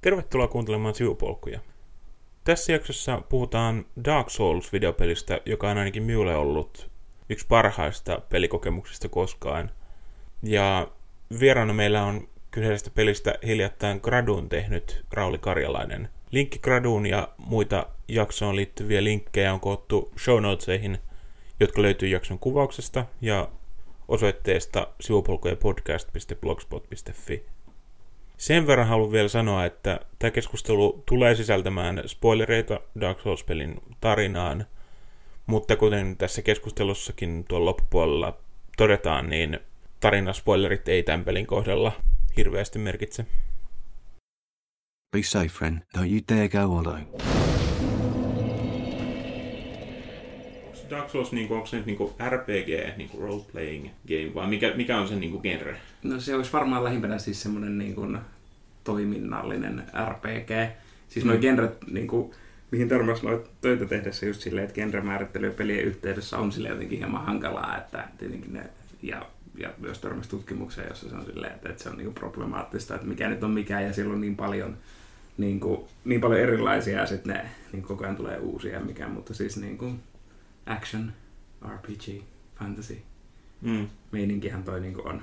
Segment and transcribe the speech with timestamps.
[0.00, 1.60] Tervetuloa kuuntelemaan sivupolkuja.
[2.44, 6.90] Tässä jaksossa puhutaan Dark Souls-videopelistä, joka on ainakin minulle ollut
[7.28, 9.70] yksi parhaista pelikokemuksista koskaan.
[10.42, 10.88] Ja
[11.40, 16.08] vieraana meillä on kyseisestä pelistä hiljattain Graduun tehnyt Rauli Karjalainen.
[16.30, 20.98] Linkki Graduun ja muita jaksoon liittyviä linkkejä on koottu show notesihin,
[21.60, 23.48] jotka löytyy jakson kuvauksesta ja
[24.08, 27.57] osoitteesta sivupolkujapodcast.blogspot.fi.
[28.38, 34.64] Sen verran haluan vielä sanoa, että tämä keskustelu tulee sisältämään spoilereita Dark Souls-pelin tarinaan,
[35.46, 38.38] mutta kuten tässä keskustelussakin tuolla loppupuolella
[38.76, 39.60] todetaan, niin
[40.00, 41.92] tarinaspoilerit ei tämän pelin kohdalla
[42.36, 43.26] hirveästi merkitse.
[45.16, 45.78] Be safe, friend.
[45.98, 47.06] Don't you dare go alone.
[50.90, 54.46] Dark Souls, niin kuin, onko se nyt niin kuin RPG, niin kuin role-playing game, vai
[54.46, 55.76] mikä, mikä on sen niin kuin genre?
[56.02, 58.18] No se olisi varmaan lähimpänä siis semmoinen niin kuin
[58.84, 60.72] toiminnallinen RPG.
[61.08, 61.30] Siis mm.
[61.30, 62.32] nuo genret, niin kuin,
[62.70, 67.24] mihin törmäsi noita töitä tehdessä just silleen, että genremäärittely pelien yhteydessä on sille jotenkin hieman
[67.24, 68.62] hankalaa, että tietenkin ne,
[69.02, 69.26] ja,
[69.58, 72.94] ja myös törmäsi tutkimukseen, jossa se on silleen, että, että se on niin kuin problemaattista,
[72.94, 74.76] että mikä nyt on mikä, ja silloin niin paljon
[75.38, 79.34] niin, kuin, niin paljon erilaisia, ja sitten ne niin koko ajan tulee uusia mikä, mutta
[79.34, 80.00] siis niin kuin
[80.70, 81.12] action,
[81.76, 82.22] RPG,
[82.58, 82.98] fantasy,
[83.60, 83.88] Mm.
[84.12, 85.22] meininkihän toi niin kuin on.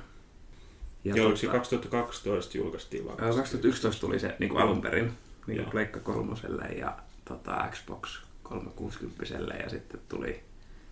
[1.03, 3.17] Ja Joo, tota, 2012 julkaistiin vaan.
[3.17, 5.11] 2011 tuli se niin kuin alun perin
[5.47, 5.63] niin Joo.
[5.63, 9.23] kuin Pleikka kolmoselle ja tota, Xbox 360
[9.63, 10.43] ja sitten tuli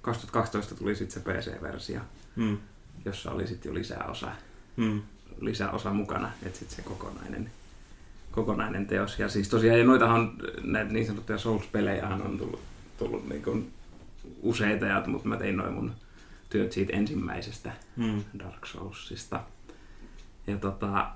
[0.02, 2.02] 2012 tuli sitten se PC-versio,
[2.36, 2.58] Mm.
[3.06, 4.32] jossa oli sitten jo lisäosa,
[4.78, 5.02] Mm.
[5.42, 7.52] lisäosa mukana, että sitten se kokonainen,
[8.32, 9.20] kokonainen teos.
[9.20, 12.62] Ja siis tosiaan, ja noitahan, näitä niin sanottuja Souls-pelejähän on tullut,
[12.98, 13.74] tullut niin kuin
[14.42, 15.92] useita, ja, mutta mä tein noin mun
[16.50, 18.24] työt siitä ensimmäisestä Mm.
[18.40, 19.40] Dark Soulsista.
[20.48, 21.08] Ja tota,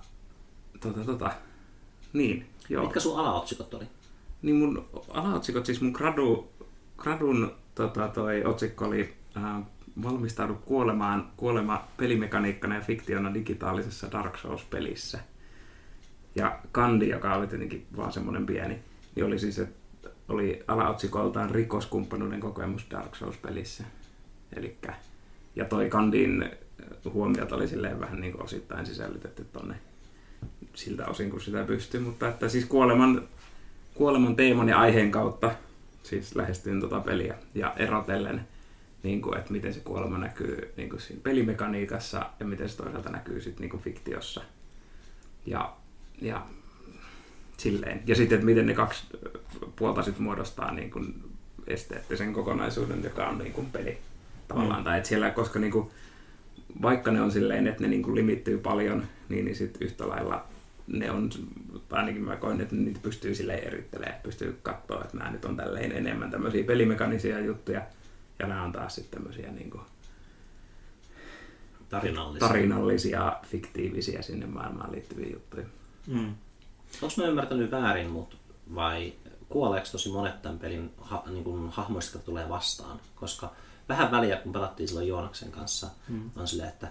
[0.80, 1.32] tota, tota,
[2.14, 2.84] niin, joo.
[2.84, 3.86] Mitkä sun alaotsikot oli?
[4.42, 6.52] Niin mun alaotsikot, siis mun gradu,
[6.98, 9.62] gradun tota, toi otsikko oli äh,
[10.04, 15.20] Valmistaudu kuolemaan, kuolema pelimekaniikkana ja fiktiona digitaalisessa Dark Souls-pelissä.
[16.36, 18.80] Ja Kandi, joka oli tietenkin vaan semmoinen pieni,
[19.16, 19.77] niin oli siis, että
[20.30, 23.84] oli alaotsikoltaan rikoskumppanuuden kokemus Dark Souls-pelissä.
[24.56, 24.94] Elikkä,
[25.56, 26.50] ja toi Kandin
[27.14, 29.76] huomiot oli silleen vähän niin osittain sisällytetty tonne
[30.74, 33.28] siltä osin, kun sitä pystyy, mutta että siis kuoleman,
[33.94, 35.52] kuoleman teeman ja aiheen kautta
[36.04, 38.48] siis lähestyin tota peliä ja erotellen,
[39.04, 43.10] niin kuin, että miten se kuolema näkyy niin kuin siinä pelimekaniikassa ja miten se toisaalta
[43.10, 44.42] näkyy sitten niin fiktiossa.
[45.46, 45.74] Ja,
[46.22, 46.46] ja
[47.58, 48.02] silleen.
[48.06, 49.04] Ja sitten, että miten ne kaksi
[49.76, 51.24] puolta sitten muodostaa niin kuin
[51.68, 53.98] esteettisen kokonaisuuden, joka on niin kuin peli
[54.48, 54.80] tavallaan.
[54.80, 54.84] Mm.
[54.84, 55.90] Tai että siellä, koska niin kuin,
[56.82, 60.46] vaikka ne on silleen, että ne niin kuin limittyy paljon, niin, niin sitten yhtä lailla
[60.88, 61.30] ne on,
[61.90, 65.58] tai ainakin mä koin, että niitä pystyy silleen erittelemään, pystyy katsoa, että nämä nyt on
[65.58, 67.82] tälleen enemmän tämmöisiä pelimekanisia juttuja,
[68.40, 69.84] ja nämä on taas sitten tämmöisiä niin kuin
[71.90, 72.48] Tarinallisia.
[72.48, 75.66] tarinallisia, fiktiivisiä sinne maailmaan liittyviä juttuja.
[76.08, 76.36] Mm.
[77.02, 78.38] Onko mä ymmärtänyt väärin, mut
[78.76, 79.14] vai
[79.50, 83.00] kuoleeko tosi monet tämän pelin ha, niin kuin hahmoista, tulee vastaan?
[83.16, 83.52] Koska
[83.90, 86.32] vähän väliä, kun pelattiin silloin Joonaksen kanssa, mm.
[86.36, 86.88] on silleen, että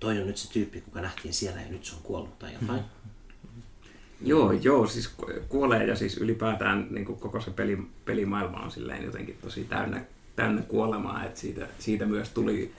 [0.00, 2.80] toi on nyt se tyyppi, kuka nähtiin siellä ja nyt se on kuollut tai jotain.
[2.80, 3.04] Mm.
[4.20, 8.70] Joo, joo, siis ku- kuolee ja siis ylipäätään niin kuin koko se peli, pelimaailma on
[8.70, 10.04] silleen jotenkin tosi täynnä,
[10.36, 12.74] täynnä kuolemaa, että siitä, siitä, myös tuli,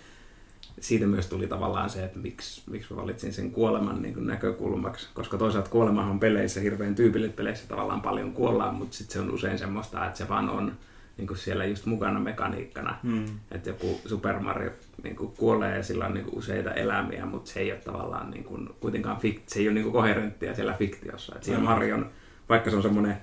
[0.79, 5.07] siitä myös tuli tavallaan se, että miksi, miksi mä valitsin sen kuoleman niin kuin näkökulmaksi,
[5.13, 9.31] koska toisaalta kuolemahan on peleissä hirveän tyypillisesti peleissä tavallaan paljon kuollaan, mutta sitten se on
[9.33, 10.71] usein semmoista, että se vaan on
[11.17, 13.25] niin kuin siellä just mukana mekaniikkana, Mm.
[13.51, 14.71] että joku Super Mario
[15.03, 18.31] niin kuin kuolee ja sillä on niin kuin useita elämiä, mutta se ei ole tavallaan
[18.31, 21.35] niin kuin, kuitenkaan fik- se ei ole niin kuin koherenttia siellä fiktiossa.
[21.35, 21.69] Että siellä Mm.
[21.69, 22.09] Marion,
[22.49, 23.17] vaikka se on semmoinen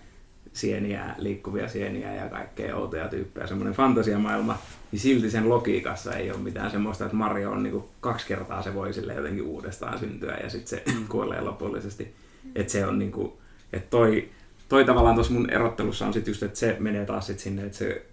[0.53, 4.59] sieniä, liikkuvia sieniä ja kaikkea outoja tyyppejä, semmoinen fantasiamaailma,
[4.93, 8.63] niin silti sen logiikassa ei ole mitään semmoista, että Mario on niin kuin kaksi kertaa
[8.63, 12.15] se voi sille jotenkin uudestaan syntyä ja sitten se kuolee lopullisesti.
[12.55, 13.33] Että se on niin kuin,
[13.73, 14.29] että toi,
[14.69, 17.79] toi tavallaan tuossa mun erottelussa on sit just, että se menee taas sit sinne, että
[17.79, 18.07] se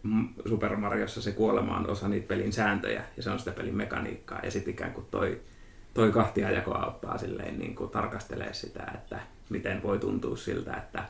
[0.50, 4.40] Super Mariossa se kuolema on osa niitä pelin sääntöjä ja se on sitä pelin mekaniikkaa
[4.44, 5.42] ja sitten ikään kuin toi,
[5.94, 9.20] toi kahtiajako auttaa silleen niin kuin tarkastelee sitä, että
[9.50, 11.04] miten voi tuntua siltä, että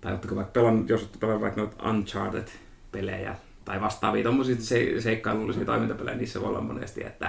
[0.00, 5.64] tai oletteko vaikka pelannut, jos olette pelannut vaikka noita Uncharted-pelejä tai vastaavia tuommoisia se, seikkailullisia
[5.64, 7.26] toimintapelejä, niissä voi olla monesti, että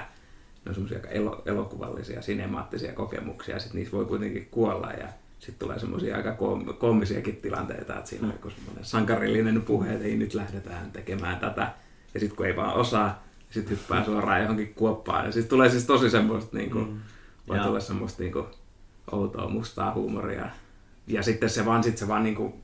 [0.66, 5.08] ne on semmoisia aika elo, elokuvallisia, sinemaattisia kokemuksia, ja sitten niissä voi kuitenkin kuolla ja
[5.40, 10.06] sitten tulee semmoisia aika koom- koomisiakin tilanteita, että siinä on joku semmoinen sankarillinen puhe, että
[10.06, 11.74] ei nyt lähdetään tekemään tätä,
[12.14, 15.86] ja sitten kun ei vaan osaa, sitten hyppää suoraan johonkin kuoppaan, ja sitten tulee siis
[15.86, 17.00] tosi semmoista, niin kuin, Mm.
[17.48, 17.66] voi Joo.
[17.66, 18.46] tulla semmoista niin kuin,
[19.12, 20.46] outoa mustaa huumoria.
[21.08, 22.61] Ja sitten se vaan, sit se vaan niinku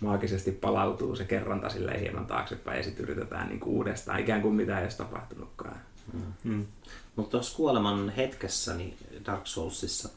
[0.00, 4.78] maagisesti palautuu se kerronta sille hieman taaksepäin ja sitten yritetään niinku uudestaan, ikään kuin mitä
[4.78, 5.76] ei edes tapahtunutkaan.
[6.44, 6.66] Mm.
[7.16, 10.08] Mutta tuossa kuoleman hetkessä niin Dark Soulsissa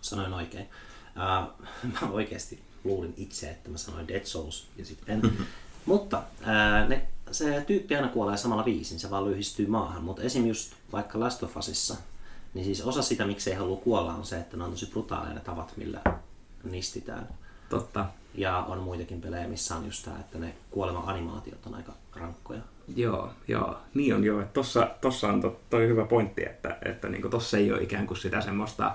[0.00, 0.68] sanoin oikein.
[1.16, 1.68] Uh,
[2.02, 5.22] mä oikeasti luulin itse, että mä sanoin Dead Souls ja sitten
[5.86, 10.04] Mutta ää, ne, se tyyppi aina kuolee samalla viisin, se vaan lyhistyy maahan.
[10.04, 10.46] Mutta esim.
[10.46, 11.96] just vaikka Last of Usissa,
[12.54, 15.34] niin siis osa sitä, miksi ei halua kuolla, on se, että ne on tosi brutaaleja
[15.34, 16.00] ne tavat, millä
[16.64, 17.28] nistitään.
[17.68, 18.06] Totta.
[18.34, 22.60] Ja on muitakin pelejä, missä on just tämä, että ne kuolema-animaatiot on aika rankkoja.
[22.96, 23.78] Joo, joo.
[23.94, 24.40] Niin on joo.
[24.40, 28.06] Että tossa, tossa on to, toi hyvä pointti, että, että niinku tossa ei ole ikään
[28.06, 28.94] kuin sitä semmoista,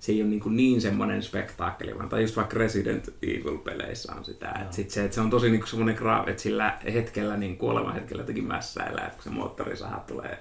[0.00, 4.50] se ei ole niin, niin semmoinen spektaakkeli, vaan tai just vaikka Resident Evil-peleissä on sitä.
[4.60, 7.94] Että sit se, että se on tosi niin semmoinen graavi, että sillä hetkellä, niin kuoleman
[7.94, 10.38] hetkellä jotenkin mässäillä, että kun se moottorisaha tulee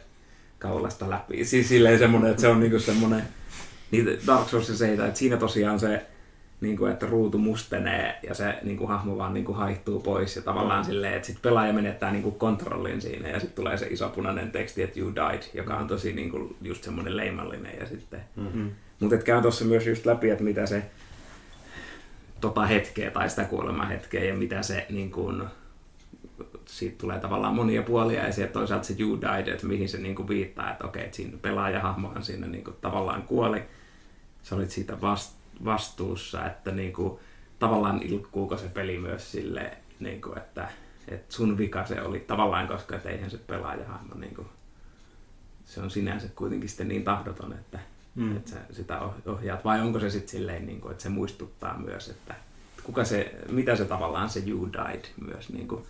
[0.59, 1.45] kaulasta läpi.
[1.45, 3.23] Siis silleen semmoinen, että se on niin semmoinen,
[3.91, 6.05] niin Dark Souls se että siinä tosiaan se,
[6.62, 10.36] niin kuin, että ruutu mustenee ja se niin kuin, hahmo vaan niin kuin, haihtuu pois
[10.36, 10.86] ja tavallaan mm.
[10.86, 14.52] silleen, että sitten pelaaja menettää niin kuin, kontrollin siinä ja sitten tulee se iso punainen
[14.52, 18.72] teksti, että you died, joka on tosi niin kuin, just semmoinen leimallinen ja sitten mm-hmm.
[19.00, 20.84] Mutta käyn tuossa myös just läpi, että mitä se
[22.42, 23.48] tota hetkeä tai sitä
[23.90, 25.48] hetkeä ja mitä se niin kun,
[26.66, 30.28] siitä tulee tavallaan monia puolia ja sieltä toisaalta se you died, että mihin se niin
[30.28, 33.63] viittaa, että okei, että siinä pelaajahahmohan siinä niin kuin, tavallaan kuoli.
[34.44, 35.02] Sä olit siitä
[35.66, 37.19] vastuussa, että niin kuin,
[37.60, 40.69] tavallaan ilkkuuko se peli myös sille, niin kuin, että,
[41.08, 44.48] että sun vika se oli tavallaan, koska et eihän se pelaajahahmo niin kuin,
[45.66, 47.80] se on sinänsä kuitenkin sitten niin tahdoton, että
[48.16, 48.38] mm.
[48.38, 52.10] että sä sitä ohjaat, vai onko se sitten silleen, niin kuin, että se muistuttaa myös,
[52.10, 52.36] että
[52.84, 55.86] kuka se, mitä se tavallaan se you died myös niin kuin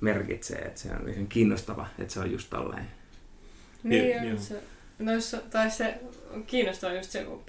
[0.00, 2.86] merkitsee, että se on ihan kiinnostava, että se on just tolleen.
[3.82, 4.38] Niin, joo.
[4.38, 4.62] Se,
[4.98, 6.00] noissa, tai se
[6.30, 7.44] on kiinnostava just se, kun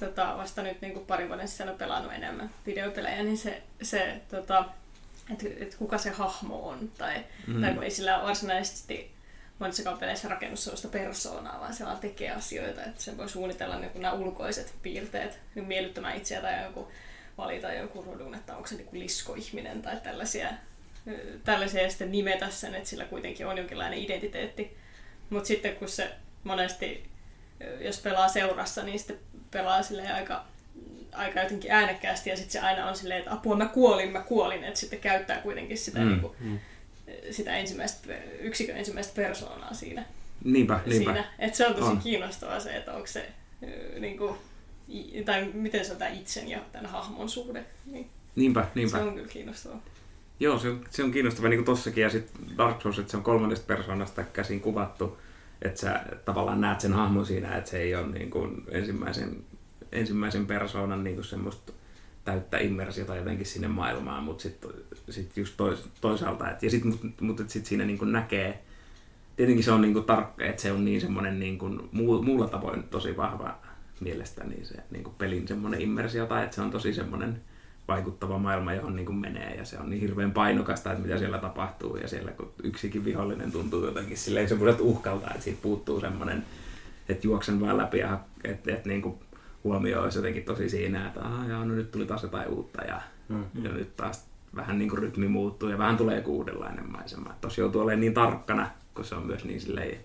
[0.00, 4.64] tota, vasta nyt niin kuin parin vuoden sisällä pelannut enemmän videopelejä, niin se, se tota,
[5.32, 7.60] että et kuka se hahmo on, tai, mm.
[7.60, 9.16] tai kun ei sillä varsinaisesti
[9.58, 13.90] monissa peleissä rakennus sellaista persoonaa, vaan se vaan tekee asioita, että se voi suunnitella niin
[13.94, 16.92] nämä ulkoiset piirteet niin miellyttämään itseä tai joku
[17.38, 20.48] valita joku rodun, että onko se niin liskoihminen tai tällaisia,
[21.44, 24.76] tällaisia ja sitten nimetä sen, että sillä kuitenkin on jonkinlainen identiteetti.
[25.30, 26.10] Mutta sitten kun se
[26.44, 27.10] monesti,
[27.80, 29.18] jos pelaa seurassa, niin sitten
[29.50, 30.44] pelaa sille aika
[31.12, 34.64] aika jotenkin äänekkäästi ja sitten se aina on silleen, että apua mä kuolin, mä kuolin,
[34.64, 36.58] että sitten käyttää kuitenkin sitä mm, niin kuin, mm
[37.30, 40.04] sitä ensimmäistä, yksikön ensimmäistä persoonaa siinä.
[40.44, 41.12] Niinpä, niinpä.
[41.12, 41.24] Siinä.
[41.38, 41.98] Et se on tosi on.
[41.98, 43.28] kiinnostavaa se, että onko se,
[43.98, 44.36] niin kuin,
[45.24, 47.64] tai miten se on tämä itsen ja tämän hahmon suhde.
[47.86, 48.98] Niin niinpä, niinpä.
[48.98, 49.82] Se on kyllä kiinnostavaa.
[50.40, 52.02] Joo, se on, se on kiinnostavaa niin kuin tossakin.
[52.02, 55.18] Ja sitten Dark Souls, että se on kolmannesta persoonasta käsin kuvattu.
[55.62, 59.44] Että sä tavallaan näet sen hahmon siinä, että se ei ole niin kuin ensimmäisen,
[59.92, 61.72] ensimmäisen persoonan niin kuin semmoista
[62.24, 64.70] täyttä immersiota jotenkin sinne maailmaan, mutta sitten
[65.10, 68.62] sit just tois, toisaalta, et, ja sit, mutta mut, sit siinä niin näkee,
[69.36, 71.58] tietenkin se on niin tarkka, että se on niin semmoinen niin
[71.92, 73.58] muu, muulla tavoin tosi vahva
[74.00, 77.40] mielestäni se niin pelin semmoinen immersio, tai että se on tosi semmoinen
[77.88, 81.38] vaikuttava maailma, johon niin kuin menee, ja se on niin hirveän painokasta, että mitä siellä
[81.38, 86.44] tapahtuu, ja siellä kun yksikin vihollinen tuntuu jotenkin silleen semmoiselta uhkalta, että siitä puuttuu semmoinen,
[87.08, 89.14] että juoksen vaan läpi, ja että, että niin kuin
[89.64, 93.00] huomio olisi jotenkin tosi siinä, että ah, jaa, no nyt tuli taas jotain uutta ja,
[93.28, 93.44] mm.
[93.62, 94.26] ja nyt taas
[94.56, 97.34] vähän niin kuin rytmi muuttuu ja vähän tulee joku uudenlainen maisema.
[97.40, 99.98] Tosi joutuu olemaan niin tarkkana, kun se on myös niin silleen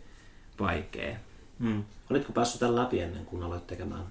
[0.59, 1.15] vaikea.
[1.59, 1.83] Mm.
[2.09, 4.03] Olitko päässyt tämän läpi ennen kuin aloit tekemään?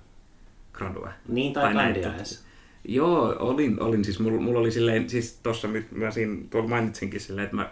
[0.72, 1.12] Gradua.
[1.28, 2.44] Niin, tai, tai edes.
[2.84, 7.44] Joo, olin, olin siis, mulla, mulla oli silleen, siis tuossa mä siinä, tuolla mainitsinkin silleen,
[7.44, 7.70] että mä,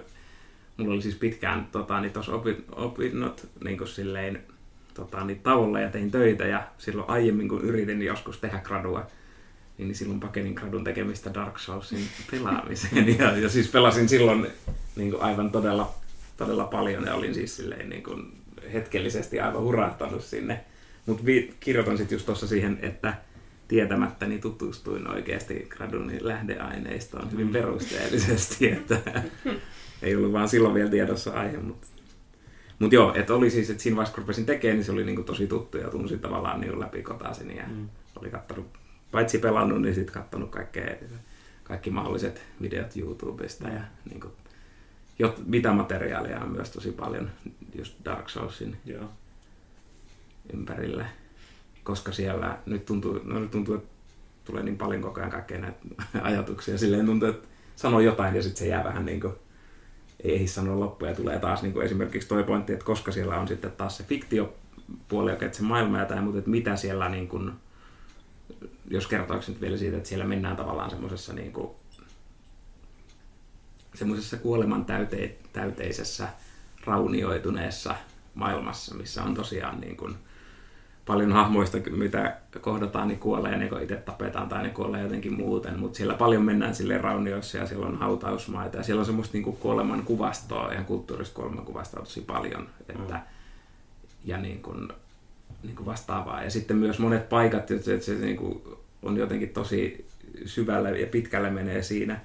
[0.77, 4.43] mulla oli siis pitkään tota, niin tuossa opin, opinnot niin kuin silleen,
[4.95, 9.07] tota, niin tauolla ja tein töitä ja silloin aiemmin kun yritin joskus tehdä gradua,
[9.79, 13.09] niin silloin pakenin gradun tekemistä Dark Soulsin pelaamiseen.
[13.19, 14.47] Ja, ja siis pelasin silloin
[14.97, 15.95] niin kuin aivan todella,
[16.37, 18.33] todella paljon ja olin siis silleen niin kuin
[18.73, 20.65] hetkellisesti aivan hurahtanut sinne.
[21.07, 21.23] Mutta
[21.61, 23.15] kirjoitan sitten just tuossa siihen, että
[23.69, 27.53] tietämättäni tutustuin oikeasti gradun lähdeaineistoon hyvin mm.
[27.53, 29.23] perusteellisesti, että
[30.03, 31.87] ei ollut vaan silloin vielä tiedossa aihe, mutta
[32.79, 35.23] mutta joo, että oli siis, että siinä vaiheessa kun rupesin tekemään, niin se oli niinku
[35.23, 37.89] tosi tuttu ja tunsin tavallaan niinku läpi kotaisin ja mm.
[38.17, 38.67] oli kattanut,
[39.11, 40.95] paitsi pelannut, niin sitten kattanut kaikkea,
[41.65, 44.33] kaikki mahdolliset videot YouTubesta ja niinku,
[45.19, 47.31] jot, mitä materiaalia on myös tosi paljon
[47.75, 49.05] just Dark Soulsin joo.
[50.53, 51.07] ympärillä.
[51.88, 53.88] Koska siellä nyt tuntuu, no nyt tuntuu, että
[54.45, 55.78] tulee niin paljon koko ajan kaikkea näitä
[56.23, 56.78] ajatuksia.
[56.78, 59.33] Silleen tuntuu, että sanoo jotain ja sitten se jää vähän niin kuin
[60.21, 61.14] ei ehdi sanoa loppuja.
[61.14, 65.30] Tulee taas niin kuin esimerkiksi toi pointti, että koska siellä on sitten taas se fiktiopuoli,
[65.30, 67.52] joka se maailma ja tämä, mutta että mitä siellä niin kuin
[68.90, 71.71] jos kertoiksi nyt vielä siitä, että siellä mennään tavallaan semmoisessa niin kuin,
[73.95, 76.28] semmoisessa kuoleman täyte, täyteisessä
[76.85, 77.95] raunioituneessa
[78.35, 80.16] maailmassa, missä on tosiaan niin kuin,
[81.09, 85.79] paljon hahmoista, mitä kohdataan, niin kuolee ne, kun itse tapetaan tai ne kuolee jotenkin muuten,
[85.79, 89.45] mutta siellä paljon mennään sille raunioissa ja siellä on hautausmaita ja siellä on semmoista niin
[89.45, 92.69] kuin kuoleman kuvastoa, ihan kulttuurista kuoleman kuvastoa tosi paljon.
[92.88, 93.21] Että, mm.
[94.25, 94.88] Ja niin kuin,
[95.62, 96.43] niin kuin vastaavaa.
[96.43, 98.62] Ja sitten myös monet paikat, että se, että se niin kuin
[99.03, 100.09] on jotenkin tosi
[100.45, 102.21] syvälle ja pitkälle menee siinä,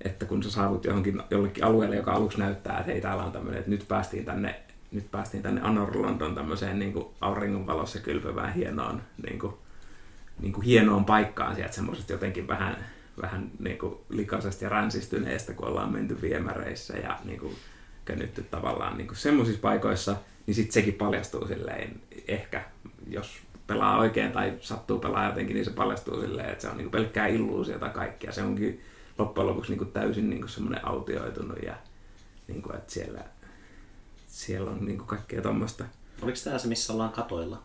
[0.00, 3.58] että kun sä saavut johonkin jollekin alueelle, joka aluksi näyttää, että hei täällä on tämmöinen,
[3.58, 4.60] että nyt päästiin tänne
[4.92, 9.54] nyt päästiin tänne Anorlandon tämmöiseen niin auringonvalossa kylpevään hienoon, niin kuin,
[10.40, 12.76] niin kuin hienoon paikkaan sieltä semmoisesta jotenkin vähän,
[13.22, 17.56] vähän niin kuin likaisesta ja ränsistyneestä, kun ollaan menty viemäreissä ja niin kuin
[18.04, 20.16] könnytty tavallaan niin kuin semmoisissa paikoissa,
[20.46, 22.64] niin sitten sekin paljastuu silleen ehkä,
[23.08, 26.84] jos pelaa oikein tai sattuu pelaa jotenkin, niin se paljastuu silleen, että se on niin
[26.84, 28.32] kuin pelkkää illuusiota kaikkea.
[28.32, 28.82] Se onkin
[29.18, 31.74] loppujen lopuksi niin kuin täysin niin kuin semmoinen autioitunut ja
[32.48, 33.24] niin kuin, että siellä
[34.36, 35.84] siellä on niin kaikkea tuommoista.
[36.22, 37.62] Oliko tämä se, missä ollaan katoilla?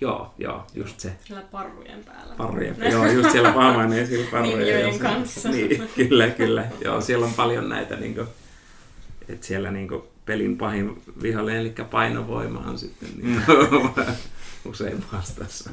[0.00, 1.12] Joo, joo, just se.
[1.24, 2.34] Siellä parrujen päällä.
[2.34, 5.48] Parrujen päällä, joo, just siellä paamainen siellä parrujen kanssa.
[5.48, 6.66] Niin, kyllä, kyllä.
[6.84, 8.28] Joo, siellä on paljon näitä, niin kuin,
[9.28, 13.92] että siellä niin kuin, pelin pahin vihollinen, eli painovoima on sitten niin kuin,
[14.70, 15.70] usein vastassa.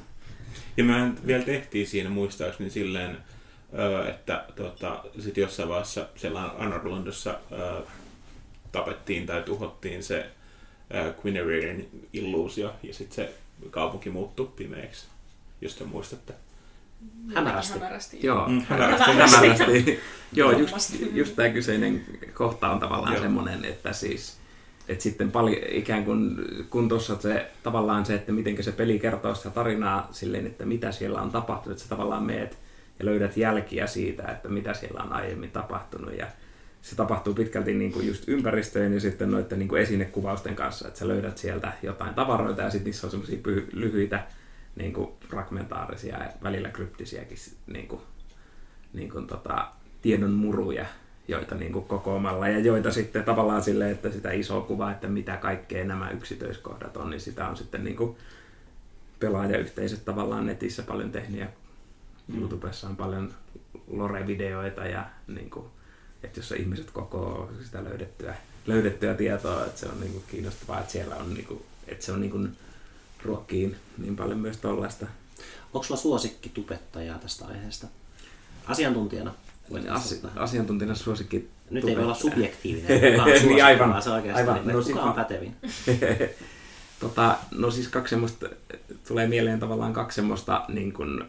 [0.78, 3.18] Ja me vielä tehtiin siinä muistaakseni silleen,
[4.10, 7.40] että tota, sitten jossain vaiheessa siellä Anarlondossa
[8.72, 10.26] tapettiin tai tuhottiin se
[11.26, 13.34] Quinnererin illuusio ja sitten se
[13.70, 15.06] kaupunki muuttui pimeäksi,
[15.62, 16.34] jos te muistatte.
[17.36, 17.74] Hämärästi.
[17.74, 18.20] hämärästi.
[18.24, 19.12] Joo, mm, hämärästi.
[19.12, 20.00] hämärästi.
[20.34, 23.24] Joo, just, just tämä kyseinen kohta on tavallaan Joo.
[23.24, 24.38] semmoinen, että siis
[24.88, 26.36] että sitten paljon ikään kuin,
[26.70, 30.92] kun tuossa se tavallaan se, että miten se peli kertoo sitä tarinaa silleen, että mitä
[30.92, 32.58] siellä on tapahtunut, että sä tavallaan meet
[33.00, 36.28] ja löydät jälkiä siitä, että mitä siellä on aiemmin tapahtunut ja
[36.90, 41.00] se tapahtuu pitkälti niin kuin just ympäristöjen ja sitten noiden niin kuin esinekuvausten kanssa, että
[41.00, 43.40] sä löydät sieltä jotain tavaroita ja sitten niissä on semmoisia
[43.74, 44.24] lyhyitä
[44.76, 48.02] niin kuin fragmentaarisia ja välillä kryptisiäkin niin kuin,
[48.94, 49.68] niin kuin tota,
[50.02, 50.86] tiedon muruja,
[51.28, 55.38] joita niin kuin kokoamalla ja joita sitten tavallaan silleen, että sitä isoa kuvaa, että mitä
[55.38, 58.16] kaikkea nämä yksityiskohdat on, niin sitä on sitten niin kuin
[59.20, 61.48] pelaajayhteisöt tavallaan netissä paljon tehnyt ja.
[62.38, 63.34] YouTubessa on paljon
[63.88, 65.66] lore-videoita ja niin kuin
[66.24, 71.16] että jos ihmiset koko sitä löydettyä, löydettyä tietoa, että se on niinku kiinnostavaa, että siellä
[71.16, 72.48] on niinku, että se on niinku
[73.24, 75.08] ruokkiin niin paljon myös tollaista.
[75.74, 77.88] Onko sulla suosikki tupettajaa tästä aiheesta?
[78.66, 79.34] Asiantuntijana?
[79.90, 83.02] Asi- asiantuntijana suosikki Nyt ei voi olla subjektiivinen,
[83.48, 84.68] niin aivan, se oikeasti, aivan.
[84.68, 85.56] No, kuka on pätevin?
[87.00, 88.50] tota, no siis kaksi semmoista,
[89.08, 91.24] tulee mieleen tavallaan kaksi semmoista niin kuin,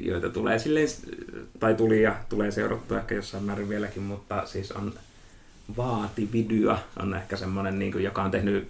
[0.00, 0.88] joita tulee silleen,
[1.60, 4.92] tai tuli ja tulee seurattua ehkä jossain määrin vieläkin, mutta siis on
[5.76, 8.68] Vaatividya on ehkä semmoinen, niin kuin, joka on tehnyt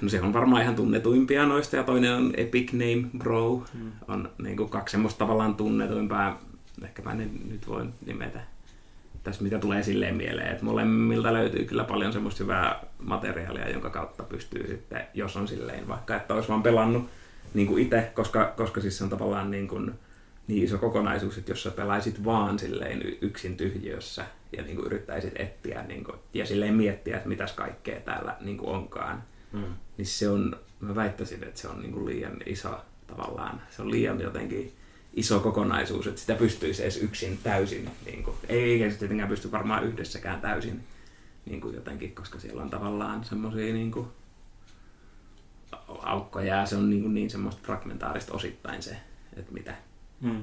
[0.00, 3.62] No se on varmaan ihan tunnetuimpia noista, ja toinen on Epic Name Bro.
[3.72, 3.92] Hmm.
[4.08, 6.40] On niin kuin, kaksi semmoista tavallaan tunnetuimpaa,
[6.84, 8.40] ehkä mä en nyt voin nimetä
[9.24, 14.22] tässä, mitä tulee silleen mieleen, että molemmilta löytyy kyllä paljon semmoista hyvää materiaalia, jonka kautta
[14.22, 17.08] pystyy sitten, jos on silleen vaikka, että olisi vaan pelannut
[17.54, 19.94] niin kuin itse, koska, koska siis se on tavallaan niin, kuin,
[20.46, 24.24] niin iso kokonaisuus, että jos sä pelaisit vaan silleen yksin tyhjiössä
[24.56, 28.58] ja niin kuin yrittäisit etsiä niin kuin, ja silleen miettiä, että mitäs kaikkea täällä niin
[28.58, 29.64] kuin onkaan, mm.
[29.96, 33.90] niin se on, mä väittäisin, että se on niin kuin liian iso tavallaan, se on
[33.90, 34.72] liian jotenkin
[35.14, 39.52] iso kokonaisuus, että sitä pystyisi edes yksin täysin, niin kuin, ei eikä se tietenkään pysty
[39.52, 40.80] varmaan yhdessäkään täysin
[41.46, 44.06] niin kuin jotenkin, koska siellä on tavallaan semmoisia niin kuin,
[45.88, 48.96] aukkoja ja se on niin, kuin niin semmoista fragmentaarista osittain se,
[49.36, 49.74] että mitä.
[50.22, 50.42] Hmm.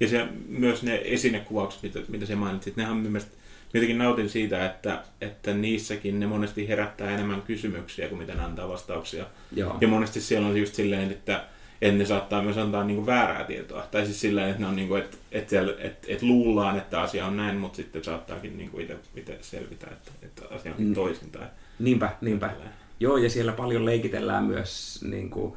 [0.00, 3.40] Ja se, myös ne esinekuvaukset, mitä, mitä se mainitsit, nehän on mielestäni
[3.74, 8.68] jotenkin nautin siitä, että, että niissäkin ne monesti herättää enemmän kysymyksiä kuin mitä ne antaa
[8.68, 9.26] vastauksia.
[9.52, 9.78] Joo.
[9.80, 11.44] Ja monesti siellä on just silleen, että,
[11.82, 13.86] että ne saattaa myös antaa niinku väärää tietoa.
[13.90, 17.26] Tai siis silleen, että, ne on niinku, että, että, siellä, että, että luullaan, että asia
[17.26, 18.80] on näin, mutta sitten saattaakin niinku
[19.16, 20.94] itse selvitä, että, että asia on mm.
[20.94, 21.30] toisin.
[21.30, 21.46] Tai
[21.78, 22.52] niinpä, niinpä.
[23.00, 25.56] Joo, ja siellä paljon leikitellään myös niin kuin,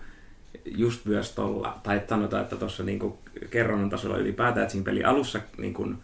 [0.65, 3.13] just myös tuolla, tai sanotaan, että tuossa niin
[3.50, 5.97] kerronnan tasolla ylipäätään, että siinä pelin alussa niin kuin,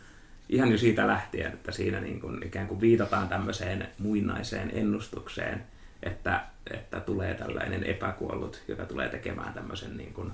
[0.49, 5.63] ihan jo siitä lähtien, että siinä niin kuin, ikään kuin viitataan tämmöiseen muinaiseen ennustukseen,
[6.03, 10.31] että, että tulee tällainen epäkuollut, joka tulee tekemään tämmöisen niin kuin,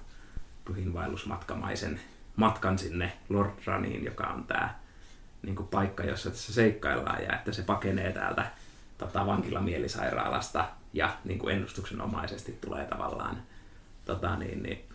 [0.65, 1.99] pyhinvaellusmatkamaisen
[2.35, 4.75] matkan sinne Lordraniin, joka on tämä
[5.41, 8.45] niin kuin paikka, jossa tässä seikkaillaan, ja että se pakenee täältä
[8.97, 13.37] tota, vankilamielisairaalasta ja niin kuin ennustuksenomaisesti tulee tavallaan
[14.05, 14.85] tota, niin, niin,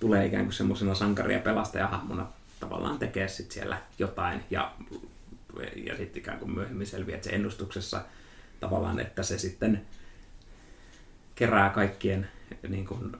[0.00, 2.26] tulee ikään kuin semmoisena sankari- ja pelastajahahmona
[2.60, 4.74] tavallaan tekee sitten siellä jotain ja,
[5.76, 8.02] ja sitten ikään kuin myöhemmin selviää, että se ennustuksessa
[8.60, 9.86] tavallaan, että se sitten
[11.34, 12.28] kerää kaikkien
[12.68, 13.12] niin kuin,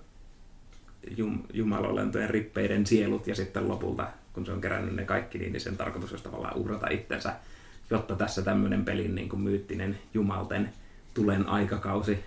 [1.17, 5.77] jum, jumalolentojen rippeiden sielut ja sitten lopulta, kun se on kerännyt ne kaikki, niin sen
[5.77, 7.35] tarkoitus olisi tavallaan uhrata itsensä,
[7.91, 10.73] jotta tässä tämmöinen pelin niin kuin myyttinen jumalten
[11.19, 12.19] tulen aikakausi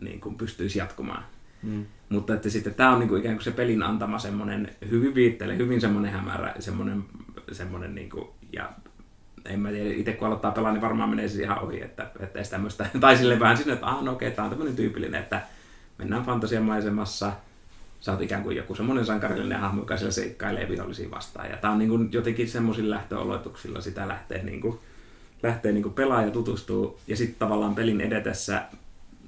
[0.00, 1.24] niin kuin pystyisi jatkumaan.
[1.62, 1.86] Mm.
[2.08, 5.56] Mutta että sitten tämä on niin kuin ikään kuin se pelin antama semmoinen hyvin viittele,
[5.56, 7.04] hyvin semmoinen hämärä, semmoinen,
[7.52, 8.72] semmoinen niin kuin, ja
[9.44, 12.38] en mä tiedä, itse kun aloittaa pelaa, niin varmaan menee siis ihan ohi, että, että
[12.38, 15.40] ei tämmöistä, tai sille vähän sinne, että ah, no okei, tämä on tämmöinen tyypillinen, että
[15.98, 17.32] mennään fantasiamaisemassa,
[18.00, 21.50] sä oot ikään kuin joku semmoinen sankarillinen hahmo, joka siellä seikkailee vihollisia vastaan.
[21.50, 24.78] Ja tää on niin kuin jotenkin semmoisilla lähtöoloituksilla sitä lähtee, niin kuin,
[25.42, 26.98] lähtee niin kuin pelaa ja tutustuu.
[27.06, 28.62] Ja sitten tavallaan pelin edetessä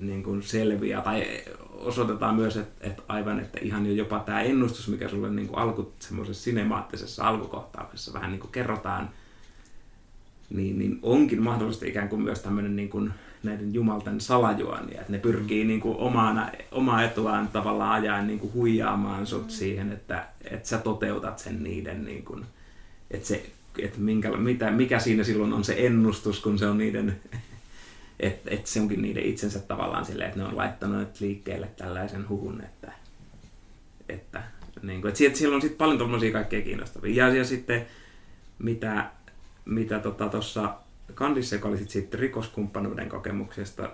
[0.01, 1.27] niin kuin selviää, tai
[1.73, 5.59] osoitetaan myös, että, että aivan, että ihan jo jopa tämä ennustus, mikä sulle niin kuin
[5.59, 9.11] alku, semmoisessa sinemaattisessa alkukohtauksessa vähän niin kuin kerrotaan,
[10.51, 13.11] niin, niin onkin mahdollisesti ikään kuin myös tämmöinen niin kuin
[13.43, 15.01] näiden jumalten salajuonia.
[15.01, 19.51] Että ne pyrkii niin kuin omana, omaa etuaan tavallaan ajaen niin kuin huijaamaan sut mm.
[19.51, 22.45] siihen, että, että sä toteutat sen niiden, niin kuin,
[23.11, 23.51] että, se,
[23.83, 27.21] että minkä, mitä, mikä siinä silloin on se ennustus, kun se on niiden,
[28.21, 32.61] että, että se onkin niiden itsensä tavallaan silleen, että ne on laittanut liikkeelle tällaisen huhun,
[32.65, 32.93] että,
[34.09, 34.43] että,
[34.83, 37.25] niin kuin, että siellä on sitten paljon tuommoisia kaikkea kiinnostavia.
[37.27, 37.87] Ja, ja sitten
[38.59, 39.11] mitä
[39.69, 40.31] mitä tota,
[41.15, 43.91] Kandissa, joka oli sit siitä rikoskumppanuuden kokemuksesta,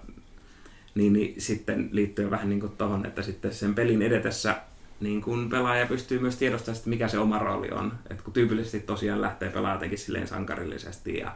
[0.94, 4.56] niin, niin sitten liittyy vähän niin tuohon, että sitten sen pelin edetessä
[5.00, 7.92] niin kun pelaaja pystyy myös tiedostamaan, että mikä se oma rooli on.
[8.10, 11.32] Et kun tyypillisesti tosiaan lähtee pelaamaan jotenkin silleen sankarillisesti ja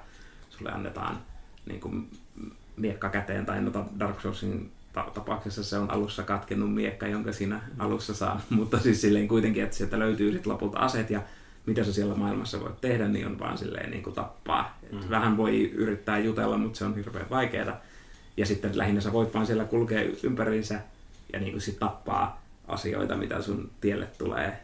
[0.50, 1.19] sulle annetaan
[1.67, 2.09] niin kun
[2.77, 8.15] miekka käteen, tai no Dark Soulsin tapauksessa se on alussa katkennut miekka, jonka siinä alussa
[8.15, 11.23] saa, mutta siis silleen kuitenkin, että sieltä löytyy sitten lopulta aset ja
[11.67, 14.79] mitä sä siellä maailmassa voit tehdä, niin on vaan silleen niin kuin tappaa.
[14.92, 15.11] Mm-hmm.
[15.11, 17.77] Vähän voi yrittää jutella, mutta se on hirveän vaikeaa.
[18.37, 20.81] Ja sitten lähinnä sä voit vaan siellä kulkea ympäriinsä
[21.33, 24.62] ja niin kuin sit tappaa asioita, mitä sun tielle tulee.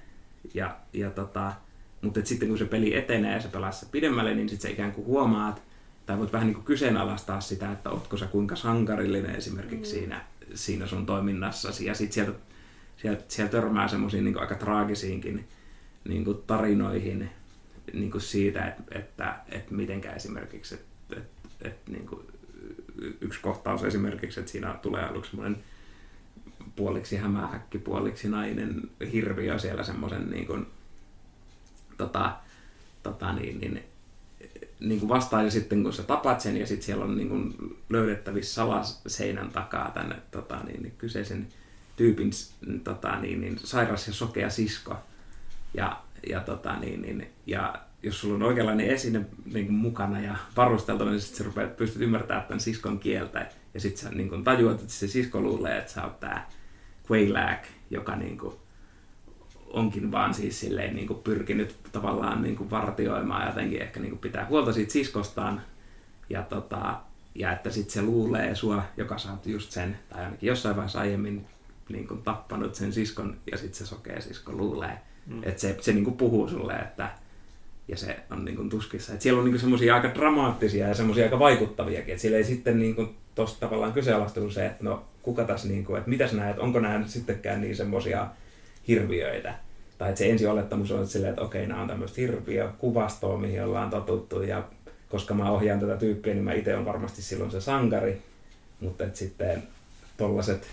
[0.55, 1.53] Ja, ja tota,
[2.01, 5.07] mutta sitten kun se peli etenee ja se pelaa pidemmälle, niin sitten sä ikään kuin
[5.07, 5.63] huomaat,
[6.07, 9.99] tai voit vähän niin kuin kyseenalaistaa sitä, että ootko sä kuinka sankarillinen esimerkiksi mm.
[9.99, 11.87] siinä, siinä sun toiminnassasi.
[11.87, 12.39] Ja sitten sieltä,
[12.97, 15.49] sieltä, sieltä törmää semmoisiin niin aika traagisiinkin
[16.09, 17.31] niin kuin tarinoihin
[17.93, 22.27] niin kuin siitä, että, että, että mitenkä esimerkiksi, että, että, että niin kuin
[23.21, 25.65] yksi kohtaus esimerkiksi, että siinä tulee aluksi semmoinen
[26.77, 30.67] puoliksi hämähäkki, puoliksi nainen hirviö siellä semmoisen niin kuin,
[31.99, 32.37] tota,
[33.03, 33.85] tota, niin, niin,
[34.81, 37.55] niin kuin vastaan ja sitten kun sä tapat sen ja sitten siellä on niin kuin
[37.89, 41.49] löydettävissä salas seinän takaa tänne tota, niin, niin kyseisen
[41.97, 42.31] tyypin
[42.85, 44.97] tota, niin, niin, sairas ja sokea sisko,
[45.75, 50.37] ja, ja, tota, niin, niin, ja jos sulla on oikeanlainen esine niin kuin mukana ja
[50.57, 53.47] varusteltu, niin sitten sä rupeat, pystyt ymmärtämään tämän siskon kieltä.
[53.75, 56.51] Ja sitten sä niin kuin tajuat, että se sisko luulee, että sä oot tää
[57.11, 57.59] Quaylag,
[57.91, 58.55] joka niin kuin,
[59.67, 64.21] onkin vaan siis silleen niin kuin pyrkinyt tavallaan niin kuin vartioimaan jotenkin ehkä niin kuin
[64.21, 65.63] pitää huolta siitä siskostaan.
[66.31, 67.01] Ja, tota,
[67.35, 71.01] ja että sitten se luulee sua, joka sä oot just sen, tai ainakin jossain vaiheessa
[71.01, 71.47] aiemmin
[71.89, 75.41] niin kuin tappanut sen siskon, ja sitten se sokea sisko luulee, Mm.
[75.43, 77.11] Että se, se niinku puhuu sulle, että
[77.89, 79.15] ja se on niinku tuskissa.
[79.15, 82.13] Et siellä on niinku semmoisia aika dramaattisia ja semmoisia aika vaikuttaviakin.
[82.13, 86.11] Että sillä ei sitten niinku tosta tavallaan kyseenalaistunut se, että no kuka tässä, niinku, että
[86.11, 88.27] mitäs näet, onko nämä sittenkään niin semmoisia
[88.89, 89.55] hirviöitä.
[89.99, 92.21] Tai että se ensi olettamus on silleen, että okei, nämä on tämmöistä
[92.79, 94.43] kuvastoa, mihin ollaan totuttu.
[94.43, 94.65] Ja
[95.09, 98.23] koska mä ohjaan tätä tyyppiä, niin mä itse on varmasti silloin se sankari.
[98.81, 99.63] Mutta että sitten
[100.17, 100.67] tollaset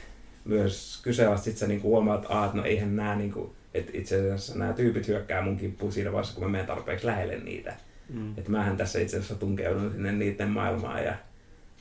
[0.45, 4.73] myös kyseenalaiset, sit sä niinku huomaat, että no eihän nämä niinku, että itse asiassa nämä
[4.73, 7.73] tyypit hyökkää mun kimppuun siinä vaiheessa, kun mä menen tarpeeksi lähelle niitä.
[8.09, 8.37] Mm.
[8.37, 11.15] Että mähän tässä itse asiassa tunkeudun sinne niiden maailmaan ja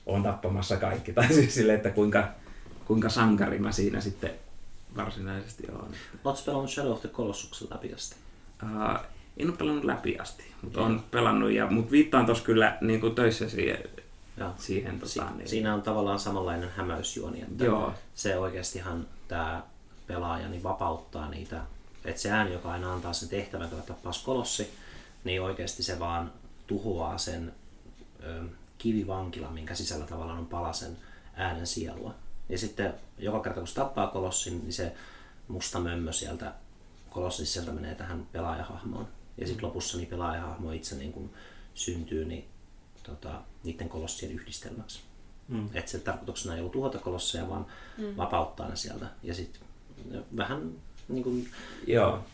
[0.07, 1.13] on tappamassa kaikki.
[1.23, 2.29] Tai siis silleen, että kuinka,
[2.91, 4.31] kuinka sankari mä siinä sitten
[4.97, 5.91] varsinaisesti olen.
[6.25, 8.17] Oletko pelannut Shadow of the Colossus läpi asti?
[8.63, 11.51] Uh, en ole pelannut läpi asti, mutta olen pelannut.
[11.51, 13.79] Ja, mutta viittaan tuossa kyllä niin kuin töissä siihen.
[14.37, 14.53] Ja.
[14.59, 15.49] siihen tota, si- niin.
[15.49, 17.43] Siinä on tavallaan samanlainen hämäysjuoni.
[17.43, 17.95] Että Joo.
[18.15, 19.63] Se oikeastihan tämä
[20.07, 21.61] pelaaja niin vapauttaa niitä
[22.05, 24.71] että se ääni, joka aina antaa sen tehtävän, että tappaisi kolossi,
[25.25, 26.33] niin oikeasti se vaan
[26.67, 27.53] tuhoaa sen
[28.23, 28.43] ö,
[28.79, 30.97] kivivankilan, minkä sisällä tavallaan on palasen
[31.35, 32.15] äänen sielua.
[32.51, 34.93] Ja sitten joka kerta kun se tappaa kolossin, niin se
[35.49, 36.53] musta mömmö sieltä
[37.11, 39.09] kolossissa sieltä menee tähän pelaajahahmoon.
[39.39, 41.31] Ja sitten lopussa niin pelaajahahmo itse niin kun
[41.75, 42.49] syntyy niin,
[43.03, 45.01] tota, niiden kolossien yhdistelmäksi.
[45.49, 45.69] Mm.
[45.75, 47.67] Että se tarkoituksena ei ollut tuhota kolosseja, vaan
[47.99, 48.17] mm.
[48.17, 49.07] vapauttaa ne sieltä.
[49.23, 49.63] Ja sitten
[50.37, 50.73] vähän
[51.09, 51.49] niin kuin,
[51.87, 52.25] Joo.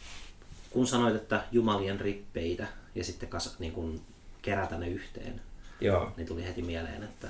[0.70, 4.00] kun sanoit, että jumalien rippeitä ja sitten kas, niin kuin,
[4.42, 5.40] kerätä ne yhteen,
[5.80, 6.12] Joo.
[6.16, 7.28] niin tuli heti mieleen, että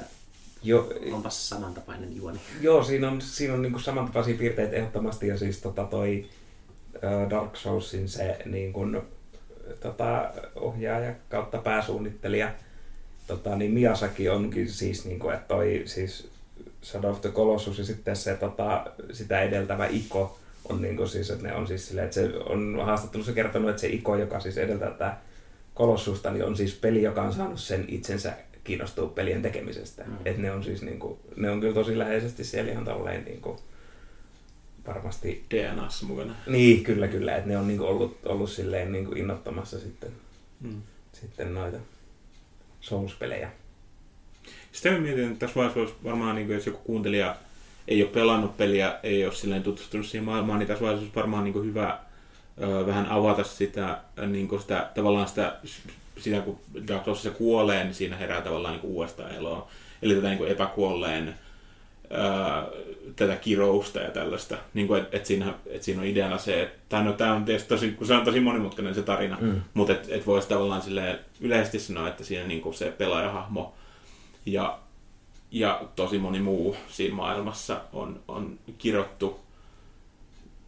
[0.62, 2.40] Jo, onpas se samantapainen juoni.
[2.60, 6.26] Joo, siinä on, siinä on niinku samantapaisia piirteitä ehdottomasti ja siis tota toi
[7.30, 9.02] Dark Soulsin se niin kun,
[9.80, 12.50] tota, ohjaaja kautta pääsuunnittelija
[13.26, 16.28] tota, niin Miyazaki onkin siis, niin kuin, että toi siis
[16.84, 20.38] Shadow of the Colossus ja sitten se tota, sitä edeltävä Iko
[20.68, 23.80] on niin kuin siis, että ne on siis silleen, että se on haastattelussa kertonut, että
[23.80, 25.16] se Iko, joka siis edeltää tätä
[25.74, 28.32] Kolossusta, niin on siis peli, joka on saanut sen itsensä
[28.66, 30.04] kiinnostua pelien tekemisestä.
[30.04, 30.16] Mm.
[30.24, 33.40] Että ne on siis niin kuin, ne on kyllä tosi läheisesti siellä ihan tolleen niin
[33.40, 33.58] kuin,
[34.86, 36.34] varmasti DNAssa mukana.
[36.46, 37.36] niin, kyllä, kyllä.
[37.36, 40.10] Että ne on niinku ollut, ollut silleen niinku innottamassa sitten,
[40.60, 40.82] Mm.
[41.12, 41.76] sitten noita
[42.80, 43.50] Souls-pelejä.
[44.72, 47.36] Sitten mä mietin, että tässä vaiheessa olisi varmaan, niin kuin, jos joku kuuntelija
[47.88, 51.44] ei ole pelannut peliä, ei ole silleen tutustunut siihen maailmaan, niin tässä vaiheessa olisi varmaan
[51.44, 51.98] niin kuin hyvä
[52.62, 55.56] ö, vähän avata sitä, niin kuin sitä, tavallaan sitä,
[56.18, 59.66] sitä kun Dark Soulsissa kuolee, niin siinä herää tavallaan niin uudestaan eloon.
[60.02, 61.34] Eli tätä niin kuin epäkuolleen
[62.10, 62.76] ö,
[63.16, 64.56] tätä kirousta ja tällaista.
[64.74, 67.44] Niin kuin, että et siinä, et siinä on ideana se, että tämä no, tää on
[67.44, 69.60] tietysti tosi, kun se on tosi monimutkainen se tarina, Mm.
[69.74, 73.74] mutta et, et voisi tavallaan silleen yleisesti sanoa, että siinä niin kuin se pelaajahahmo
[74.46, 74.78] ja,
[75.50, 79.40] ja tosi moni muu siinä maailmassa on, on kirottu.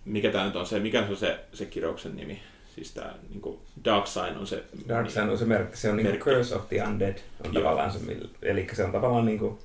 [0.05, 2.41] Mikä tämä nyt on se, mikä se on se, se kirouksen nimi?
[2.79, 6.19] Siis tämä niin Dark Sign on se Dark Sun on se merkki, se on Merkki.
[6.19, 7.14] Curse of the Undead,
[7.45, 7.62] on Joo.
[7.62, 7.99] tavallaan se,
[8.43, 9.59] eli se on tavallaan niinku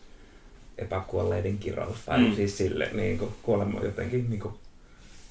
[0.77, 2.35] epäkuolleiden kirous, tai Mm.
[2.35, 4.59] siis sille niinku kuolema, jotenkin niinku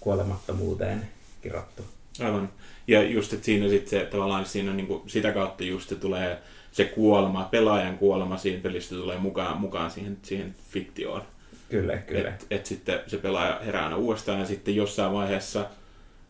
[0.01, 1.09] kuolemattomuuteen
[1.43, 1.83] kirottu.
[2.25, 2.49] Aivan.
[2.87, 6.39] Ja just, että siinä sitten se tavallaan siinä on niinku, sitä kautta just se tulee
[6.73, 11.23] se kuolema, pelaajan kuolema siinä pelistä tulee mukaan, mukaan siihen, siihen fiktioon.
[11.69, 12.29] Kyllä, kyllä.
[12.29, 15.67] Että et sitten se pelaaja herää aina uudestaan ja sitten jossain vaiheessa,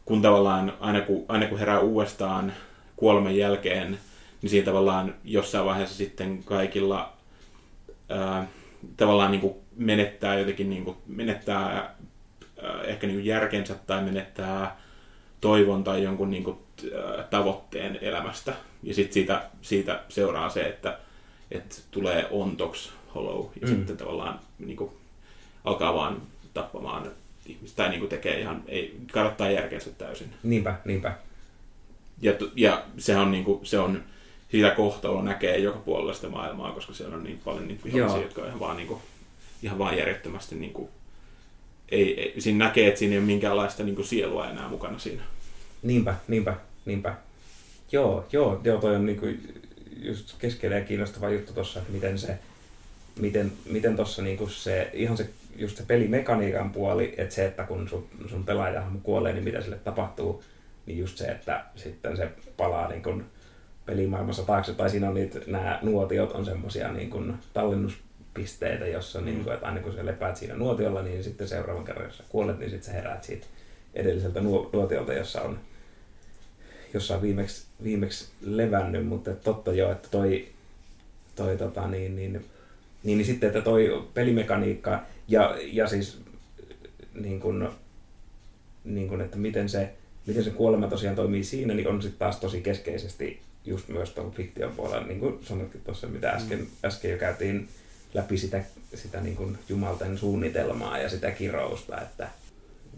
[0.04, 2.52] kun tavallaan aina kun, aina kun herää uudestaan
[2.96, 3.98] kuoleman jälkeen,
[4.42, 7.12] niin siinä tavallaan jossain vaiheessa sitten kaikilla
[8.08, 8.46] ää,
[8.96, 11.94] tavallaan niin kuin menettää jotenkin niin kuin, menettää
[12.62, 14.76] ää, ehkä niin kuin järkensä tai menettää
[15.40, 16.58] toivon tai jonkun niin kuin,
[17.16, 18.54] ää, tavoitteen elämästä.
[18.82, 20.98] Ja sitten siitä, siitä seuraa se, että,
[21.50, 23.74] että tulee ontoks hollow ja Mm.
[23.74, 24.90] sitten tavallaan niin kuin,
[25.64, 26.22] alkaa vaan
[26.54, 27.10] tappamaan
[27.46, 30.32] ihmistä tai niin kuin tekee ihan, ei kadottaa järkensä täysin.
[30.42, 31.14] Niinpä, niinpä.
[32.22, 34.04] Ja, ja sehän on, niin kuin, se on,
[34.52, 38.22] sitä kohtaloa näkee joka puolella sitä maailmaa, koska siellä on niin paljon niitä vihollisia, Joo.
[38.22, 39.00] jotka on ihan vaan, niin kuin,
[39.62, 40.88] ihan vaan järjettömästi niin kuin,
[41.88, 45.22] ei, ei, siinä näkee, että siinä ei ole minkäänlaista niin kuin sielua enää mukana siinä.
[45.82, 47.14] Niinpä, niinpä, niinpä.
[47.92, 49.26] Joo, joo, joo toi on niinku
[49.96, 52.38] just keskeinen ja kiinnostava juttu että miten se,
[53.20, 57.88] miten, miten tossa niinku se, ihan se, just se pelimekaniikan puoli, että se, että kun
[57.88, 60.44] sun, sun pelaaja kuolee, niin mitä sille tapahtuu,
[60.86, 63.24] niin just se, että sitten se palaa niin kuin
[63.86, 69.24] pelimaailmassa taakse, tai siinä on niitä, nämä nuotiot on semmosia niin kuin tallennuspisteitä, jossa mm.
[69.24, 72.24] niin kuin, että aina kun sä lepäät siinä nuotiolla, niin sitten seuraavan kerran, jos sä
[72.28, 73.46] kuolet, niin sitten sä heräät siitä
[73.94, 75.58] edelliseltä nuo- nuotiolta, jossa on,
[76.94, 80.48] jossa on viimeksi, viimeksi levännyt, mutta totta jo, että toi,
[81.34, 82.32] toi tota, niin, niin,
[83.02, 86.18] niin, niin sitten, että toi pelimekaniikka ja, ja siis
[87.14, 87.68] niin kuin,
[88.84, 89.90] niin kuin, että miten se,
[90.26, 94.30] miten se kuolema tosiaan toimii siinä, niin on sitten taas tosi keskeisesti just myös tuolla
[94.30, 96.66] fiktion puolella, niin kuin sanotkin tuossa, mitä äsken, mm.
[96.84, 97.68] äsken jo käytiin
[98.14, 98.64] läpi sitä,
[98.94, 102.28] sitä niin kuin jumalten suunnitelmaa ja sitä kirousta, että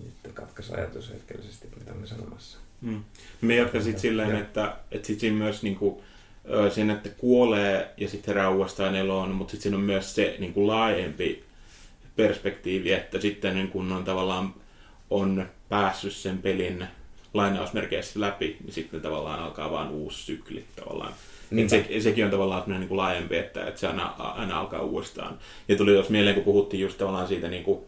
[0.05, 2.59] nyt katkaisi ajatus hetkellisesti, mitä olen sanomassa.
[2.81, 3.05] Mm.
[3.41, 4.41] Me jatkan sitten silleen, Joo.
[4.41, 6.03] että, että sit siinä myös niinku,
[6.51, 10.37] ö, sen, että kuolee ja sitten herää uudestaan eloon, mutta sitten siinä on myös se
[10.39, 11.45] niinku laajempi
[12.17, 14.55] perspektiivi, että sitten niin kun on tavallaan
[15.11, 16.87] on päässyt sen pelin
[17.35, 21.13] lainausmerkeissä läpi, niin sitten tavallaan alkaa vaan uusi sykli tavallaan.
[21.13, 21.71] Et Niinpä.
[21.71, 25.39] se, sekin on tavallaan niin kuin laajempi, että, että se aina, aina alkaa uudestaan.
[25.69, 27.81] Ja tuli tuossa mieleen, kun puhuttiin just tavallaan siitä niin kuin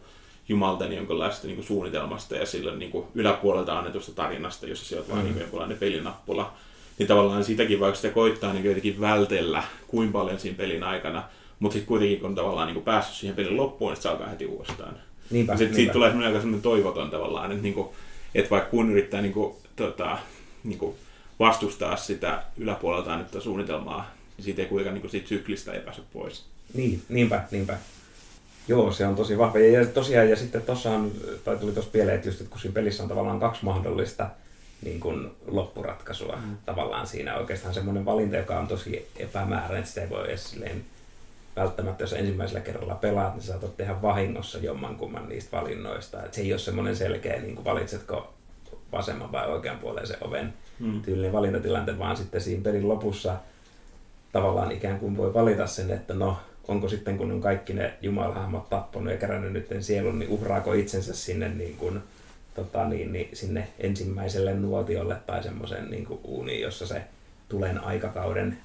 [0.49, 5.05] jumalten jonkinlaista niin kuin suunnitelmasta ja sillä niin kuin yläpuolelta annetusta tarinasta, jossa se on
[5.09, 5.23] vaan Mm.
[5.23, 6.53] niin kuin jonkinlainen pelinappula.
[6.97, 11.23] Niin tavallaan sitäkin, vaikka sitä koittaa niin kuin jotenkin vältellä kuinka paljon siinä pelin aikana,
[11.59, 14.27] mutta sitten kuitenkin kun on tavallaan niin kuin päässyt siihen pelin loppuun, niin se alkaa
[14.27, 14.95] heti uudestaan.
[15.29, 15.75] Niinpä, sitten niinpä.
[15.75, 17.95] siitä tulee semmoinen aika semmoinen toivoton tavallaan, että, niinku,
[18.35, 20.17] että vaikka kun yrittää niinku, tota,
[20.63, 20.97] niinku
[21.39, 26.45] vastustaa sitä yläpuolelta annettua suunnitelmaa, niin siitä ei kuitenkaan niinku siitä syklistä ei pääse pois.
[26.73, 27.77] Niin, niinpä, niinpä.
[28.67, 29.59] Joo, se on tosi vahva.
[29.59, 31.11] Ja tosiaan, ja sitten tuossa on,
[31.43, 34.29] tai tuli tuossa mieleen, että just, että kun siinä pelissä on tavallaan kaksi mahdollista
[34.81, 36.57] niin kuin loppuratkaisua mm.
[36.65, 40.85] tavallaan siinä oikeastaan semmoinen valinta, joka on tosi epämääräinen, että sitä ei voi edes silleen,
[41.57, 46.23] välttämättä, jos ensimmäisellä kerralla pelaat, niin saatat tehdä vahingossa jommankumman niistä valinnoista.
[46.23, 48.33] Et se ei ole semmoinen selkeä, niin kuin valitsetko
[48.91, 51.01] vasemman vai oikean puoleisen oven mm.
[51.01, 53.35] tyylinen valintatilanteen, vaan sitten siinä pelin lopussa
[54.31, 58.69] tavallaan ikään kuin voi valita sen, että no, onko sitten kun on kaikki ne jumalahahmot
[58.69, 61.99] tappanut ja kerännyt nyt sielun, niin uhraako itsensä sinne, niin kuin,
[62.55, 67.01] tota, niin, niin, sinne ensimmäiselle nuotiolle tai semmoisen niin uuniin, jossa se
[67.49, 68.57] tulen aikakauden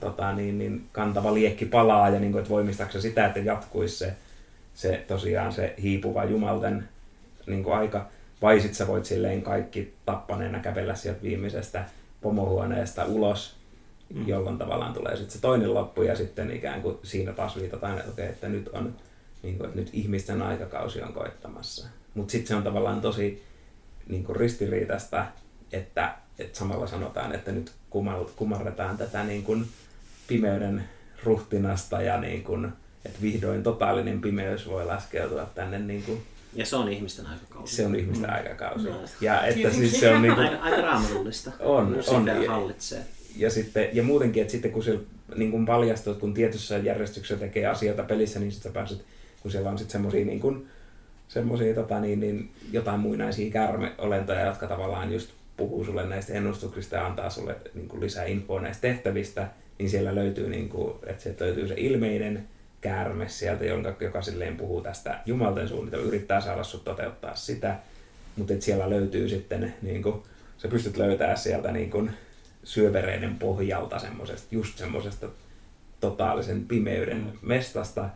[0.00, 4.14] tota, niin, niin, kantava liekki palaa ja niin kuin, että voimistaako sitä, että jatkuisi se,
[4.74, 6.88] se tosiaan se hiipuva jumalten
[7.46, 8.06] niin kuin aika,
[8.42, 11.84] vai sit sä voit silleen kaikki tappaneena kävellä sieltä viimeisestä
[12.20, 13.56] pomohuoneesta ulos,
[14.14, 14.28] mm.
[14.28, 18.10] jolloin tavallaan tulee sitten se toinen loppu ja sitten ikään kuin siinä taas viitataan, että,
[18.10, 18.94] okay, että nyt on
[19.42, 21.88] niin kuin, että nyt ihmisten aikakausi on koittamassa.
[22.14, 23.42] Mutta sitten se on tavallaan tosi
[24.08, 25.26] niin kuin ristiriitaista,
[25.72, 27.72] että, että samalla sanotaan, että nyt
[28.36, 29.68] kumarretaan tätä niin kuin
[30.28, 30.84] pimeyden
[31.24, 32.68] ruhtinasta ja niin kuin,
[33.04, 36.22] että vihdoin totaalinen pimeys voi laskeutua tänne niin kuin
[36.54, 37.76] ja se on ihmisten aikakausi.
[37.76, 38.36] Se on ihmisten mm.
[38.36, 38.88] aikakausi.
[38.88, 39.00] No.
[39.20, 41.52] Ja että siis se on niin kuin, aika, aika raamatullista.
[41.60, 42.26] On, on.
[42.26, 43.02] Ja, hallitsee.
[43.36, 44.98] Ja, sitten, ja muutenkin, että sitten kun se
[45.36, 49.04] niin kuin paljastuu, kun tietyssä järjestyksessä tekee asioita pelissä, niin sitten pääset,
[49.42, 50.68] kun siellä on sitten semmoisia niin kuin,
[51.28, 57.06] semmoisia tota, niin, niin, jotain muinaisia kärmeolentoja, jotka tavallaan just puhuu sulle näistä ennustuksista ja
[57.06, 61.44] antaa sulle niin kuin lisää infoa näistä tehtävistä, niin siellä löytyy, niin kuin, että sieltä
[61.44, 62.48] löytyy se ilmeinen
[62.80, 67.76] käärme sieltä, jonka, joka silleen puhuu tästä Jumalten suunnitelma, yrittää saada sut toteuttaa sitä,
[68.36, 70.22] mutta et siellä löytyy sitten, niin kuin,
[70.58, 72.10] sä pystyt löytämään sieltä niin kuin,
[72.64, 75.28] syövereiden pohjalta semmoisesta, just semmoisesta
[76.00, 77.32] totaalisen pimeyden mm.
[77.42, 78.08] mestasta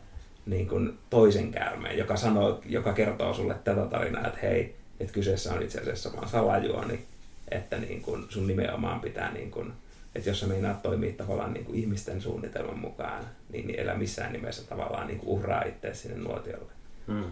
[0.46, 5.54] niin kuin toisen käärmeen, joka, sanoo, joka kertoo sulle tätä tarinaa, että hei, että kyseessä
[5.54, 7.04] on itse asiassa vaan salajuoni,
[7.50, 9.72] että niin kuin sun nimenomaan pitää niin kuin
[10.14, 14.32] että jos sä meinaat toimia tavallaan niin kuin ihmisten suunnitelman mukaan, niin, niin elä missään
[14.32, 16.72] nimessä tavallaan niin kuin uhraa itse sinne nuotiolle.
[17.06, 17.24] Hmm.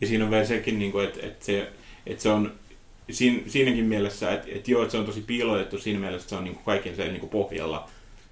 [0.00, 1.72] Ja siinä on vielä sekin, niin kuin, että, että, se,
[2.06, 2.52] että se on
[3.10, 6.36] siinä, siinäkin mielessä, että, että joo, että se on tosi piilotettu siinä mielessä, että se
[6.36, 7.88] on niin kuin kaiken siellä niin kuin pohjalla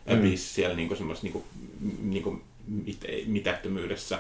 [0.07, 0.33] mm.
[0.35, 1.45] siellä niin kuin semmoisessa niin kuin,
[2.03, 4.19] niin kuin mit, mitättömyydessä.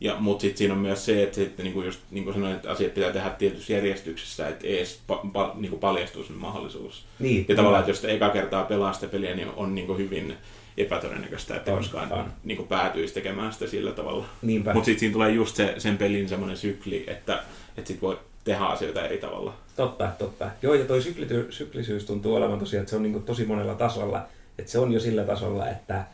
[0.00, 2.54] Ja, mutta sitten siinä on myös se, että, että niin kuin just niin kuin sanoin,
[2.54, 7.04] että asiat pitää tehdä tietyssä järjestyksessä, että edes pa, pa, niin kuin paljastuu sen mahdollisuus.
[7.18, 9.98] Niin, ja tavallaan, että jos te eka kertaa pelaa sitä peliä, niin on niin kuin
[9.98, 10.34] hyvin
[10.76, 12.32] epätodennäköistä, että on, koskaan on.
[12.44, 14.24] Niin kuin päätyisi tekemään sitä sillä tavalla.
[14.42, 17.42] Mutta sitten siinä tulee just se, sen pelin semmoinen sykli, että,
[17.76, 19.54] että sitten voi tehdä asioita eri tavalla.
[19.76, 20.50] Totta, totta.
[20.62, 21.02] Joo, ja toi
[21.50, 24.22] syklisyys tuntuu olevan tosiaan, että se on niin kuin tosi monella tasolla.
[24.58, 26.04] Että se on jo sillä tasolla, että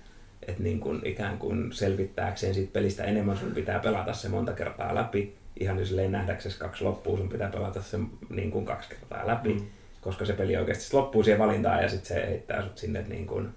[0.49, 4.95] että niin kuin ikään kuin selvittääkseen siitä pelistä enemmän sun pitää pelata se monta kertaa
[4.95, 5.35] läpi.
[5.61, 7.99] Ihan jos ei nähdäksesi kaksi loppua, sun pitää pelata se
[8.31, 9.67] niin kuin kaksi kertaa läpi, mm.
[10.01, 13.49] koska se peli oikeasti loppuu siihen valintaan ja sitten se heittää sut sinne niin kuin,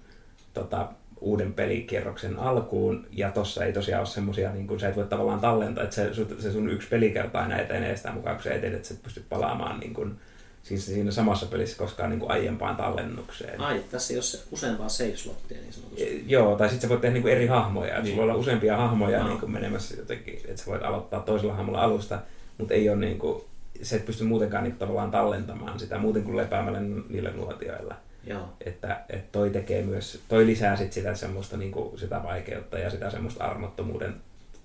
[0.54, 0.88] tota,
[1.20, 3.06] uuden pelikierroksen alkuun.
[3.10, 6.10] Ja tossa ei tosiaan ole semmosia, niin kuin, sä et voi tavallaan tallentaa, että se,
[6.38, 9.24] se sun yksi pelikerta aina etenee sitä mukaan, kun sä etenet, että sä et pysty
[9.28, 10.18] palaamaan niin kuin,
[10.62, 13.60] siis siinä samassa pelissä koskaan niin kuin aiempaan tallennukseen.
[13.60, 16.04] Ai, tässä ei ole useampaa save-slottia niin sanotusti.
[16.04, 17.94] E, joo, tai sitten sä voit tehdä niin kuin eri hahmoja.
[17.94, 18.06] Niin.
[18.06, 19.28] Sulla voi olla useampia hahmoja no.
[19.28, 22.18] niin kuin menemässä jotenkin, että sä voit aloittaa toisella hahmolla alusta,
[22.58, 23.44] mutta ei ole niin kuin,
[23.82, 27.94] se et pysty muutenkaan niin kuin, tavallaan tallentamaan sitä muuten kuin lepäämällä niillä nuotioilla.
[28.26, 28.48] Joo.
[28.60, 32.90] Että, että toi tekee myös, toi lisää sit sitä semmoista niin kuin, sitä vaikeutta ja
[32.90, 34.14] sitä semmoista armottomuuden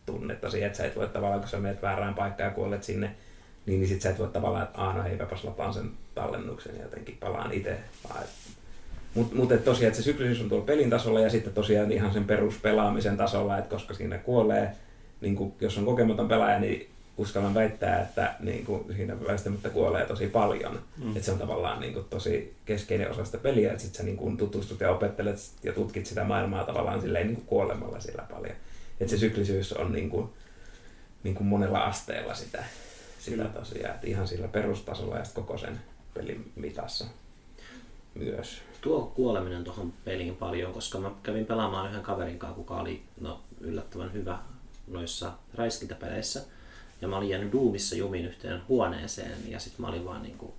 [0.05, 3.15] tunnetta siihen, että sä et voi tavallaan, kun sä menet väärään paikkaan ja kuolet sinne,
[3.65, 6.83] niin, niin sit sä et voi tavallaan, että aah no heipäpäs lapaan sen tallennuksen ja
[6.83, 7.77] jotenkin palaan itse.
[9.13, 12.25] Mutta mut, tosiaan, että se syklisyys on tuolla pelin tasolla ja sitten tosiaan ihan sen
[12.25, 14.71] peruspelaamisen tasolla, että koska siinä kuolee,
[15.21, 20.05] niin kun, jos on kokematon pelaaja, niin uskallan väittää, että niin kuin, siinä väistämättä kuolee
[20.05, 20.79] tosi paljon.
[20.97, 21.09] Mm.
[21.09, 24.17] Että se on tavallaan niin kuin, tosi keskeinen osa sitä peliä, että sitten sä niin
[24.17, 28.55] kuin, tutustut ja opettelet ja tutkit sitä maailmaa tavallaan silleen, niin kuin, kuolemalla sillä paljon.
[28.99, 30.29] Että se syklisyys on niin kuin,
[31.23, 32.63] niin kuin monella asteella sitä
[33.23, 35.81] sitä tosiaan, että ihan sillä perustasolla ja koko sen
[36.13, 37.05] pelin mitassa
[38.15, 38.61] myös.
[38.81, 43.41] Tuo kuoleminen tuohon peliin paljon, koska mä kävin pelaamaan yhden kaverin kanssa, kuka oli no,
[43.61, 44.39] yllättävän hyvä
[44.87, 46.43] noissa räiskintäpeleissä.
[47.01, 50.53] Ja mä olin jäänyt Doomissa jumin yhteen huoneeseen ja sitten mä olin vaan niinku,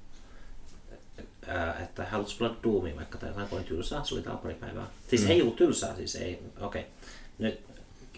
[1.83, 4.87] että haluatko pelata Doomia vaikka tai jotain kovin tylsää, se oli talpparipäivää.
[5.09, 5.31] Siis mm.
[5.31, 6.83] ei ollut tylsää, siis ei, okei.
[6.83, 6.93] Okay.
[7.39, 7.61] Nyt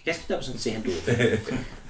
[0.07, 1.41] keskitytäänkö nyt siihen duutiin?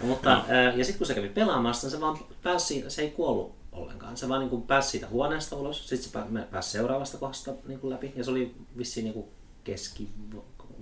[0.01, 0.55] no, mutta, no.
[0.77, 4.17] ja sitten kun se kävi pelaamassa, se vaan pääsi, se ei kuollut ollenkaan.
[4.17, 7.91] Se vaan niin kuin pääsi siitä huoneesta ulos, sitten se pääsi seuraavasta kohdasta niin kuin
[7.91, 9.27] läpi, ja se oli vissiin niin kuin
[9.65, 10.09] keski,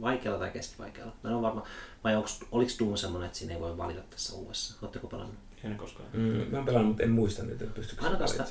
[0.01, 1.13] vaikealla tai keskivaikealla.
[1.23, 1.67] Mä en ole varma,
[2.05, 4.75] vai onko, oliko Doom semmoinen, että siinä ei voi valita tässä uudessa?
[4.83, 5.37] Oletteko pelannut?
[5.65, 6.09] En koskaan.
[6.13, 8.47] Mm, mä oon pelannut, mutta en muista nyt, että pystykö ainakaan sitä,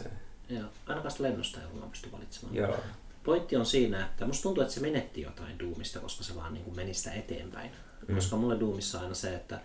[0.50, 2.56] joo, ainakaan sitä lennosta ei ollut pysty valitsemaan.
[2.56, 2.76] Joo.
[3.24, 6.64] Pointti on siinä, että musta tuntuu, että se menetti jotain Doomista, koska se vaan niin
[6.64, 7.72] kuin meni sitä eteenpäin.
[8.08, 8.16] Mm.
[8.16, 9.60] Koska mulle Doomissa on aina se, että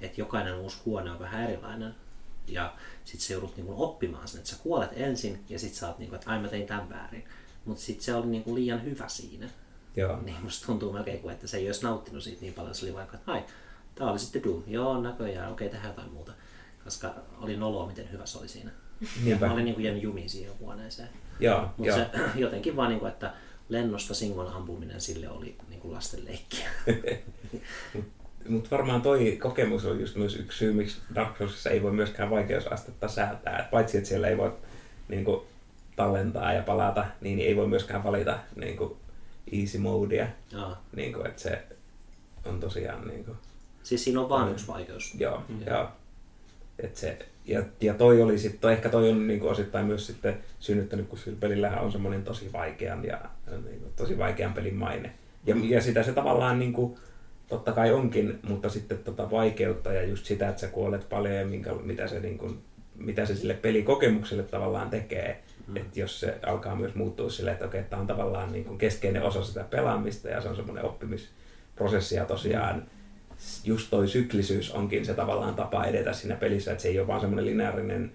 [0.00, 1.94] et jokainen uusi huone on vähän erilainen.
[2.48, 5.88] Ja sit sä joudut niin kuin oppimaan sen, että sä kuolet ensin ja sit sä
[5.88, 7.24] oot niin kuin, että ai mä tein tämän väärin.
[7.64, 9.48] Mutta sit se oli niin kuin liian hyvä siinä.
[9.96, 10.22] Joo.
[10.22, 12.74] Niin musta tuntuu melkein kuin, että se ei olisi nauttinut siitä niin paljon.
[12.74, 13.44] Se oli vaikka, että ai,
[13.94, 14.62] tää oli sitten Doom.
[14.66, 16.32] Joo, näköjään, okei, tehdään jotain muuta.
[16.84, 18.70] Koska oli noloa, miten hyvä se oli siinä.
[19.24, 19.46] Niinpä.
[19.46, 21.08] Mä olin niin kuin jäänyt jumiin siihen huoneeseen.
[21.40, 22.10] Joo, Mutta se
[22.44, 23.34] jotenkin vaan, niin kuin, että
[23.68, 26.68] lennosta singon ampuminen sille oli kuin lasten leikkiä.
[28.48, 32.30] Mutta varmaan toi kokemus on just myös yksi syy, miksi Dark Soulsissa ei voi myöskään
[32.30, 33.58] vaikeusastetta säätää.
[33.58, 34.52] Et paitsi, että siellä ei voi
[35.08, 35.40] niin kuin,
[35.96, 38.96] tallentaa ja palata, niin ei voi myöskään valita niin kuin,
[39.52, 40.26] easy modea.
[40.96, 41.62] Niin kuin, että se
[42.44, 43.08] on tosiaan...
[43.08, 43.36] Niin kuin,
[43.82, 45.14] Siis siinä on vaan yksi vaikeus.
[45.18, 45.66] joo, mm.
[45.66, 45.88] joo.
[46.78, 50.06] Et se, ja, ja toi oli sit, toi, ehkä toi on niin kuin, osittain myös
[50.06, 53.20] sitten synnyttänyt, kun sillä pelillähän on semmoinen tosi vaikean ja
[53.64, 55.14] niin kuin, tosi vaikean pelin maine.
[55.46, 56.96] Ja, ja sitä se tavallaan niin kuin,
[57.48, 61.46] totta kai onkin, mutta sitten tota vaikeutta ja just sitä, että sä kuolet paljon ja
[61.46, 62.58] minkä, mitä, se, niin kuin,
[62.94, 65.42] mitä se sille pelikokemukselle tavallaan tekee.
[65.66, 65.76] Mm.
[65.76, 69.22] Että jos se alkaa myös muuttua silleen, että okei, tämä on tavallaan niin kuin keskeinen
[69.22, 72.86] osa sitä pelaamista ja se on semmoinen oppimisprosessi ja tosiaan
[73.64, 77.20] just toi syklisyys onkin se tavallaan tapa edetä siinä pelissä, että se ei ole vaan
[77.20, 78.12] semmoinen lineaarinen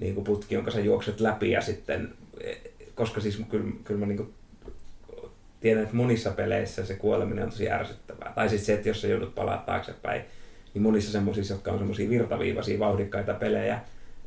[0.00, 2.14] niin kuin putki, jonka sä juokset läpi ja sitten,
[2.94, 4.34] koska siis kyllä, kyllä mä niin kuin
[5.64, 8.32] tiedän, että monissa peleissä se kuoleminen on tosi ärsyttävää.
[8.34, 10.22] Tai siis se, että jos sä joudut palaa taaksepäin,
[10.74, 13.80] niin monissa semmoisissa, jotka on semmoisia virtaviivaisia, vauhdikkaita pelejä,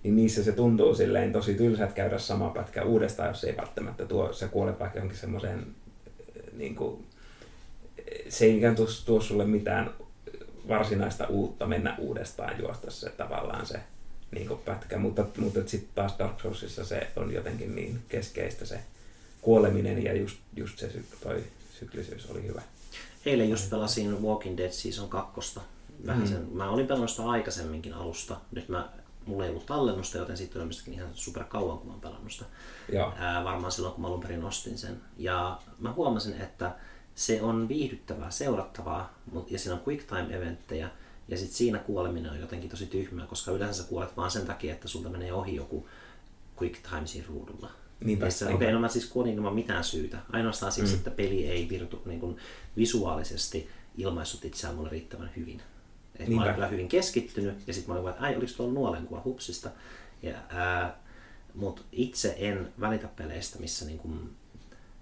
[0.03, 4.33] niin niissä se tuntuu silleen tosi tylsät käydä sama pätkä uudestaan, jos ei välttämättä tuo,
[4.33, 5.67] se kuolet vaikka johonkin semmoiseen,
[6.53, 7.05] niin kuin,
[8.29, 9.89] se ei ikään tuo, tuo sulle mitään
[10.67, 13.79] varsinaista uutta mennä uudestaan juosta se tavallaan se
[14.31, 18.79] niin pätkä, mutta, mutta sitten taas Dark Soulsissa se on jotenkin niin keskeistä se
[19.47, 20.91] kuoleminen ja just, just se
[21.23, 21.43] toi
[21.79, 22.61] syklisyys oli hyvä.
[23.25, 25.59] Eilen just pelasin Walking Dead Season 2.
[26.05, 26.27] Vähän Mm.
[26.27, 28.37] sen, mä olin pelannut sitä aikaisemminkin alusta.
[28.51, 28.89] Nyt mä,
[29.25, 32.45] mulla ei ollut tallennusta, joten siitä on ihan super kauan, kun mä oon pelannut sitä.
[32.93, 33.13] Joo.
[33.17, 35.01] Ää, varmaan silloin, kun mä alun perin ostin sen.
[35.17, 36.75] Ja mä huomasin, että
[37.15, 39.13] se on viihdyttävää, seurattavaa,
[39.49, 40.89] ja siinä on quick time-eventtejä,
[41.27, 44.73] ja sitten siinä kuoleminen on jotenkin tosi tyhmää, koska yleensä sä kuolet vaan sen takia,
[44.73, 45.87] että sulta menee ohi joku
[46.61, 47.71] quick time siinä ruudulla.
[48.03, 48.55] Niinpä, se- niinpä.
[48.57, 50.17] Okei, no mä siis kuolin ilman mitään syytä.
[50.33, 50.97] Ainoastaan siksi, Mm.
[50.97, 52.37] että peli ei virtu, niin kuin
[52.77, 55.61] visuaalisesti ilmaissut itseään mulle riittävän hyvin.
[56.19, 58.73] Et mä olin kyllä hyvin keskittynyt ja sitten mä olin vaan, että ai, oliko tuolla
[58.73, 59.69] nuolenkuva hupsista.
[60.21, 60.97] Ja, ää,
[61.55, 64.35] mut itse en välitä peleistä, missä niin kuin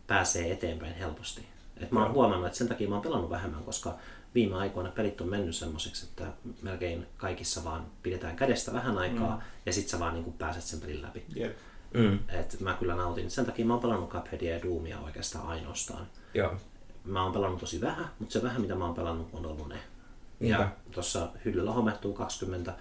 [0.08, 1.46] pääsee eteenpäin helposti.
[1.78, 3.98] Et mä oon huomannut, että sen takia mä oon pelannut vähemmän, koska
[4.36, 6.28] viime aikoina pelit on mennyt semmoiseksi, että
[6.62, 9.42] melkein kaikissa vaan pidetään kädestä vähän aikaa mm.
[9.66, 11.24] ja sit sä vaan niin kuin pääset sen pelin läpi.
[11.36, 11.58] Jep.
[11.96, 13.32] Mm, Et mä kyllä nautin.
[13.32, 16.08] Sen takia mä oon pelannut Cupheadia ja Doomia oikeastaan ainoastaan.
[16.34, 16.54] joo.
[17.06, 19.76] Mä oon pelannut tosi vähän, mutta se vähän mitä mä oon pelannut on ollut ne.
[20.40, 20.62] Niinpä.
[20.62, 22.74] Ja tuossa hyllyllä homettuu 20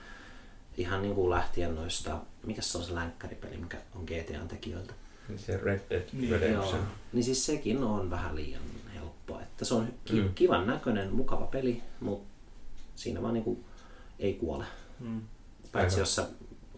[0.77, 4.95] ihan niin kuin lähtien noista, mikä se on se länkkäripeli, mikä on GTAn tekijöiltä.
[5.29, 6.75] Niin Se Red Dead Niin, Redemption.
[6.75, 6.85] Joo.
[7.13, 8.63] Niin siis sekin on vähän liian
[8.95, 9.43] helppoa.
[9.43, 10.35] Että se on ki- Mm.
[10.35, 12.29] kivan näköinen, mukava peli, mutta
[12.95, 13.65] siinä vaan niin kuin
[14.19, 14.65] ei kuole.
[15.01, 15.21] Mm.
[15.73, 15.99] Paitsi Aivan.
[16.01, 16.27] jos sä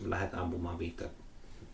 [0.05, 1.05] lähdet ampumaan viittä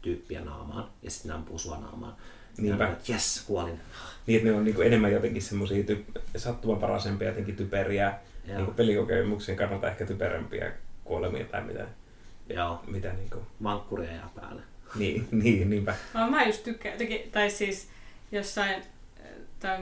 [0.02, 2.16] tyyppiä naamaan ja sitten ne ampuu sua naamaan.
[2.58, 2.84] Niinpä.
[2.84, 3.80] Ja jes, kuolin.
[4.26, 8.14] Niin, että ne on niinku enemmän jotenkin semmoisia ty- sattumanvaraisempia, jotenkin typeriä,
[8.46, 8.56] Joo.
[8.56, 10.72] niinku pelikokemuksen kannalta ehkä typerempiä
[11.04, 11.86] kuolemia tai mitä,
[12.48, 14.62] Joo, mitä niinku, vankkuria jää päälle.
[14.94, 15.94] niin, niin, niinpä.
[16.14, 17.88] Mä, mä just tykkään, jotenkin, tai siis
[18.32, 18.82] jossain,
[19.62, 19.78] tai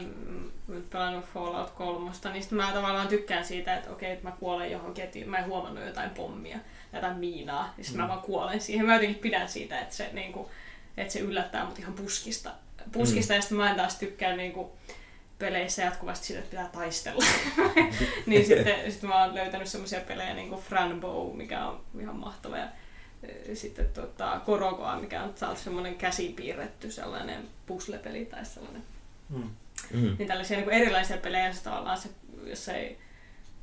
[0.69, 4.71] nyt pelannut Fallout 3, niin sit mä tavallaan tykkään siitä, että okei, että mä kuolen
[4.71, 6.59] johonkin, että mä en huomannut jotain pommia,
[6.93, 8.05] jotain miinaa, ja sitten mm.
[8.05, 8.87] mä vaan kuolen siihen.
[8.87, 10.51] Mä jotenkin pidän siitä, että se, niinku,
[10.97, 12.51] että se yllättää mut ihan puskista,
[12.93, 13.37] puskista mm.
[13.37, 14.73] ja sitten mä en taas tykkää niinku,
[15.41, 17.25] peleissä jatkuvasti siitä, että pitää taistella.
[18.27, 22.57] niin sitten sit mä oon löytänyt semmoisia pelejä niin kuin Franbow, mikä on ihan mahtava.
[22.57, 22.69] Ja
[23.55, 28.83] sitten tota, Korokoa, mikä on taas semmoinen käsipiirretty sellainen puzzle-peli tai sellainen.
[29.29, 29.51] Mm.
[29.95, 30.17] Mm.
[30.19, 32.09] Niin tällaisia niin kuin erilaisia pelejä, jossa tavallaan se,
[32.45, 32.99] jos ei,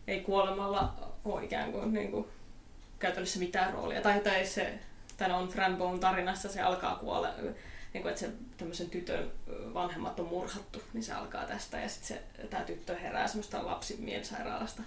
[0.07, 0.93] ei kuolemalla
[1.25, 2.27] ole ikään kuin, niin kuin
[2.99, 4.01] käytännössä mitään roolia.
[4.01, 4.79] Tai, tai se,
[5.17, 7.29] tämän on Franbown tarinassa, se alkaa kuolla,
[7.93, 9.31] niin kuin, että se tämmöisen tytön
[9.73, 11.79] vanhemmat on murhattu, niin se alkaa tästä.
[11.79, 14.81] Ja sitten tämä tyttö herää semmoista lapsimielisairaalasta.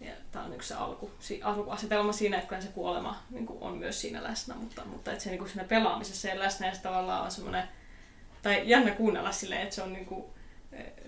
[0.00, 3.78] Ja tämä on yksi se alku, si, alkuasetelma siinä, että se kuolema niin kuin on
[3.78, 6.82] myös siinä läsnä, mutta, mutta että se niin kuin siinä pelaamisessa ei läsnä ja se
[6.82, 7.68] tavallaan on semmoinen,
[8.42, 10.24] tai jännä kuunnella silleen, että se on, niin kuin,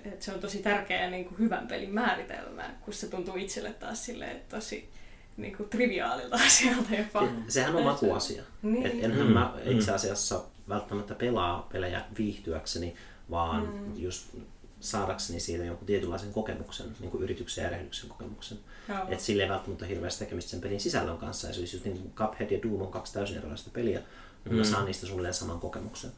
[0.04, 4.04] että se on tosi tärkeä niin kuin hyvän pelin määritelmä, kun se tuntuu itselle taas
[4.04, 4.90] silleen tosi
[5.36, 7.20] niin kuin triviaalilta asialta jopa.
[7.26, 8.42] Se, sehän on makuasia.
[8.62, 8.86] Niin.
[8.86, 9.70] Et enhän Mm, mä mm.
[9.70, 12.94] itse asiassa välttämättä pelaa pelejä viihtyäkseni,
[13.30, 13.96] vaan Mm.
[13.96, 14.26] just
[14.80, 18.58] saadakseni siitä jonkun tietynlaisen kokemuksen, niin kuin yrityksen ja erehdyksen kokemuksen.
[19.08, 21.46] Että sille ei välttämättä ole hirveästi tekemistä sen pelin sisällön kanssa.
[21.46, 23.98] Ja se olisi just niin kuin Cuphead ja Doom on kaksi täysin erilaista peliä,
[24.34, 24.56] mutta mm.
[24.56, 26.10] mä saan niistä suunnilleen saman kokemuksen.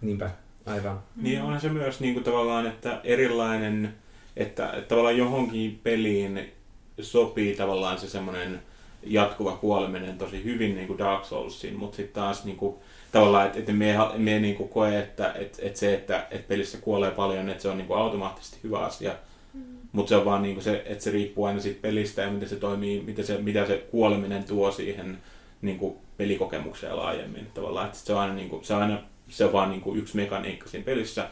[0.00, 0.30] Niinpä,
[0.66, 1.02] aivan.
[1.16, 3.94] Niin onhan se myös niin kuin tavallaan, että erilainen,
[4.36, 6.52] että, että tavallaan johonkin peliin
[7.00, 8.62] sopii tavallaan se semmoinen
[9.02, 12.76] jatkuva kuoleminen tosi hyvin niin kuin Dark Soulsiin, mutta sitten taas niin kuin,
[13.12, 16.78] tavallaan, että, että me, me niin kuin koe, että, että, että se, että, että pelissä
[16.78, 19.14] kuolee paljon, että se on niin kuin automaattisesti hyvä asia.
[19.54, 19.60] Mm.
[19.92, 22.48] Mutta se on vaan niin kuin se, että se riippuu aina siitä pelistä ja miten
[22.48, 25.18] se toimii, mitä se, mitä se kuoleminen tuo siihen
[25.62, 27.46] niin kuin pelikokemukseen laajemmin.
[27.54, 28.98] Tavallaan, että se on aina, niin kuin, se on aina
[29.32, 31.28] se on vaan niin kuin yksi mekaniikka siinä pelissä.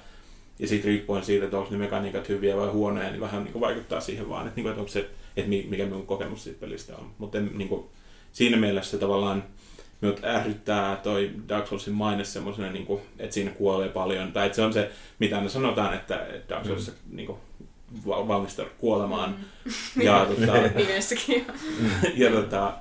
[0.58, 3.60] Ja sitten riippuen siitä, että onko ne mekaniikat hyviä vai huonoja, niin vähän niin kuin
[3.60, 6.96] vaikuttaa siihen vaan, että, niin kuin, että onko se, että mikä minun kokemus siitä pelistä
[6.96, 7.10] on.
[7.18, 7.84] Mutta niin kuin,
[8.32, 9.44] siinä mielessä tavallaan
[10.00, 14.32] minut ärsyttää toi Dark Soulsin maine semmoisena, niin kuin, että siinä kuolee paljon.
[14.32, 17.16] Tai että se on se, mitä ne sanotaan, että Dark Soulsissa mm.
[17.16, 17.38] niin kuin,
[18.78, 19.36] kuolemaan.
[19.64, 20.02] Mm.
[20.02, 21.46] Ja, tota, Nimessäkin.
[22.16, 22.72] ja, tota,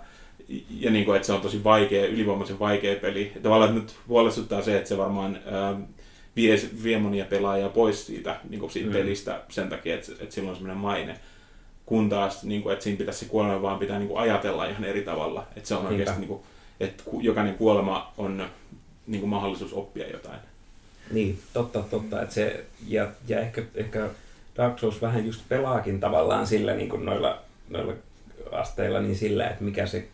[0.80, 3.32] ja niin kuin, että se on tosi vaikea, ylivoimaisen vaikea peli.
[3.44, 5.76] Tavallaan nyt huolestuttaa se, että se varmaan ää,
[6.36, 8.94] vie, vie monia pelaajia pois siitä, niin kuin siitä mm.
[8.94, 11.20] pelistä sen takia, että, että sillä on semmoinen maine.
[11.86, 14.84] Kun taas, niin kuin, että siinä pitäisi se kuolema vaan pitää niin kuin ajatella ihan
[14.84, 15.48] eri tavalla.
[15.56, 15.94] Että se on Niinpä.
[15.94, 16.42] oikeasti, niin kuin,
[16.80, 18.46] että jokainen kuolema on
[19.08, 20.40] niin kuin mahdollisuus oppia jotain.
[21.12, 22.22] Niin, totta, totta.
[22.22, 24.10] Että se, ja, ja ehkä, ehkä
[24.58, 27.94] Dark Souls vähän just pelaakin tavallaan sillä niin kuin noilla, noilla
[28.52, 30.08] asteilla niin sillä, että mikä se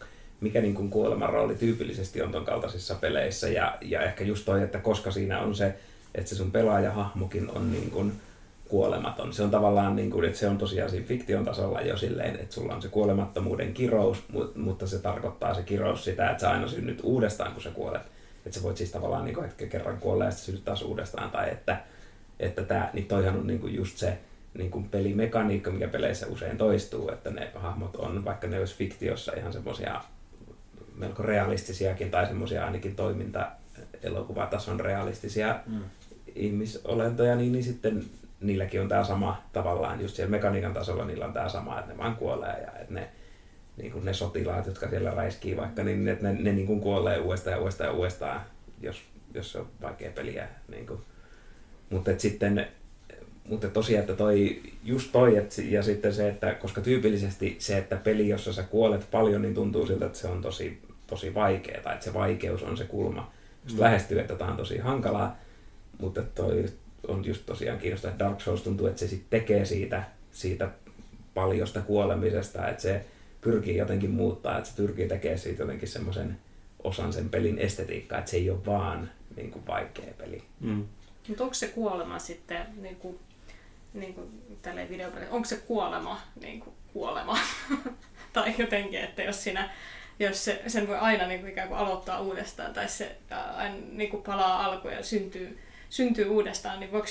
[0.45, 3.49] mikä niin kuin kuoleman rooli tyypillisesti on ton kaltaisissa peleissä.
[3.49, 5.75] Ja, ja ehkä just toi, että koska siinä on se,
[6.15, 8.11] että se sun pelaajahahmokin on niin kuin
[8.69, 9.33] kuolematon.
[9.33, 12.55] Se on tavallaan, niin kuin, että se on tosiaan siinä fiktion tasolla jo silleen, että
[12.55, 14.23] sulla on se kuolemattomuuden kirous,
[14.55, 18.01] mutta se tarkoittaa se kirous sitä, että sä aina synnyt uudestaan, kun sä kuolet.
[18.45, 21.31] Että sä voit siis tavallaan niin kuin, että kerran kuolla ja sitten synnyt taas uudestaan.
[21.31, 21.77] Tai että,
[22.39, 24.17] että tää, niin toihan on niin kuin just se
[24.57, 29.31] niin kuin pelimekaniikka, mikä peleissä usein toistuu, että ne hahmot on, vaikka ne olisi fiktiossa
[29.37, 30.01] ihan semmoisia
[30.97, 33.51] melko realistisiakin tai semmoisia ainakin toiminta
[34.03, 35.81] elokuvatason realistisia mm.
[36.35, 38.05] ihmisolentoja, niin, niin sitten
[38.41, 41.97] niilläkin on tämä sama tavallaan, just siellä mekaniikan tasolla niillä on tämä sama, että ne
[41.97, 43.09] vaan kuolee ja että ne,
[43.77, 47.19] niin kuin ne sotilaat, jotka siellä räiskii vaikka, niin että ne, ne niin kuin kuolee
[47.19, 48.41] uudestaan ja uudestaan ja uudestaan,
[48.81, 50.47] jos, jos se on vaikea peliä.
[50.67, 50.99] Niin kuin.
[51.89, 52.67] Mutta et sitten
[53.49, 57.95] mutta tosiaan, että toi, just toi, et, ja sitten se, että koska tyypillisesti se, että
[57.95, 61.93] peli, jossa sä kuolet paljon, niin tuntuu siltä, että se on tosi, tosi vaikea, tai
[61.93, 63.32] että se vaikeus on se kulma.
[63.64, 63.84] Just mm.
[63.84, 65.38] lähestyy, että tämä on tosi hankalaa,
[65.99, 66.66] mutta toi
[67.08, 70.70] on just tosiaan kiinnostavaa, että Dark Souls tuntuu, että se sitten tekee siitä, siitä
[71.34, 73.06] paljosta kuolemisesta, että se
[73.41, 76.38] pyrkii jotenkin muuttaa, että se pyrkii tekemään siitä jotenkin semmoisen
[76.84, 80.43] osan sen pelin estetiikkaa, että se ei ole vaan niin kuin vaikea peli.
[80.60, 80.86] Mm.
[81.28, 83.20] Mutta onko se kuolema sitten, niin kuin,
[83.93, 84.28] niin kuin
[84.89, 87.38] videopelissä, onko se kuolema niin kuin kuolema?
[88.34, 89.70] tai jotenkin, että jos siinä
[90.20, 93.16] jos se, sen voi aina niin kuin ikään kuin aloittaa uudestaan tai se
[93.55, 95.59] aina niin kuin palaa alkuun ja syntyy,
[95.89, 97.07] syntyy uudestaan, niin voiko,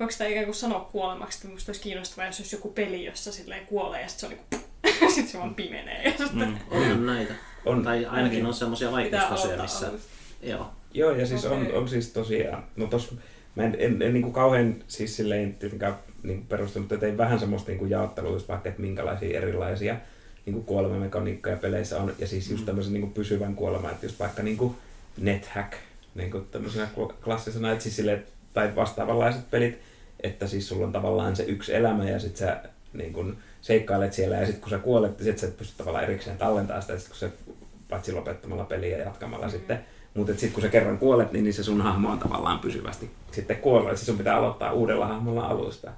[0.00, 3.32] voiko sitä ikään kuin sanoa kuolemaksi, että minusta olisi kiinnostavaa, jos olisi joku peli, jossa
[3.32, 4.62] silleen kuolee ja sitten se on niin
[5.02, 6.02] kuin, sit se vaan pimenee.
[6.04, 6.48] Ja sitten...
[6.48, 7.34] Mm, on näitä.
[7.64, 7.82] On.
[7.82, 9.88] Tai ainakin on semmoisia vaikeustasoja, missä...
[9.88, 10.08] alusta.
[10.42, 10.70] Joo.
[10.94, 11.72] Joo, ja siis on, Okei.
[11.72, 13.14] on siis tosiaan, no tos,
[13.54, 17.38] mä en, en, en niin kuin kauhean siis silleen tietenkään niin perustunut, mutta tein vähän
[17.38, 19.96] semmoista niin kuin jaottelua just vaikka, että minkälaisia erilaisia
[20.50, 24.18] niin kuin kuolemamekaniikkoja peleissä on, ja siis just tämmöisen niin kuin pysyvän kuoleman, että just
[24.18, 24.76] vaikka niin kuin
[25.20, 25.72] NetHack,
[26.14, 28.24] niin kuin tämmöisenä kl- klassisena, että siis silleen,
[28.54, 29.78] tai vastaavanlaiset pelit,
[30.22, 32.60] että siis sulla on tavallaan se yksi elämä ja sit sä
[32.92, 36.04] niin kun seikkailet siellä ja sitten kun sä kuolet, niin sit sä et pysty tavallaan
[36.04, 37.30] erikseen tallentamaan sitä, sit kun se
[37.88, 39.50] paitsi lopettamalla peliä ja jatkamalla mm.
[39.50, 39.84] sitten.
[40.14, 43.56] Mutta sitten kun sä kerran kuolet, niin, niin se sun hahmo on tavallaan pysyvästi sitten
[43.56, 43.90] kuollut.
[43.90, 45.90] Siis sun pitää aloittaa uudella hahmolla alusta.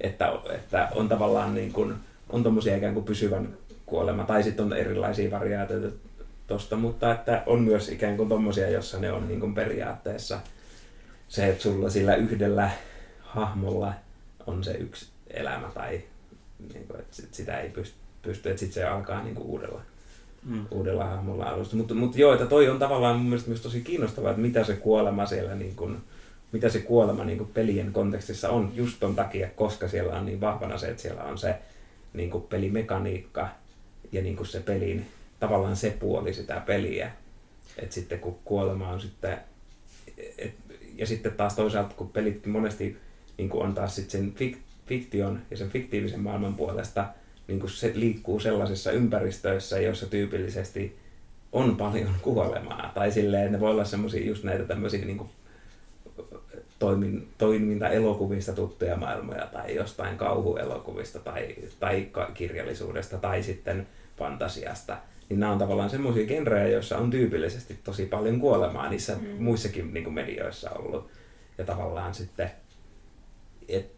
[0.00, 1.96] Että, että on tavallaan niin kun,
[2.28, 3.48] on tommosia ikään kuin pysyvän
[3.92, 5.96] kuolema, tai sitten on erilaisia variaatioita
[6.46, 10.40] tosta, mutta että on myös ikään kuin tommosia, jossa ne on niin kuin periaatteessa
[11.28, 12.70] se, että sulla sillä yhdellä
[13.20, 13.92] hahmolla
[14.46, 16.00] on se yksi elämä tai
[16.74, 19.80] niin kuin, että sit sitä ei pysty, pysty että sitten se alkaa niin kuin uudella,
[20.44, 20.66] Mm.
[20.70, 21.76] uudella hahmolla alusta.
[21.76, 24.76] Mutta, mutta joo, että toi on tavallaan mun mielestä myös tosi kiinnostavaa, että mitä se
[24.76, 25.96] kuolema siellä niin kuin,
[26.52, 30.40] mitä se kuolema niin kuin pelien kontekstissa on just ton takia, koska siellä on niin
[30.40, 31.54] vahvana se, että siellä on se
[32.12, 33.48] niin kuin pelimekaniikka
[34.12, 35.06] ja niin kuin se pelin,
[35.40, 37.10] tavallaan se puoli sitä peliä.
[37.78, 39.38] Että sitten kun kuolema on sitten,
[40.38, 40.54] et,
[40.96, 42.96] ja sitten taas toisaalta kun pelit monesti
[43.38, 47.06] niin kuin on taas sitten sen fik, fiktion ja sen fiktiivisen maailman puolesta
[47.48, 50.96] niin kuin se liikkuu sellaisissa ympäristöissä, joissa tyypillisesti
[51.52, 52.92] on paljon kuolemaa.
[52.94, 55.30] Tai silleen, ne voi olla semmoisia just näitä tämmöisiä niin kuin
[56.78, 63.86] toimin, toiminta-elokuvista tuttuja maailmoja tai jostain kauhuelokuvista tai, tai kirjallisuudesta tai sitten
[64.22, 64.96] fantasiasta,
[65.28, 69.42] niin nämä on tavallaan semmoisia genrejä, joissa on tyypillisesti tosi paljon kuolemaa niissä mm.
[69.42, 71.10] muissakin niin kuin medioissa ollut.
[71.58, 72.50] Ja tavallaan sitten,
[73.68, 73.92] et,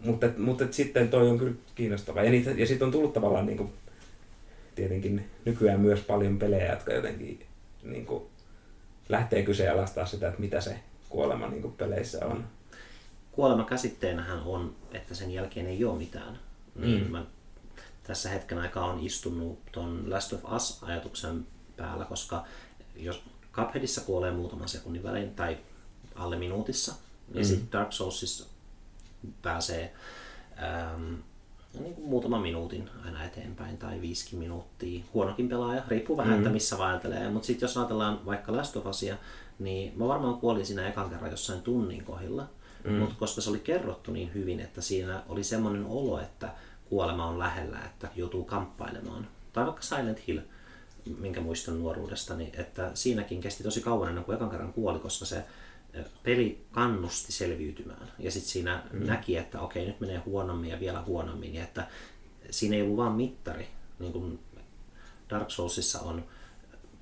[0.00, 2.24] mutta, mutta et sitten toi on kyllä kiinnostavaa.
[2.24, 3.72] Ja, niitä, ja sitten on tullut tavallaan niin kuin,
[4.74, 7.46] tietenkin nykyään myös paljon pelejä, jotka jotenkin
[7.82, 8.22] niin kuin,
[9.08, 10.76] lähtee kyseenalaistaa sitä, että mitä se
[11.08, 12.44] kuolema niin kuin peleissä on.
[13.32, 16.38] Kuolema käsitteenähän on, että sen jälkeen ei ole mitään.
[16.74, 17.10] Niin mm.
[17.10, 17.24] mä
[18.06, 21.46] tässä hetken aikaa on istunut tuon Last of Us-ajatuksen
[21.76, 22.44] päällä, koska
[22.96, 25.58] jos Cupheadissa kuolee muutaman sekunnin välein tai
[26.14, 26.94] alle minuutissa,
[27.34, 27.48] niin mm.
[27.48, 28.46] sitten Dark Soulsissa
[29.42, 29.94] pääsee
[30.62, 31.14] ähm,
[31.80, 35.04] niin kuin muutaman minuutin aina eteenpäin tai viisikin minuuttia.
[35.14, 36.38] Huonokin pelaaja, riippuu vähän, mm.
[36.38, 37.28] että missä vaeltelee.
[37.28, 39.16] Mutta sitten jos ajatellaan vaikka Last of Usia,
[39.58, 42.46] niin mä varmaan kuolin siinä ekan kerran jossain tunnin kohdilla.
[42.84, 42.92] Mm.
[42.92, 46.50] Mutta koska se oli kerrottu niin hyvin, että siinä oli semmoinen olo, että
[46.88, 49.28] kuolema on lähellä, että joutuu kamppailemaan.
[49.52, 50.40] Tai vaikka Silent Hill,
[51.18, 55.24] minkä muistan nuoruudesta, niin että siinäkin kesti tosi kauan ennen kuin ekan kerran kuoli, koska
[55.24, 55.44] se
[56.22, 58.12] peli kannusti selviytymään.
[58.18, 59.06] Ja sitten siinä mm.
[59.06, 61.54] näki, että okei, nyt menee huonommin ja vielä huonommin.
[61.54, 61.86] Ja että
[62.50, 63.68] siinä ei ollut vaan mittari,
[63.98, 64.38] niin kuin
[65.30, 66.24] Dark Soulsissa on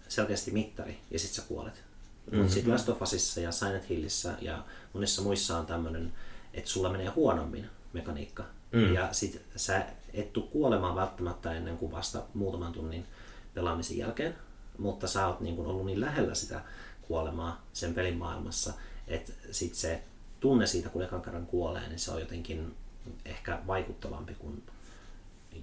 [0.08, 1.74] selkeästi mittari, ja sitten sä kuolet.
[1.74, 2.38] Mm-hmm.
[2.38, 6.12] Mutta sitten Last of Usissa ja Silent Hillissä ja monissa muissa on tämmöinen,
[6.54, 8.44] että sulla menee huonommin mekaniikka.
[8.74, 8.94] Mm.
[8.94, 13.06] Ja sit sä et tuu kuolemaan välttämättä ennen kuin vasta muutaman tunnin
[13.54, 14.34] pelaamisen jälkeen,
[14.78, 16.60] mutta sä oot niin kun ollut niin lähellä sitä
[17.02, 18.72] kuolemaa sen pelin maailmassa,
[19.08, 20.02] että sit se
[20.40, 22.76] tunne siitä, kun ekan kerran kuolee, niin se on jotenkin
[23.24, 24.62] ehkä vaikuttavampi kuin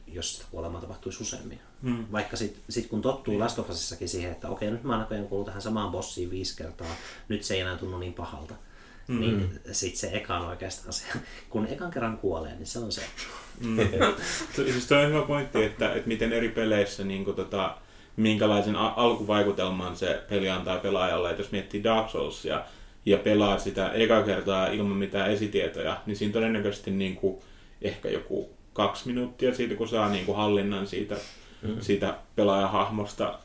[0.08, 1.60] jos sitä kuolemaa tapahtuisi useammin.
[1.84, 2.06] Hmm.
[2.12, 5.46] Vaikka sitten sit kun tottuu Last of Usissakin siihen, että okei, nyt mä oon kuullut
[5.46, 6.96] tähän samaan bossiin viisi kertaa,
[7.28, 8.56] nyt se ei enää tunnu niin pahalta.
[9.08, 9.20] Mm.
[9.20, 11.04] Niin sitten se eka on oikeastaan se,
[11.50, 13.02] kun ekan kerran kuolee, niin se on se.
[13.60, 13.78] Mm.
[14.56, 17.78] siis toi on hyvä pointti, että, että miten eri peleissä niin kuin, tota,
[18.16, 21.30] minkälaisen alkuvaikutelman se peli antaa pelaajalle.
[21.30, 22.64] Että jos miettii Dark Soulsia
[23.06, 27.42] ja pelaa sitä eka kertaa ilman mitään esitietoja, niin siinä todennäköisesti niin kuin,
[27.82, 31.16] ehkä joku kaksi minuuttia siitä, kun saa niin kuin hallinnan siitä,
[31.62, 31.82] mm.
[31.82, 33.40] siitä pelaajahahmosta,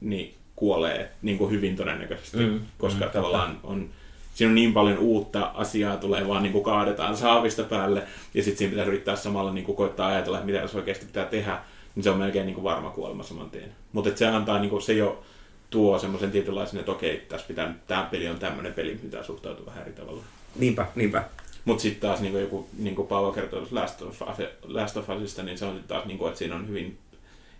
[0.00, 2.60] niin kuolee niin kuin hyvin todennäköisesti, mm.
[2.78, 3.10] koska mm.
[3.10, 3.90] tavallaan on
[4.34, 8.02] siinä on niin paljon uutta asiaa tulee vaan niin kuin kaadetaan saavista päälle
[8.34, 11.24] ja sitten siinä pitää yrittää samalla niin kuin koittaa ajatella, että mitä jos oikeasti pitää
[11.24, 11.58] tehdä,
[11.94, 13.72] niin se on melkein niin kuin varma kuolema saman tien.
[13.92, 15.22] Mutta se antaa, niin kuin, se jo
[15.70, 19.82] tuo semmoisen tietynlaisen, että okei, tässä pitää, tämä peli on tämmöinen peli, mitä suhtautuu vähän
[19.82, 20.22] eri tavalla.
[20.56, 21.24] Niinpä, niinpä.
[21.64, 24.22] Mutta sitten taas niin kuin joku, niin kuin Paavo kertoi Last of,
[24.64, 26.98] Last of Usista, niin se on taas, niin kuin, että siinä on hyvin,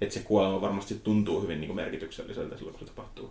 [0.01, 3.31] että se kuolema varmasti tuntuu hyvin niin kuin merkitykselliseltä silloin, kun se tapahtuu.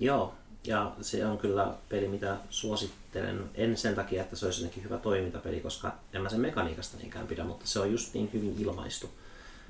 [0.00, 3.50] Joo, ja se on kyllä peli, mitä suosittelen.
[3.54, 7.26] En sen takia, että se olisi jotenkin hyvä toimintapeli, koska en mä sen mekaniikasta niinkään
[7.26, 9.10] pidä, mutta se on just niin hyvin ilmaistu.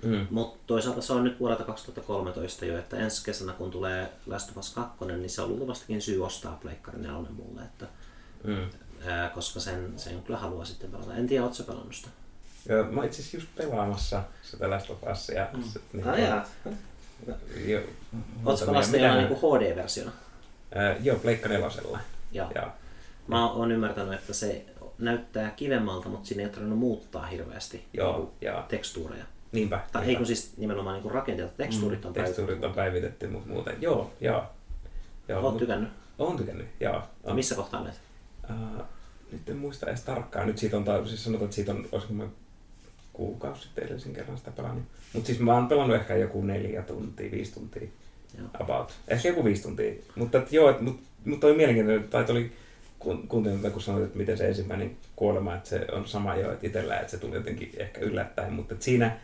[0.04, 0.26] Mm.
[0.30, 4.56] Mutta toisaalta se on nyt vuodelta 2013 jo, että ensi kesänä kun tulee Last of
[4.56, 7.86] Us 2, niin se on luultavastikin syy ostaa Pleikkari 4 mulle, että,
[8.44, 8.66] mm.
[9.06, 11.14] ää, koska sen, sen kyllä haluaa sitten pelata.
[11.14, 12.08] En tiedä, ootko pelannut sitä?
[12.68, 15.46] Joo, mä itse asiassa just pelaamassa sitä Last of Usia.
[15.52, 15.62] Mm.
[15.92, 16.46] Niin, ah, jaa.
[18.44, 20.12] Ootko pelannut sitä niin HD-versiona?
[20.76, 21.98] Äh, joo, Pleikka nelosella.
[22.32, 22.50] Joo.
[22.54, 22.70] Ja.
[23.26, 24.64] Mä oon ymmärtänyt, että se
[24.98, 28.62] näyttää kivemmalta, mutta siinä ei ole tarvinnut muuttaa hirveästi joo, niin joo.
[28.62, 29.24] tekstuureja.
[29.52, 29.80] Niinpä.
[29.92, 33.76] Tai ei kun siis nimenomaan niin rakenteelta, tekstuurit on mm, Tekstuurit on päivitetty, mutta muuten.
[33.80, 34.44] Joo, joo.
[35.28, 35.90] joo Oot tykännyt?
[36.18, 37.02] Oon tykännyt, joo.
[37.24, 37.34] On.
[37.34, 38.00] Missä kohtaa olet?
[38.50, 38.82] Uh,
[39.32, 40.46] nyt en muista edes tarkkaan.
[40.46, 42.24] Nyt siitä on, siis sanotaan, että siitä on, olisiko mä
[43.12, 44.84] kuukausi sitten edellisen kerran sitä pelannut.
[45.12, 47.88] Mutta siis mä oon pelannut ehkä joku neljä tuntia, viisi tuntia.
[48.60, 48.92] About.
[49.08, 49.94] Ehkä joku viisi tuntia.
[50.14, 52.52] Mutta et, joo, mutta mut toi mielenkiintoinen, tai oli
[53.28, 56.98] kuuntelin kun sanoit, että miten se ensimmäinen kuolema, että se on sama jo, että itsellä,
[56.98, 59.16] että se tuli jotenkin ehkä yllättäen, mutta siinä,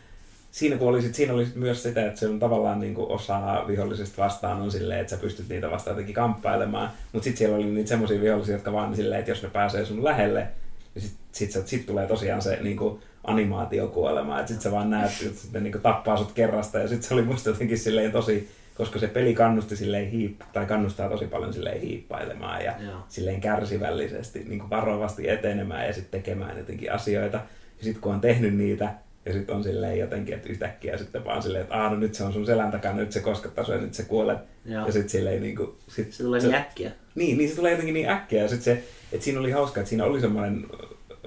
[0.51, 3.11] siinä, kun oli, sit, siinä oli sit myös sitä, että se on tavallaan niin kuin
[3.11, 7.55] osa vihollisesta vastaan on silleen, että sä pystyt niitä vastaan jotenkin kamppailemaan, mutta sitten siellä
[7.55, 10.47] oli niitä semmoisia vihollisia, jotka vaan silleen, että jos ne pääsee sun lähelle,
[10.95, 15.11] niin sitten sit, sit tulee tosiaan se niin kuin animaatiokuolema, että sitten sä vaan näet,
[15.25, 18.49] että ne niin kuin tappaa sut kerrasta, ja sitten se oli musta jotenkin silleen tosi
[18.79, 22.99] koska se peli kannusti silleen hiip, tai kannustaa tosi paljon silleen hiippailemaan ja Joo.
[23.07, 27.37] silleen kärsivällisesti niin kuin varovasti etenemään ja sitten tekemään jotenkin asioita.
[27.77, 28.93] Ja sitten kun on tehnyt niitä,
[29.25, 32.23] ja sitten on silleen jotenkin, että yhtäkkiä sitten vaan silleen, että aah, no nyt se
[32.23, 34.37] on sun selän takana, nyt se koskettaa sua ja nyt se kuolet.
[34.65, 34.85] Joo.
[34.85, 35.71] Ja sitten silleen niin kuin...
[35.87, 36.91] Sit, se tulee se, niin äkkiä.
[37.15, 38.41] Niin, niin se tulee jotenkin niin äkkiä.
[38.41, 40.65] Ja sitten se, että siinä oli hauska, että siinä oli semmoinen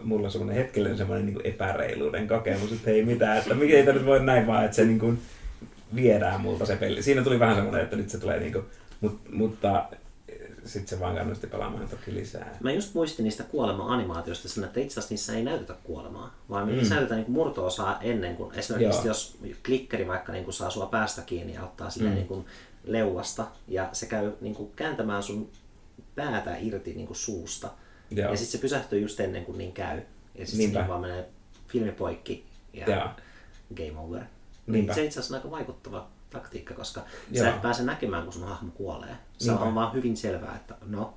[0.02, 4.24] mulla semmoinen hetkellinen semmoinen niin epäreiluuden kokemus, että ei mitään, että mikä ei nyt voi
[4.24, 5.18] näin vaan, että se niin kuin,
[5.94, 7.02] viedään multa se peli.
[7.02, 8.62] Siinä tuli vähän semmoinen, että nyt se tulee niinku,
[9.00, 9.88] mut, mutta
[10.64, 12.56] sit se vaan kannusti pelaamaan toki lisää.
[12.60, 16.74] Mä just muistin niistä kuolema-animaatioista sen, että itse asiassa niissä ei näytetä kuolemaa, vaan Mm.
[16.74, 16.88] mm.
[16.88, 19.06] näytetään niin murto-osaa ennen kuin esimerkiksi Joo.
[19.06, 22.12] jos klikkeri vaikka niin kuin saa sua päästä kiinni ja ottaa sille Mm.
[22.12, 22.16] mm.
[22.16, 22.46] niin kuin
[22.84, 25.48] leuasta ja se käy niin kuin kääntämään sun
[26.14, 27.70] päätä irti niin kuin suusta.
[28.10, 28.30] Joo.
[28.30, 29.96] Ja sitten se pysähtyy just ennen kuin niin käy.
[30.34, 31.28] Ja sitten siinä vaan menee
[31.68, 33.08] filmi poikki ja Joo.
[33.76, 34.22] game over.
[34.72, 34.94] Niinpä.
[34.94, 37.00] Se itse asiassa on aika vaikuttava taktiikka, koska
[37.30, 37.44] Joo.
[37.44, 39.14] sä et pääse näkemään, kun sun hahmo kuolee.
[39.38, 39.64] Se Niinpä.
[39.64, 41.14] on vaan hyvin selvää, että no,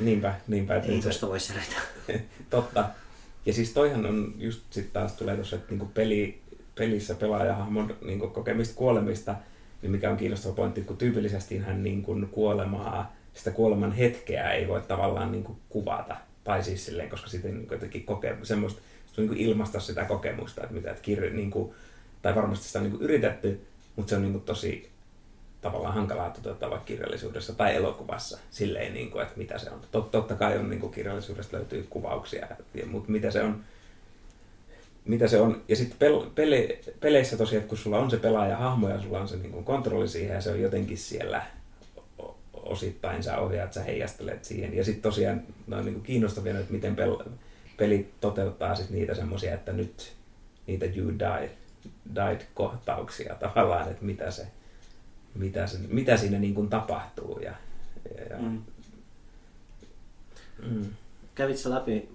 [0.00, 0.76] Niinpä, niinpä.
[0.76, 1.76] Että ei se- tuosta voi selvitä.
[2.50, 2.84] Totta.
[3.46, 6.42] Ja siis toihan on just sitten taas tulee tuossa, että niinku peli,
[6.74, 9.34] pelissä pelaajahahmon niinku kokemista kuolemista,
[9.82, 14.82] niin mikä on kiinnostava pointti, kun tyypillisesti hän niinku kuolemaa, sitä kuoleman hetkeä ei voi
[14.82, 16.16] tavallaan niinku kuvata.
[16.44, 18.80] Tai siis silleen, koska sitten niinku jotenkin kokee semmoista,
[19.12, 21.74] se on niinku ilmaista sitä kokemusta, että mitä, että kirja, niinku,
[22.22, 23.66] tai varmasti sitä on niinku yritetty,
[23.96, 24.90] mutta se on niinku tosi
[25.60, 29.80] tavallaan hankalaa toteuttaa vaikka kirjallisuudessa tai elokuvassa silleen, niin kuin, että mitä se on.
[29.92, 32.46] Tot, totta kai on niin kuin kirjallisuudesta löytyy kuvauksia,
[32.86, 33.64] mutta mitä se on,
[35.04, 35.62] mitä se on.
[35.68, 39.36] Ja sitten pel, pele, peleissä tosiaan, kun sulla on se pelaaja-hahmo ja sulla on se
[39.36, 41.42] niin kuin kontrolli siihen ja se on jotenkin siellä
[42.52, 44.76] osittain sä ohjaat, sä heijastelet siihen.
[44.76, 47.16] Ja sitten tosiaan ne on niin kuin kiinnostavia, että miten pel,
[47.76, 50.12] peli toteuttaa sit niitä semmoisia, että nyt
[50.66, 51.50] niitä you died,
[52.14, 54.46] died kohtauksia tavallaan, että mitä se,
[55.34, 57.38] mitä, se, mitä siinä niin kuin tapahtuu.
[57.38, 57.54] Ja,
[58.30, 58.62] ja, Mm.
[60.62, 60.86] mm.
[61.34, 62.08] Kävit sä läpi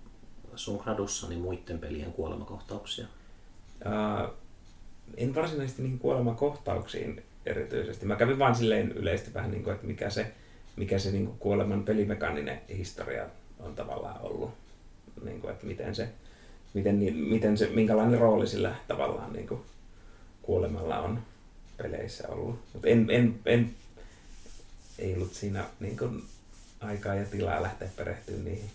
[0.56, 3.06] sun gradussani muiden pelien kuolemakohtauksia?
[3.86, 4.30] Ää,
[5.18, 8.06] en varsinaisesti niihin kuolemakohtauksiin erityisesti.
[8.06, 10.32] Mä kävin vaan silleen yleisesti vähän niin kuin, että mikä se,
[10.76, 13.26] mikä se niin kuin kuoleman pelimekaninen historia
[13.60, 14.52] on tavallaan ollut.
[15.24, 16.10] Niin kuin, että miten se,
[16.74, 19.62] miten, miten se, minkälainen rooli sillä tavallaan niin kuin
[20.46, 21.20] kuolemalla on
[21.78, 22.60] peleissä ollut.
[22.74, 23.76] Mutta en, en, en,
[25.00, 26.24] ei ollut siinä niin kuin
[26.80, 28.72] aikaa ja tilaa lähteä perehtyä niihin,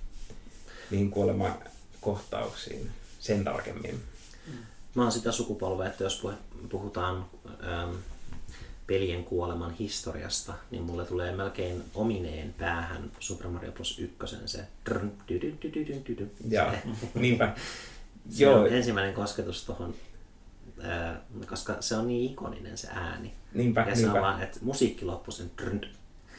[0.91, 4.03] niihin kuolemakohtauksiin sen tarkemmin.
[4.95, 7.97] Mä oon sitä sukupolvea, että jos puh- puhutaan ähm,
[8.87, 13.99] pelien kuoleman historiasta, niin mulle tulee melkein omineen päähän Super Mario Bros.
[13.99, 14.17] 1
[14.47, 14.65] se.
[16.51, 16.73] Joo,
[17.15, 17.55] niinpä.
[18.31, 19.95] Se Joo, ensimmäinen kosketus tuohon,
[21.47, 23.33] koska se on niin ikoninen se ääni.
[23.55, 24.21] niinpä, ja se on niinpä.
[24.21, 25.81] vaan, että musiikki loppuu sen ja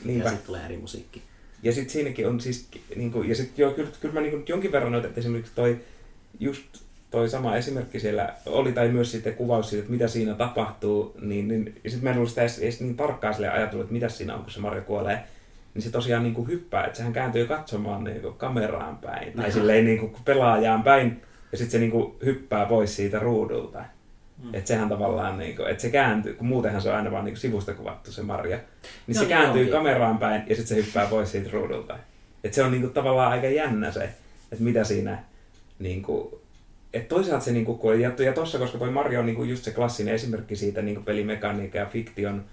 [0.03, 0.29] niinpä.
[0.29, 1.21] sitten tulee eri musiikki.
[1.63, 4.43] Ja sitten siinäkin on siis, niin kuin, ja sitten joo, kyllä, kyllä mä niin kuin
[4.47, 5.79] jonkin verran noita, että esimerkiksi toi,
[6.39, 6.63] just
[7.11, 11.47] toi sama esimerkki siellä oli, tai myös sitten kuvaus siitä, että mitä siinä tapahtuu, niin,
[11.47, 14.09] niin ja sitten mä en ollut sitä edes, edes niin tarkkaan sille ajatellut, että mitä
[14.09, 15.23] siinä on, kun se Mario kuolee,
[15.73, 19.51] niin se tosiaan niin kuin hyppää, että sehän kääntyy katsomaan niin kuin kameraan päin, tai
[19.51, 21.21] silleen niin kuin pelaajaan päin,
[21.51, 23.85] ja sitten se niin kuin hyppää pois siitä ruudulta.
[24.43, 24.53] Mm.
[24.53, 27.33] Että sehän tavallaan, niin kuin, että se kääntyy, kun muutenhan se on aina vaan niin
[27.33, 28.63] kuin sivusta kuvattu se Marja, niin
[29.07, 29.71] No se niin kääntyy onkin.
[29.73, 31.97] kameraan päin ja sitten se hyppää pois siitä ruudulta.
[32.43, 34.03] Et se on niin kuin, tavallaan aika jännä se,
[34.51, 35.23] että mitä siinä,
[35.79, 36.27] niin kuin,
[36.93, 39.49] että toisaalta se, niin kuin, kun, ja, ja tossa, koska toi Mario on niin kuin
[39.49, 42.43] just se klassinen esimerkki siitä niin kuin pelimekaniikan ja fiktion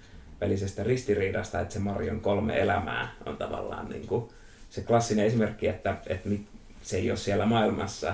[0.41, 4.23] välisestä ristiriidasta, että se Marion kolme elämää on tavallaan niin kuin,
[4.69, 6.47] se klassinen esimerkki, että, että mit-
[6.81, 8.13] se ei ole siellä maailmassa,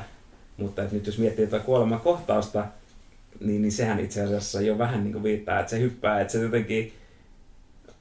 [0.57, 2.65] mutta että nyt jos miettii tätä kuolemakohtausta,
[3.39, 6.39] niin, niin sehän itse asiassa jo vähän niin kuin viittaa, että se hyppää, että se
[6.39, 6.93] jotenkin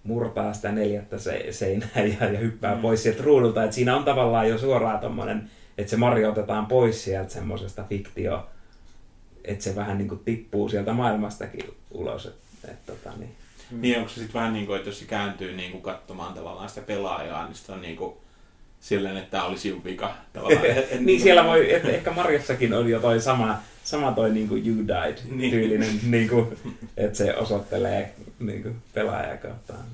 [0.04, 2.80] murtaa sitä neljättä se, seinää ja, ja hyppää mm.
[2.80, 3.64] pois sieltä ruudulta.
[3.64, 8.46] Että siinä on tavallaan jo suoraan tommonen, että se Mario otetaan pois sieltä semmoisesta fiktio,
[9.44, 12.26] että se vähän niin kuin tippuu sieltä maailmastakin ulos.
[12.26, 12.34] Et,
[12.70, 13.32] et, tota, niin.
[13.70, 16.68] Niin onko se sitten vähän niin kuin, että jos se kääntyy niin kuin katsomaan tavallaan
[16.68, 18.14] sitä pelaajaa, niin sitten on niin kuin
[18.84, 20.14] silleen, että tämä oli sinun vika.
[20.62, 24.66] Et- niin siellä voi, että ehkä Marjassakin on jo toi sama, sama toi niin kuin
[24.68, 25.50] you died Niin.
[25.50, 26.56] tyylinen, niin kuin,
[26.96, 29.84] että se osoittelee niin kuin pelaajaa kohtaan.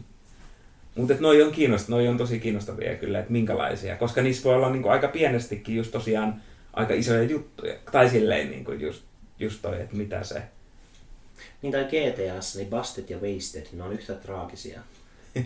[0.95, 4.71] Mutta noi on kiinnostavia, noi on tosi kiinnostavia kyllä, että minkälaisia, koska niissä voi olla
[4.71, 7.75] niin kuin aika pienestikin just tosiaan aika isoja juttuja.
[7.93, 9.03] Tai silleen niin kuin just,
[9.39, 10.43] just toi, että mitä se...
[11.63, 14.81] Niin tai GTAssa, niin Busted ja Wasted, ne on yhtä traagisia.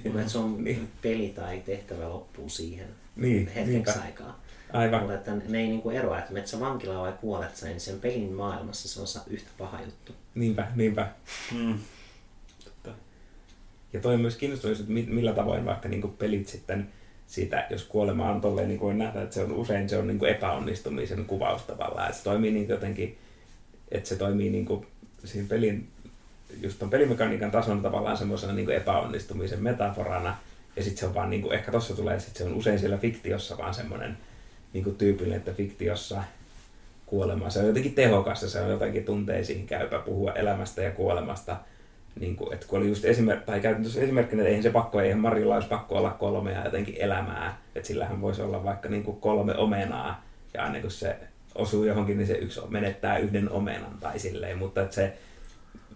[0.04, 0.88] Mutta että sun Niin.
[1.02, 2.86] peli tai tehtävä loppuu siihen
[3.16, 3.92] Niin, hetkeksi niinpä.
[4.04, 4.40] aikaa.
[4.72, 5.00] Aivan.
[5.00, 8.00] Mutta että ne ei niinku eroa, että menet sä vankilaan vai kuolet sä, niin sen
[8.00, 10.12] pelin maailmassa se on yhtä paha juttu.
[10.34, 11.08] Niinpä, niinpä.
[11.52, 11.78] Mm.
[12.64, 12.90] Totta.
[13.92, 16.88] Ja toi on myös kiinnostavaa, että mi- millä tavoin vaikka niin pelit sitten
[17.26, 20.24] siitä, jos kuolema on tolleen, niin kuin nähdä, että se on usein se on niin
[20.24, 22.06] epäonnistumisen kuvaus tavallaan.
[22.06, 23.18] Että se toimii niin jotenkin,
[23.90, 24.86] että se toimii niin kuin
[25.24, 25.88] siinä pelin,
[26.62, 30.36] just ton pelimekaniikan tason tavallaan semmoisena niin epäonnistumisen metaforana.
[30.76, 32.98] Ja sitten se on vaan, niin kuin, ehkä tossa tulee, että se on usein siellä
[32.98, 34.18] fiktiossa vaan semmoinen
[34.72, 36.22] niin tyypillinen, että fiktiossa
[37.06, 41.56] kuolema, se on jotenkin tehokas se on jotenkin tunteisiin käypä puhua elämästä ja kuolemasta.
[42.20, 45.18] Niin kuin, että kun oli just esimerkki, tai käytännössä esimerkkinä, että eihän se pakko, eihän
[45.18, 49.20] Marilla olisi pakko olla kolme ja jotenkin elämää, että sillähän voisi olla vaikka niin kuin
[49.20, 51.16] kolme omenaa, ja aina kun se
[51.54, 55.16] osuu johonkin, niin se yksi menettää yhden omenan tai silleen, mutta että se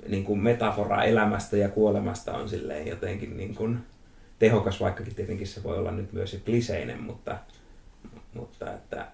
[0.09, 3.79] niin kuin metafora elämästä ja kuolemasta on silleen jotenkin niin kuin
[4.39, 7.39] tehokas, vaikkakin tietenkin se voi olla nyt myös kliseinen, mutta,
[8.35, 9.07] mutta että...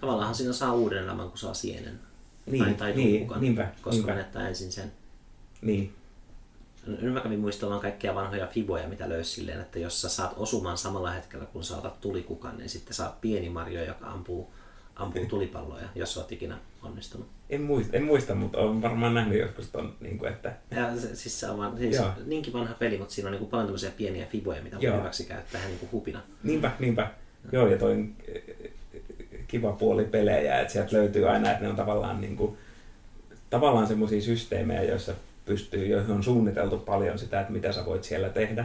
[0.00, 2.00] Tavallaan siinä saa uuden elämän, kun saa sienen.
[2.46, 4.12] Niin, tai, tai niin, tuhkan, niinpä, koska niinpä.
[4.12, 4.92] menettää ensin sen.
[5.62, 5.94] Niin,
[6.86, 10.78] Nyt mä kävin muistamaan kaikkia vanhoja fiboja, mitä löysi silleen, että jos sä saat osuman
[10.78, 14.52] samalla hetkellä, kun saatat tulikukan, niin sitten saat pieni marjo, joka ampuu,
[14.96, 17.26] ampuu tulipalloja, jos sä oot ikinä onnistunut.
[17.50, 21.16] en muista, en muista mutta olen varmaan nähnyt joskus ton, niin kuin, että Ja se,
[21.16, 22.12] siis se on vaan, siis Joo.
[22.26, 25.66] niinkin vanha peli, mutta siinä on niin paljon tämmöisiä pieniä fiboja, mitä voi hyväksi käyttää
[25.66, 26.20] niin kuin hupina.
[26.42, 27.10] Niinpä, niinpä.
[27.52, 28.42] Joo, ja toi eh,
[29.48, 32.58] kiva puoli pelejä, että sieltä löytyy aina, että ne on tavallaan, niin kuin,
[33.50, 35.14] tavallaan semmoisia systeemejä, joissa
[35.44, 38.64] pystyy, joihin on suunniteltu paljon sitä, että mitä sä voit siellä tehdä,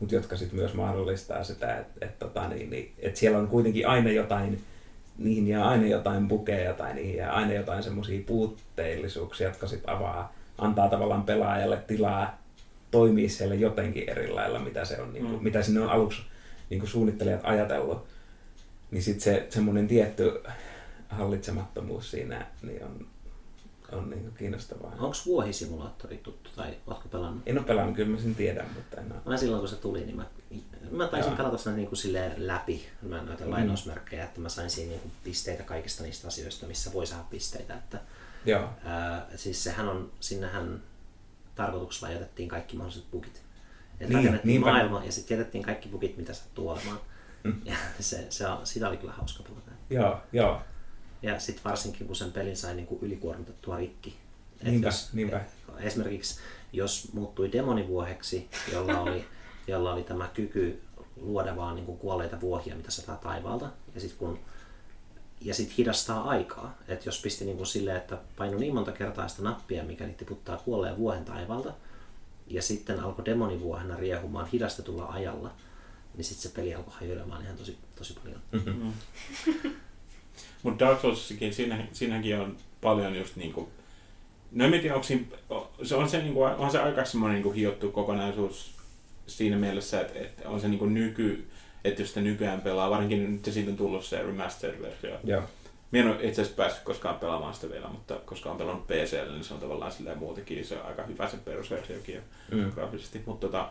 [0.00, 3.88] mutta jotka sitten myös mahdollistaa sitä, että, että, tota, niin, niin, että siellä on kuitenkin
[3.88, 4.60] aina jotain,
[5.18, 10.32] niihin jää aina jotain bukeja tai niihin jää aina jotain semmoisia puutteellisuuksia, jotka sitten avaa,
[10.58, 12.38] antaa tavallaan pelaajalle tilaa
[12.90, 15.44] toimia siellä jotenkin eri lailla, mitä, se on, niin kuin, Mm.
[15.44, 16.22] mitä sinne on aluksi
[16.70, 18.06] niin kuin suunnittelijat ajatellut.
[18.90, 20.42] Niin sitten se semmoinen tietty
[21.08, 23.06] hallitsemattomuus siinä niin on,
[23.92, 24.90] on niin kiinnostavaa.
[24.98, 27.42] Onko vuohisimulaattori tuttu tai ootko pelannut?
[27.46, 29.20] En ole pelannut, kyllä mä sen tiedän, mutta en ole.
[29.26, 30.24] Mä silloin kun se tuli, niin mä,
[30.90, 31.36] mä taisin Joo.
[31.36, 33.50] pelata sen niin kuin silleen läpi, mä noita Mm.
[33.50, 37.74] lainausmerkkejä, että mä sain siinä niin kuin pisteitä kaikista niistä asioista, missä voi saada pisteitä.
[37.74, 38.00] Että,
[38.46, 40.82] Joo, ää, siis sehän on, sinnehän
[41.54, 43.42] tarkoituksella jätettiin kaikki mahdolliset bugit.
[44.00, 44.70] Et Niin, rakennettiin niinpä.
[44.70, 46.98] maailma ja sitten jätettiin kaikki bugit, mitä sattuu olemaan.
[47.44, 47.54] Mm.
[47.64, 49.70] Ja se, se on, sitä oli kyllä hauska pelata.
[49.90, 50.60] joo, joo.
[51.22, 54.16] Ja sitten varsinkin, kun sen pelin sai niin kuin ylikuormitettua rikki.
[54.60, 55.40] Et Niinpä, jos, niinpä.
[55.78, 56.40] Esimerkiksi
[56.72, 59.24] jos muuttui demonivuoheksi, jolla oli,
[59.66, 60.82] jolla oli tämä kyky
[61.16, 64.38] luoda vaan niin kuin kuolleita vuohia, mitä sataa taivaalta, ja sitten kun
[65.40, 66.78] ja sit hidastaa aikaa.
[66.88, 70.18] että jos pisti niin kuin silleen, että paino niin monta kertaa sitä nappia, mikä niitä
[70.18, 71.72] tiputtaa kuolleen vuohen taivaalta,
[72.46, 75.52] ja sitten alkoi demonivuohena riehumaan hidastetulla ajalla,
[76.14, 78.40] niin sitten se peli alkoi hajoilemaan ihan tosi, tosi paljon.
[78.52, 78.92] Mm.
[80.62, 83.68] Mutta Dark Soulsissakin, siinä, siinäkin on paljon just niinku...
[84.52, 85.24] No en tiedä, onko siinä,
[85.82, 88.70] se on, se, niinku, on se aika semmoinen niinku hiottu kokonaisuus
[89.26, 91.48] siinä mielessä, että, että on se niinku nyky,
[91.84, 95.18] että jos sitä nykyään pelaa, varsinkin nyt siitä on tullut se remastered-versio.
[95.24, 95.42] joo.
[95.92, 99.32] Mä en ole itse asiassa päässyt koskaan pelaamaan sitä vielä, mutta koska on pelannut PCllä,
[99.32, 102.20] niin se on tavallaan silleen muutenkin se on aika hyvä se perusversiokin
[102.50, 102.72] Mm.
[102.72, 103.22] graafisesti.
[103.26, 103.68] Mutta tota,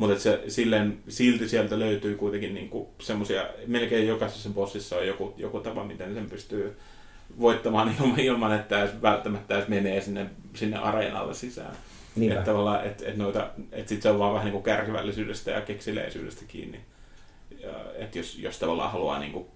[0.00, 5.60] mutta se, silleen, silti sieltä löytyy kuitenkin niinku semmosia, melkein jokaisessa bossissa on joku, joku
[5.60, 6.76] tapa, miten sen pystyy
[7.40, 11.76] voittamaan ilman, ilman että edes välttämättä edes menee sinne, sinne areenalle sisään.
[12.16, 12.34] Niinpä.
[12.34, 16.44] Että tavallaan, et, et noita, et sit se on vaan vähän niinku kärsivällisyydestä ja keksileisyydestä
[16.48, 16.80] kiinni.
[17.62, 19.48] Ja, et jos, jos tavallaan haluaa niinku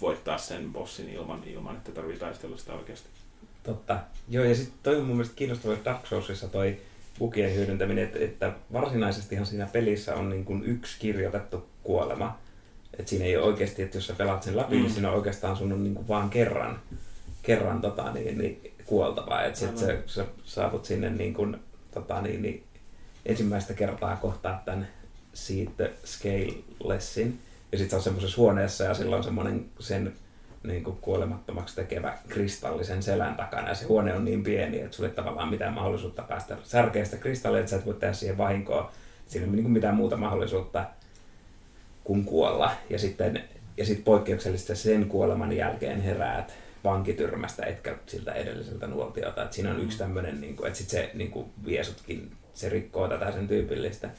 [0.00, 3.08] voittaa sen bossin ilman, ilman että tarvitsee taistella sitä oikeasti.
[3.62, 3.98] Totta.
[4.28, 6.76] Joo, ja sitten toi on mun mielestä kiinnostavaa että Dark Soulsissa toi
[7.18, 12.38] bugien hyödyntäminen, että, että varsinaisestihan siinä pelissä on niin kuin yksi kirjoitettu kuolema.
[12.98, 14.82] Että siinä ei ole oikeasti, että jos sä pelaat sen läpi, mm.
[14.82, 16.80] niin siinä on oikeastaan sun on niin kuin vaan kerran,
[17.42, 19.42] kerran tota, niin, niin, kuoltava.
[19.42, 21.56] Että sit sä, sä saavut sinne niin kuin,
[21.94, 22.64] tota, niin, niin,
[23.26, 24.88] ensimmäistä kertaa kohtaa tämän
[25.34, 27.38] siitä scalelessin.
[27.72, 30.12] Ja sitten se on semmoisessa huoneessa ja sillä on semmoinen sen
[30.68, 33.68] niin kuin kuolemattomaksi tekevä kristallisen selän takana.
[33.68, 37.60] Ja se huone on niin pieni, että sulla ei tavallaan mitään mahdollisuutta päästä särkeästä kristallia,
[37.60, 38.92] että sä et voi tehdä siihen vahinkoa.
[39.26, 40.84] Siinä ei ole niin kuin mitään muuta mahdollisuutta
[42.04, 42.70] kuin kuolla.
[42.90, 43.44] Ja sitten
[43.76, 46.54] ja sit poikkeuksellisesti sen kuoleman jälkeen heräät
[46.84, 49.44] vankityrmästä, etkä siltä edelliseltä nuoltiota.
[49.44, 53.08] Et siinä on yksi tämmöinen, niin että sit se niin kuin vie sutkin, se rikkoo
[53.08, 54.10] tätä sen tyypillistä,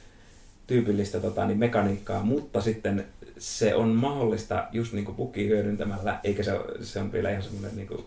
[0.66, 3.06] tyypillistä tota, niin mekaniikkaa, mutta sitten
[3.40, 7.76] se on mahdollista just niin kuin bugia hyödyntämällä, eikä se, se on vielä ihan semmoinen
[7.76, 8.04] niin kuin,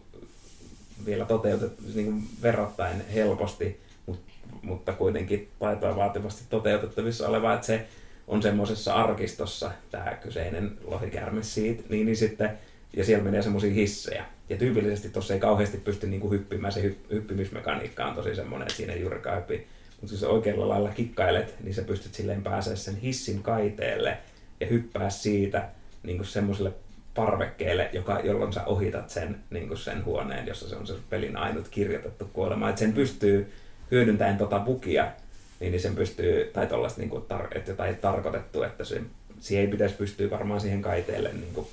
[1.06, 4.32] vielä toteutettu niin kuin verrattain helposti, mutta,
[4.62, 7.88] mutta kuitenkin taitoa vaativasti toteutettavissa oleva, että se
[8.28, 12.60] on semmoisessa arkistossa tämä kyseinen lohikärme siitä, niin, niin sitten,
[12.98, 14.26] ja siellä menee semmoisia hissejä.
[14.50, 18.78] Ja tyypillisesti tuossa ei kauheasti pysty niinku hyppimään, se hypp- hyppimismekaniikka on tosi semmoinen, että
[18.78, 19.68] siinä ei juurikaan hyppi.
[20.02, 24.18] Mutta jos oikealla lailla kikkailet, niin sä pystyt silleen pääsee sen hissin kaiteelle
[24.60, 25.70] ja hyppää siitä
[26.04, 26.72] niin semmoiselle
[27.16, 31.68] parvekkeelle, joka, jolloin sä ohitat sen, niin sen huoneen, jossa se on se pelin ainut
[31.68, 32.70] kirjoitettu kuolema.
[32.70, 33.54] Että sen pystyy
[33.92, 35.12] hyödyntäen tota bugia,
[35.60, 39.02] niin, niin sen pystyy, tai tollaista, niin kuin, tar- että jotain tarkoitettu, että se,
[39.40, 41.68] siihen ei pitäisi pystyä varmaan siihen kaiteelle niin kuin,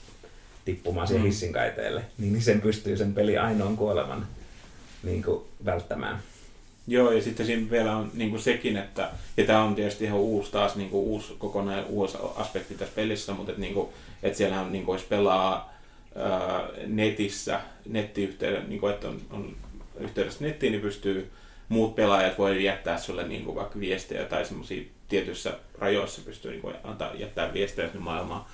[0.65, 1.27] tippumaan siihen Mm.
[1.27, 4.27] hissin kaiteelle, niin, niin sen pystyy sen peli ainoan kuoleman
[5.03, 6.19] niin kuin, välttämään.
[6.87, 10.19] Joo, ja sitten siinä vielä on niin kuin sekin, että, ja tämä on tietysti ihan
[10.19, 13.89] uusi taas, niin kuin uusi, kokonaan uusi aspekti tässä pelissä, mutta että, niin kuin,
[14.23, 15.75] että siellä on, niin kuin, pelaa
[16.17, 19.57] ää, netissä, nettiyhteyden, niin kuin, että on, on
[20.01, 21.31] yhteydessä nettiin, niin pystyy
[21.69, 26.63] muut pelaajat voi jättää sulle niin kuin vaikka viestejä tai semmoisia tietyissä rajoissa pystyy niin
[26.63, 28.45] kuin, antaa, jättää viestejä sinne maailmaan.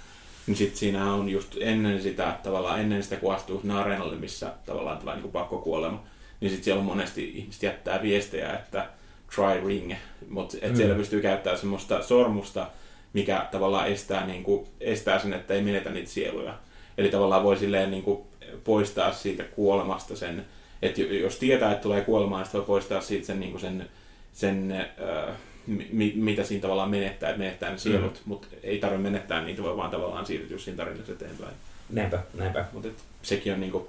[0.46, 4.52] Niin sitten siinä on just ennen sitä, tavallaan ennen sitä, kun astuu sinne areenalle, missä
[4.66, 6.04] tavallaan tällainen niin pakko kuolema,
[6.40, 8.88] niin sitten siellä on monesti ihmiset jättää viestejä, että
[9.34, 9.94] try ring,
[10.28, 10.76] mutta mm.
[10.76, 12.70] siellä pystyy käyttämään semmoista sormusta,
[13.12, 16.54] mikä tavallaan estää, niin kuin, estää sen, että ei menetä niitä sieluja.
[16.98, 18.20] Eli tavallaan voi silleen niin kuin,
[18.64, 20.46] poistaa siitä kuolemasta sen,
[20.82, 23.88] että jos tietää, että tulee kuolemaan, niin voi poistaa siitä sen, niin kuin sen,
[24.32, 25.34] sen äh,
[25.66, 28.20] mi, mitä siinä tavallaan menettää, että menettää ne sielut, mm.
[28.24, 31.54] mutta ei tarvitse menettää niitä, voi vaan tavallaan siirtyä siinä tarinassa eteenpäin.
[31.90, 32.64] Näinpä, näinpä.
[32.72, 32.88] Mutta
[33.22, 33.88] sekin on niinku,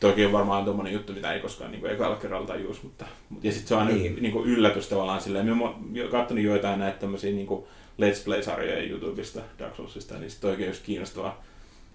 [0.00, 3.04] toki on varmaan tuommoinen juttu, mitä ei koskaan niinku ekalla kerralla tajuus, mutta,
[3.42, 4.22] ja sitten se on aina niin.
[4.22, 7.68] niinku yllätys tavallaan silleen, mä oon katsonut joitain näitä tämmöisiä niinku
[8.02, 11.44] Let's Play-sarjoja YouTubesta Dark Soulsista, niin sitten oikein just kiinnostavaa,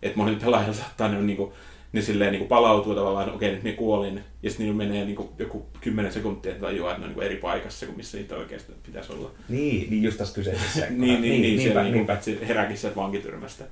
[0.01, 1.53] että monet pelaajat saattaa ne niinku
[1.93, 5.05] ne silleen niin kuin palautuu tavallaan, okei, okay, nyt minä kuolin, ja sitten niillä menee
[5.05, 7.97] niin kuin joku kymmenen sekuntia, että tajuaa, että ne on niin kuin eri paikassa kuin
[7.97, 9.31] missä niitä oikeasti pitäisi olla.
[9.49, 10.79] Niin, niin just tässä kyseisessä.
[10.89, 12.17] niin, niin, niin, niin, niinpä, niin, niinpä.
[12.21, 13.63] se herääkin sieltä vankityrmästä.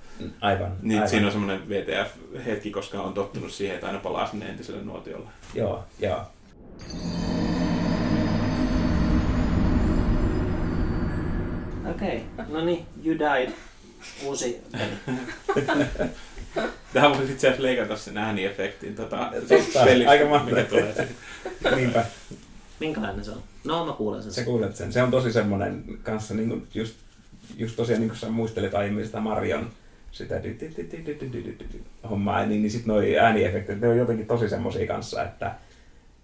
[0.41, 1.09] Aivan, niin, aivan.
[1.09, 5.29] Siinä on semmoinen VTF-hetki, koska on tottunut siihen, että aina palaa sinne entiselle nuotiolle.
[5.55, 6.21] Joo, joo.
[11.91, 12.45] Okei, okay.
[12.49, 13.51] no niin, You Died.
[14.25, 14.61] Uusi
[16.93, 18.95] Tähän voisi itse asiassa leikata sen ääniefektin.
[18.95, 20.63] Tota, Totta, pelistä, aika mahtavaa.
[20.63, 21.07] tulee.
[21.75, 22.05] Niinpä.
[22.79, 23.43] Minkälainen se on?
[23.63, 24.31] No mä kuulen sen.
[24.31, 24.93] Se kuulet sen.
[24.93, 26.95] Se on tosi semmoinen kanssa, niin kuin just,
[27.57, 29.69] just tosiaan niin kuin sä muistelit aiemmin sitä Marion
[30.11, 30.41] sitä
[32.09, 35.55] hommaa, niin, niin sitten nuo ääniefektit, ne on jotenkin tosi semmoisia kanssa, että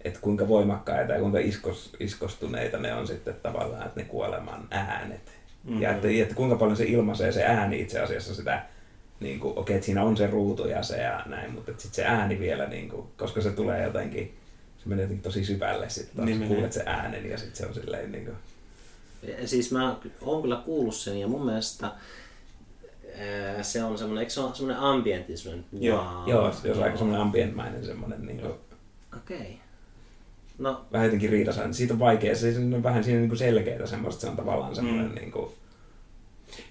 [0.04, 5.35] että kuinka voimakkaita ja kuinka iskos, iskostuneita ne on sitten tavallaan, että ne kuoleman äänet
[5.66, 5.82] Mm-hmm.
[5.82, 8.62] Ja että, että kuinka paljon se ilmaisee se ääni itse asiassa sitä,
[9.20, 12.04] niin kuin, okei, että siinä on se ruutu ja se ja näin, mutta sitten se
[12.04, 14.36] ääni vielä, niin kuin, koska se tulee jotenkin,
[14.78, 17.74] se menee jotenkin tosi syvälle sitten, taas, Niin kuulet sen äänen ja sitten se on
[17.74, 18.36] silleen niin kuin,
[19.44, 21.90] Siis mä oon kyllä kuullut sen ja mun mielestä
[23.62, 26.28] se on semmoinen, eikö se ole semmoinen ambientti, semmoinen Joo, wow.
[26.28, 28.52] Joo, se on aika semmoinen ambientmäinen semmoinen, niin kuin,
[29.16, 29.36] Okei.
[29.36, 29.65] Okay.
[30.58, 31.74] No, vähän jotenkin riitasan.
[31.74, 35.08] Siitä on vaikea, se on vähän siinä niin kuin selkeää semmoista, se on tavallaan semmoinen
[35.08, 35.14] Mm.
[35.14, 35.50] niin kuin,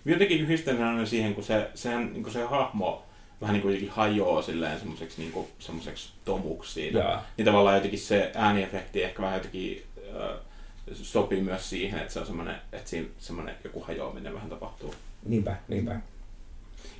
[0.05, 0.47] Jotenkin
[0.85, 3.05] aina siihen, kun se, sehän, niin kuin se hahmo
[3.41, 6.99] vähän niin kuin jotenkin hajoaa silleen semmoiseksi, niin kuin, semmoiseksi tomuksi siinä.
[6.99, 7.17] Joo.
[7.37, 9.83] Niin tavallaan jotenkin se ääniefekti ehkä vähän jotenkin
[10.21, 10.37] äh,
[10.93, 14.93] sopii myös siihen, että se on semmoinen, että siinä semmoinen joku hajoaminen vähän tapahtuu.
[15.25, 15.99] niinpä, niinpä.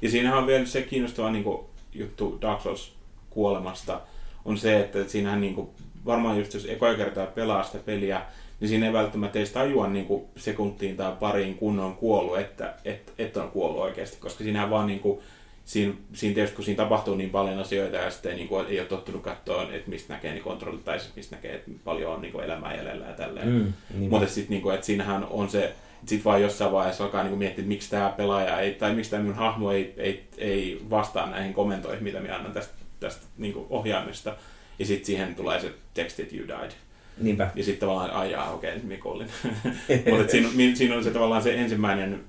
[0.02, 2.94] Ja siinähän on vielä se kiinnostava niin kuin, juttu Dark Souls
[3.30, 4.02] kuolemasta,
[4.46, 5.70] on se, että siinähän niin kuin,
[6.06, 8.22] varmaan just jos ekoja kertaa pelaa sitä peliä,
[8.60, 12.74] niin siinä ei välttämättä edes tajua niin kuin sekuntiin tai pariin, kun on kuollut, että
[12.86, 15.20] et, et on kuollut oikeasti, koska siinähän vaan niin kuin,
[15.66, 18.88] siinä, siinä tietysti kun siinä tapahtuu niin paljon asioita ja sitten niin kuin, ei ole
[18.88, 22.32] tottunut katsoa, että mistä näkee niin kontrollit tai siis mistä näkee, että paljon on niin
[22.32, 23.48] kuin elämää jäljellä ja tälleen.
[23.48, 24.18] Mm, niinpä.
[24.18, 27.62] Mutta sitten niinku, että siinähän on se, että sitten vaan jossain vaiheessa alkaa niinku miettiä,
[27.62, 31.54] että miksi tämä pelaaja ei, tai miksi tämä minun hahmo ei, ei, ei vastaa näihin
[31.54, 34.36] kommentoihin, mitä minä annan tästä, tästä niinku ohjaamista.
[34.80, 36.72] Ja sitten siihen tulee se teksti, että you died.
[37.18, 37.52] Niinpä.
[37.56, 39.28] Ja sitten tavallaan, ai jaa, okei, okay, minä kuolin.
[40.18, 42.24] Mutta siinä, mi- siinä on se tavallaan se ensimmäinen,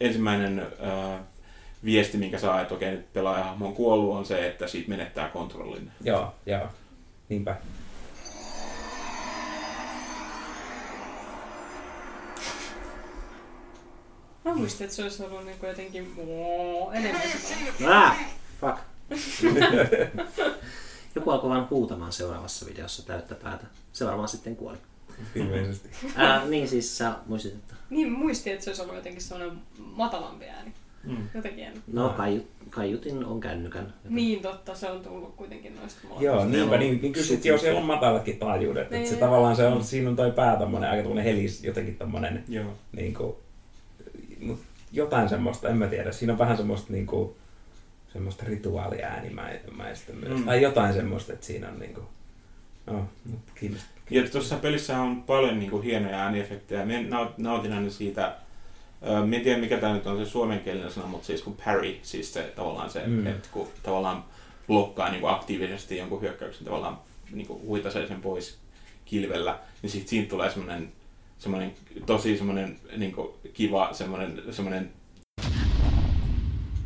[0.00, 1.20] ensimmäinen äh,
[1.84, 5.90] viesti, minkä saa, että okei, nyt pelaajahahmo on kuollut, on se, että siitä menettää kontrollin.
[6.04, 6.68] Joo, joo.
[7.28, 7.56] Niinpä.
[14.44, 17.22] Mä muistin, että se olisi ollut niin jotenkin oo, enemmän
[17.88, 18.16] ah,
[18.60, 18.78] fuck.
[21.14, 23.66] Joku alkoi vaan huutamaan seuraavassa videossa täyttä päätä.
[23.92, 24.78] Se varmaan sitten kuoli.
[25.34, 25.88] Ilmeisesti.
[26.16, 30.44] Ää, niin siis sä muistit, että Niin, muistin, että se olisi ollut jotenkin sellainen matalampi
[30.44, 30.72] ääni.
[31.04, 31.16] Mm.
[31.34, 31.82] Jotenkin en.
[31.92, 33.94] no kaiut, kaiutin on kännykän.
[34.08, 36.24] Niin totta, se on tullut kuitenkin noista molemmista.
[36.36, 38.82] Joo, niinpä, niin, niin kyllä sit, joo, siellä on matalatkin taajuudet.
[38.82, 39.18] Että se Niin.
[39.18, 42.72] tavallaan se on, siinä on toi pää tommonen aika tommonen helis, jotenkin tommonen, Joo.
[42.92, 43.34] niin kuin,
[44.40, 44.60] mut
[44.92, 46.12] jotain semmoista, en mä tiedä.
[46.12, 47.34] Siinä on vähän semmoista niin kuin,
[48.12, 50.38] semmoista rituaaliäänimäistä myös.
[50.38, 50.44] Mm.
[50.44, 52.06] Tai jotain semmoista, että siinä on niin kuin,
[52.86, 53.92] no, mut kiinnostaa.
[54.10, 56.84] Ja tuossa pelissä on paljon niin kuin, hienoja ääniefektejä.
[56.84, 58.36] Naut- nautin aina siitä,
[59.24, 62.32] minä en tiedä mikä tämä nyt on se suomenkielinen sana, mutta siis kun parry, siis
[62.34, 63.26] se tavallaan se, Mm.
[63.26, 64.24] että kun tavallaan
[64.66, 66.98] blokkaa niin kuin aktiivisesti jonkun hyökkäyksen, tavallaan
[67.32, 68.58] niin kuin huitasee sen pois
[69.04, 70.92] kilvellä, niin sitten siitä tulee semmoinen
[71.38, 71.72] semmoinen
[72.06, 74.90] tosi semmoinen niin kuin, kiva semmoinen, semmoinen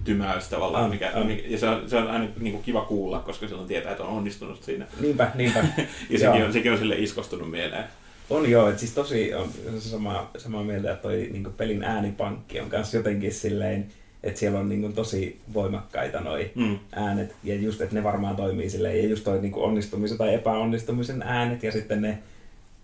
[0.06, 3.18] tymäys tavallaan, On, mikä, mikä, ja se on, se on aina niin kuin, kiva kuulla,
[3.18, 4.86] koska silloin tietää, että on onnistunut siinä.
[5.00, 5.64] Niinpä, niinpä.
[6.10, 7.84] Ja sekin on, sekin on sille iskostunut mieleen.
[8.30, 12.70] On joo, että siis tosi on sama, sama mieltä, että toi niin pelin äänipankki on
[12.70, 13.86] kanssa jotenkin silleen,
[14.22, 16.78] että siellä on niin tosi voimakkaita noi mm.
[16.92, 21.22] äänet, ja just, että ne varmaan toimii silleen, ja just toi niin onnistumisen tai epäonnistumisen
[21.22, 22.18] äänet, ja sitten ne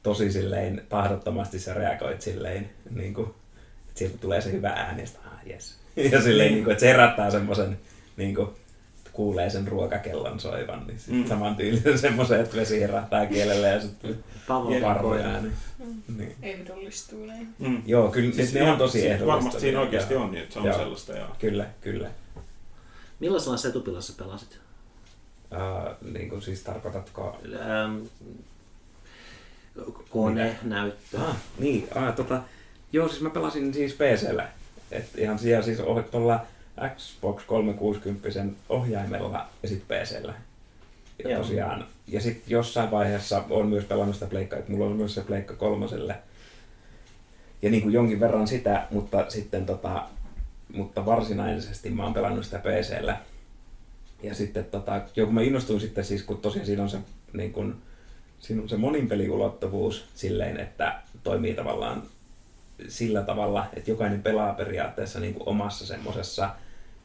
[0.03, 3.27] tosi silleen tahdottomasti sä reagoit silleen, niin kuin,
[3.89, 5.82] että sieltä tulee se hyvä ääni, ja ah, yes.
[6.13, 7.79] Ja silleen, niin kuin, että se herättää semmoisen,
[8.17, 8.49] niin kuin,
[9.13, 11.29] kuulee sen ruokakellon soivan, niin sit mm.
[11.29, 14.25] saman tyylisen semmoisen, että vesi herättää kielelle ja sitten
[14.83, 15.49] parvoja ääni.
[15.79, 16.17] Mm.
[16.19, 16.37] Niin.
[16.43, 17.49] Ehdollistuu näin.
[17.59, 17.83] Mm.
[17.87, 19.27] Joo, kyllä siis ne on tosi ehdollista.
[19.27, 20.79] Varmasti siinä oikeasti on, niin että se on joo.
[20.79, 21.13] sellaista.
[21.13, 21.29] Joo.
[21.39, 22.11] Kyllä, kyllä.
[23.21, 24.59] Millaisella setupilla sä pelasit?
[25.53, 27.41] Uh, niin kuin siis tarkoitatko?
[27.55, 27.99] Ähm,
[30.11, 31.19] kone, näyttö.
[31.19, 32.43] Ah, niin, ah, tota,
[32.93, 34.49] joo, siis mä pelasin siis PCllä.
[34.93, 35.79] Et ihan siellä siis
[36.11, 36.47] tuolla
[36.97, 38.29] Xbox 360
[38.69, 40.35] ohjaimella ja sitten PCllä.
[41.25, 41.43] Ja Joo.
[41.43, 45.21] tosiaan, ja sitten jossain vaiheessa on myös pelannut sitä pleikkaa, että mulla on myös se
[45.21, 46.15] pleikka kolmoselle.
[47.63, 50.09] Ja niin kuin jonkin verran sitä, mutta sitten tota,
[50.73, 53.17] mutta varsinaisesti mä oon pelannut sitä PCllä.
[54.23, 56.99] Ja sitten tota, jo kun mä innostuin sitten siis, kun tosiaan siinä on se,
[57.33, 57.83] niin kun,
[58.39, 62.03] siinä on se moninpeliulottuvuus silleen, että toimii tavallaan
[62.89, 66.51] sillä tavalla, että jokainen pelaa periaatteessa niin kuin omassa semmoisessa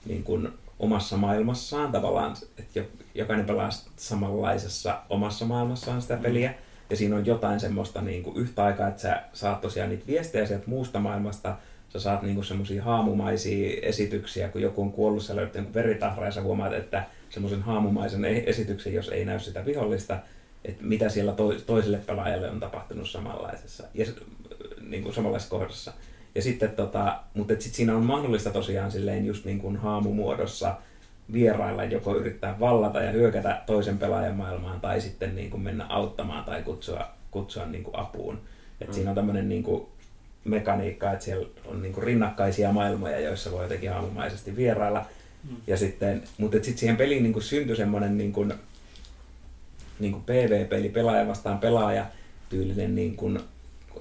[0.06, 0.50] niin kuin
[0.80, 2.80] omassa maailmassaan tavallaan, että
[3.16, 6.54] jokainen pelaa samanlaisessa omassa maailmassaan sitä peliä.
[6.90, 10.46] Ja siinä on jotain semmoista niin kuin yhtä aikaa, että sä saat tosiaan niitä viestejä
[10.46, 11.56] sieltä muusta maailmasta,
[11.90, 16.32] sä saat niin semmoisia haamumaisia esityksiä, kun joku on kuollut, sä löydät jonkun veritahra ja
[16.32, 20.20] sä huomaat, että semmoisen haamumaisen e- esityksen, jos ei näy sitä vihollista,
[20.66, 21.34] että mitä siellä
[21.66, 24.06] toiselle pelaajalle on tapahtunut samanlaisessa, ja,
[24.90, 25.94] niin kuin samanlaisessa kohdassa.
[26.36, 30.76] Ja sitten tota, mutta sit siinä on mahdollista tosiaan silleen just niin kuin haamumuodossa
[31.34, 36.44] vierailla joko yrittää vallata ja hyökätä toisen pelaajan maailmaan tai sitten niin kuin mennä auttamaan
[36.44, 38.40] tai kutsua, kutsua niin kuin apuun.
[38.82, 38.94] Et mm.
[38.94, 39.88] Siinä on tämmöinen niin kuin
[40.44, 45.06] mekaniikka, että siellä on niin kuin rinnakkaisia maailmoja, joissa voi jotenkin haamumaisesti vierailla.
[45.50, 45.56] Mm.
[45.68, 48.54] Ja sitten, mutta sitten siihen peliin niin kuin syntyi semmoinen niin kuin,
[50.00, 52.06] niin kuin PvP, pelaaja vastaan pelaaja
[52.50, 53.40] tyylinen niin kuin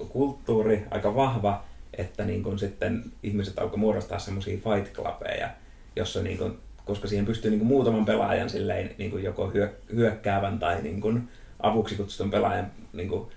[0.09, 1.63] kulttuuri, aika vahva,
[1.97, 5.49] että niin kun sitten ihmiset alkoi muodostaa semmoisia fight clubeja,
[5.95, 10.59] jossa niin kun, koska siihen pystyy niin muutaman pelaajan silleen, niin kun joko hyö, hyökkäävän
[10.59, 11.29] tai niin kun
[11.59, 13.29] avuksi kutsutun pelaajan niin kun,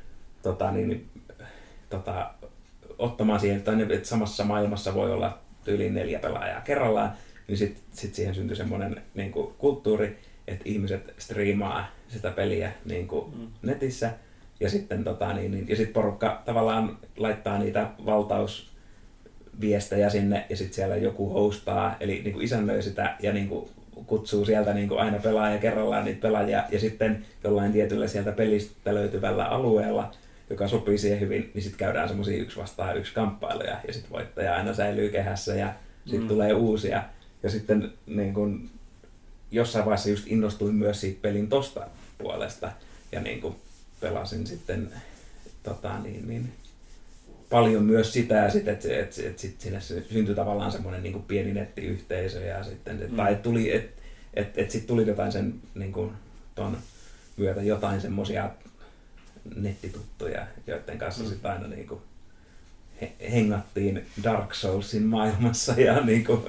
[0.42, 1.08] tota, niin,
[1.90, 2.30] tota,
[2.98, 7.12] ottamaan siihen, tai että samassa maailmassa voi olla yli neljä pelaajaa kerrallaan,
[7.48, 13.36] niin sitten sit siihen syntyi semmoinen niin kulttuuri, että ihmiset striimaa sitä peliä niin kuin
[13.36, 13.46] mm.
[13.62, 14.10] netissä,
[14.60, 20.74] ja sitten tota, niin, niin, ja sit porukka tavallaan laittaa niitä valtausviestejä sinne ja sitten
[20.74, 23.68] siellä joku hostaa, eli niin kuin isännöi sitä ja niin kuin
[24.06, 28.94] kutsuu sieltä niin kuin aina pelaaja kerrallaan niitä pelaajia ja sitten jollain tietyllä sieltä pelistä
[28.94, 30.12] löytyvällä alueella,
[30.50, 34.56] joka sopii siihen hyvin, niin sitten käydään semmoisia yksi vastaan yksi kamppailuja ja sitten voittaja
[34.56, 36.28] aina säilyy kehässä ja sitten mm.
[36.28, 37.02] tulee uusia.
[37.42, 38.70] Ja sitten niin kun,
[39.50, 41.86] jossain vaiheessa just innostuin myös siitä pelin tosta
[42.18, 42.72] puolesta
[43.12, 43.56] ja niin kun,
[44.00, 44.92] pelasin sitten
[45.62, 46.52] tota, niin, niin,
[47.50, 51.52] paljon myös sitä, ja sit, että et, et, sit sinne syntyi tavallaan semmoinen niin pieni
[51.52, 53.16] nettiyhteisö, ja sitten, et, mm.
[53.16, 54.02] tai tuli, että
[54.34, 56.12] et, et sitten tuli jotain sen niin kuin,
[56.54, 56.78] ton
[57.36, 58.50] myötä jotain semmoisia
[59.56, 61.28] nettituttuja, joiden kanssa mm.
[61.28, 62.00] sitten aina niin kuin,
[63.00, 65.72] he, hengattiin Dark Soulsin maailmassa.
[65.72, 66.42] Ja niin, kuin,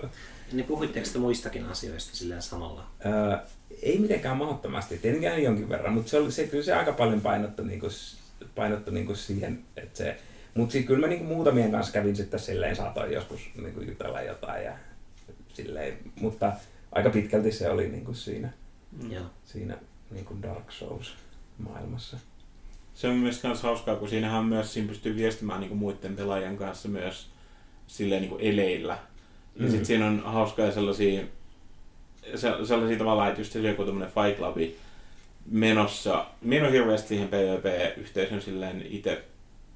[0.51, 2.87] niin puhuitteko te muistakin asioista sillä samalla?
[3.05, 3.37] Öö,
[3.81, 7.63] ei mitenkään mahdottomasti, tietenkään jonkin verran, mutta se, oli, se, kyllä se aika paljon painottu,
[7.63, 7.91] niin kuin,
[8.55, 10.17] painottu niin kuin siihen, että se,
[10.53, 14.21] mutta sitten kyllä mä niin muutamien kanssa kävin sitten silleen, saatoin joskus niin kuin jutella
[14.21, 14.73] jotain ja
[15.53, 16.53] silleen, mutta
[16.91, 18.49] aika pitkälti se oli niin kuin siinä,
[18.91, 19.09] mm.
[19.45, 19.77] siinä
[20.11, 21.13] niin kuin Dark Souls
[21.57, 22.17] maailmassa.
[22.93, 26.57] Se on myös kans hauskaa, kun siinähän myös siinä pystyy viestimään niin kuin muiden pelaajien
[26.57, 27.29] kanssa myös
[27.87, 28.97] silleen niin kuin eleillä.
[29.55, 29.67] Ja mm.
[29.67, 31.23] sitten siinä on hauskaa sellaisia
[32.35, 34.57] sellaisia tavalla, että just joku tämmöinen Fight Club
[35.51, 36.25] menossa.
[36.41, 39.23] Minä olen hirveästi siihen PvP-yhteisön silleen itse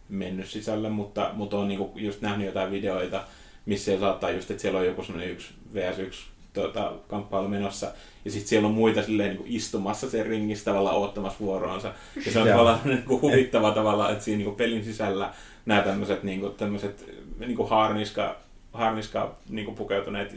[0.09, 3.23] mennyt sisälle, mutta, mutta olen niinku just nähnyt jotain videoita,
[3.65, 7.91] missä se saattaa just, että siellä on joku semmoinen yksi vs 1 tuota, kamppailu menossa,
[8.25, 11.93] ja sitten siellä on muita silleen niin kuin istumassa sen ringissä tavallaan oottamassa vuoroonsa.
[12.25, 15.33] Ja se on tavallaan niin kuin huvittava tavalla, että siinä niin kuin pelin sisällä
[15.65, 18.35] nämä tämmöiset niin kuin, tämmöiset, niin kuin harniska,
[18.73, 20.35] harniska niin kuin pukeutuneet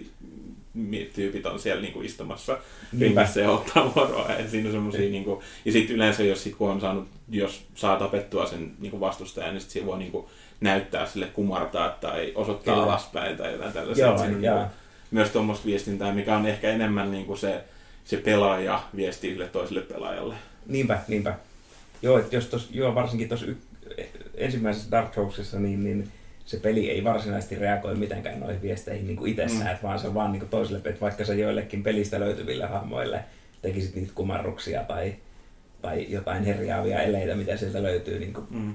[1.15, 2.59] tyypit on siellä niinku istumassa
[3.01, 4.33] ringissä ja ottaa vuoroa.
[4.33, 7.99] Ja, siinä on semmosia, niinku, ja sitten yleensä, jos, sit, kun on saanut, jos saa
[7.99, 12.87] tapettua sen niinku vastustajan, niin sitten voi niinku näyttää sille kumartaa tai osoittaa Kyllä.
[12.87, 14.05] alaspäin tai jotain tällaista.
[14.05, 14.75] Joo, siinä on niinku,
[15.11, 17.65] myös tuommoista viestintää, mikä on ehkä enemmän niinku se,
[18.05, 20.35] se pelaaja viestii sille toiselle pelaajalle.
[20.67, 21.35] Niinpä, niinpä.
[22.03, 23.47] Joo, että jos tos, joo, varsinkin tuossa
[24.35, 26.09] ensimmäisessä Dark Soulsissa niin, niin
[26.49, 29.83] se peli ei varsinaisesti reagoi mitenkään noihin viesteihin niin kuin itsessään, mm.
[29.83, 33.25] vaan se on vaan niin kuin toiselle, että vaikka se joillekin pelistä löytyville hahmoille
[33.63, 35.15] tekisit niitä kumarruksia tai,
[35.83, 38.75] tai jotain herjaavia eleitä, mitä sieltä löytyy, niin kuin mm.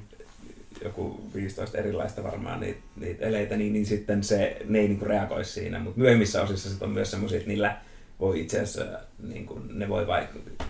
[0.83, 5.09] joku 15 erilaista varmaan niitä, niitä eleitä, niin, niin sitten se, ne ei niin kuin
[5.09, 7.77] reagoi siinä, mutta myöhemmissä osissa sit on myös semmoisia, että niillä
[8.19, 10.67] voi itse asiassa, niin kuin, ne voi vaikuttaa,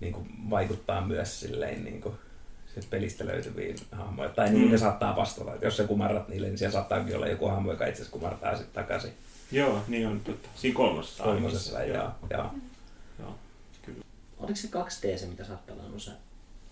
[0.00, 2.14] niin kuin vaikuttaa myös silleen niin kuin,
[2.76, 4.34] siis pelistä löytyviin hahmoihin.
[4.34, 4.72] Tai niin mm.
[4.72, 5.52] ne saattaa vastata.
[5.62, 8.74] Jos sä kumarrat niille, niin siellä saattaa olla joku hahmo, joka itse asiassa kumartaa sitten
[8.74, 9.12] takaisin.
[9.52, 10.48] Joo, niin on totta.
[10.54, 11.24] Siinä kolmosessa.
[11.24, 12.10] Kolmosessa, joo.
[12.30, 12.50] joo.
[13.18, 13.34] joo.
[13.82, 14.04] Kyllä.
[14.38, 16.10] Oliko se 2D se, mitä sä oot pelannut se,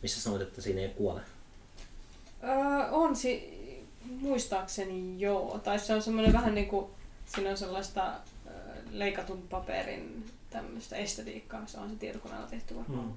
[0.02, 1.20] missä sanoit, että siinä ei kuole?
[2.44, 3.54] Öö, on si...
[4.20, 5.60] Muistaakseni joo.
[5.64, 6.86] Tai se on semmoinen vähän niin kuin,
[7.26, 8.12] siinä on sellaista
[8.90, 11.66] leikatun paperin tämmöistä estetiikkaa.
[11.66, 13.06] Se on se tietokoneella tehty varmaan.
[13.06, 13.12] Mm.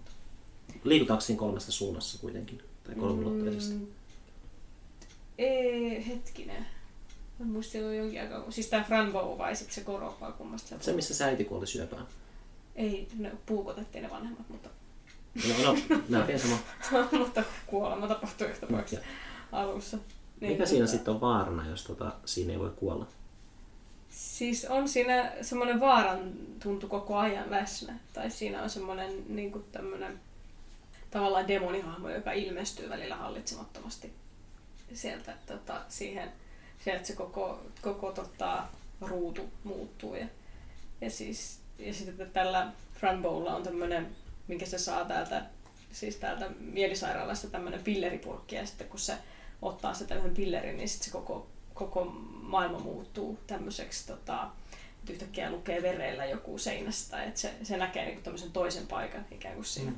[0.84, 2.62] Liikutaanko siinä kolmesta suunnassa kuitenkin?
[2.88, 3.76] Tai kolmiulotteisesti?
[3.76, 3.88] Mm,
[5.38, 6.66] ei, hetkinen.
[7.40, 8.52] Mä muistin jo jonkin aikaa.
[8.52, 12.08] Siis tää Franbo vai sit se Koropaa kummasta Se, missä sä äiti kuoli syöpään.
[12.76, 14.70] Ei, ne puukotettiin ne vanhemmat, mutta...
[15.48, 15.78] No, no,
[16.10, 16.58] melkein sama.
[17.20, 18.96] mutta kuolema tapahtui yhtä pois
[19.52, 19.98] alussa.
[20.42, 23.08] Niin, Mikä siinä sitten on vaarana, jos tota, siinä ei voi kuolla?
[24.10, 26.34] Siis on siinä semmoinen vaaran
[26.64, 28.00] tuntu koko ajan läsnä.
[28.14, 30.20] Tai siinä on semmoinen niin tämmöinen
[31.12, 34.14] tavallaan demonihahmo, joka ilmestyy välillä hallitsemattomasti
[34.94, 36.32] sieltä tota, siihen,
[36.84, 38.64] sieltä se koko, koko tota,
[39.02, 40.16] ruutu muuttuu.
[40.16, 40.28] Ja,
[41.02, 44.16] ja, siis, ja sitten tällä Franbowlla on tämmöinen,
[44.48, 45.46] minkä se saa täältä,
[45.92, 49.18] siis täältä mielisairaalasta tämmöinen pilleripurkki ja sitten kun se
[49.62, 52.06] ottaa sitä yhden pillerin, niin sitten se koko, koko
[52.42, 54.50] maailma muuttuu tämmöiseksi tota,
[55.00, 59.56] että yhtäkkiä lukee vereillä joku seinästä, että se, se näkee niin tämmöisen toisen paikan ikään
[59.56, 59.92] kuin siinä.
[59.92, 59.98] Mm.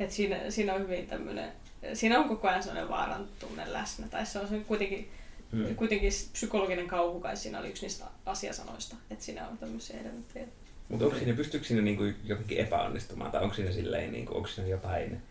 [0.00, 1.52] Et siinä, siinä on hyvin tämmöinen,
[1.94, 5.10] siinä on koko ajan sellainen vaaran tunne läsnä, tai se on se kuitenkin,
[5.52, 5.74] mm.
[5.76, 10.46] kuitenkin psykologinen kauhu kai siinä oli yksi niistä asiasanoista, että siinä on tämmöisiä elementtejä.
[10.88, 14.70] Mutta onko siinä, pystyykö siinä niinku jotenkin epäonnistumaan, tai onko siinä silleen, niinku, onko siinä
[14.70, 15.22] jotain,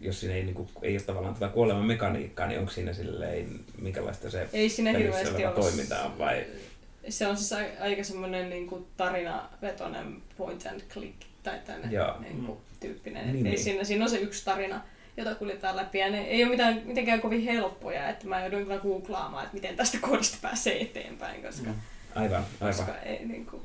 [0.00, 4.30] jos siinä ei, niinku, ei ole tavallaan tätä kuoleman mekaniikkaa, niin onko siinä silleen, minkälaista
[4.30, 6.46] se ei siinä hirveästi toiminta on, vai?
[7.08, 11.88] Se on siis aika semmoinen niinku tarinavetoinen point and click, tai tänne
[12.20, 13.32] niin kuin, tyyppinen.
[13.32, 13.58] Niin, niin.
[13.58, 14.80] Siinä, siinä on se yksi tarina,
[15.16, 15.98] jota kuljetaan läpi.
[15.98, 19.76] Ja ne ei ole mitään, mitenkään kovin helppoja, että mä joudun kyllä googlaamaan, että miten
[19.76, 21.80] tästä koodista pääsee eteenpäin, koska, mm.
[22.14, 22.76] aivan, aivan.
[22.76, 23.62] koska ei niin kuin,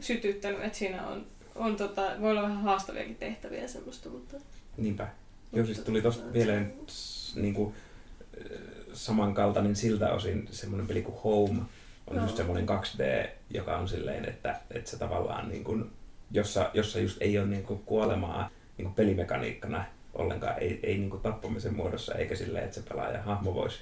[0.00, 4.36] sytyttänyt, että siinä on, on tota, voi olla vähän haastaviakin tehtäviä semmoista, mutta...
[4.76, 5.08] Niinpä.
[5.52, 6.52] Joo, siis tuli tuosta vielä
[7.34, 7.74] niin kuin,
[8.92, 11.60] samankaltainen siltä osin semmoinen peli kuin Home
[12.06, 12.22] on no.
[12.22, 15.90] just semmoinen 2D, joka on silleen, että, että se tavallaan niin kuin,
[16.32, 21.10] jossa, jossa just ei ole niin kuin kuolemaa niin kuin pelimekaniikkana ollenkaan, ei, ei niin
[21.10, 23.78] kuin tappamisen muodossa, eikä silleen, että se pelaaja hahmo voisi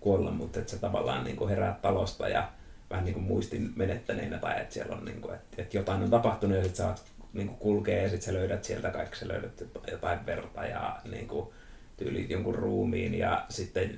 [0.00, 2.48] kuolla, mutta että se tavallaan niin kuin herää talosta ja
[2.90, 6.10] vähän niin kuin muistin menettäneenä tai että siellä on niin kuin, että, että jotain on
[6.10, 9.64] tapahtunut ja sitten saat niin kuin kulkee ja sitten sä löydät sieltä kaikki, sä löydät
[9.90, 11.48] jotain verta ja niin kuin,
[11.96, 13.96] tyylit jonkun ruumiin ja sitten,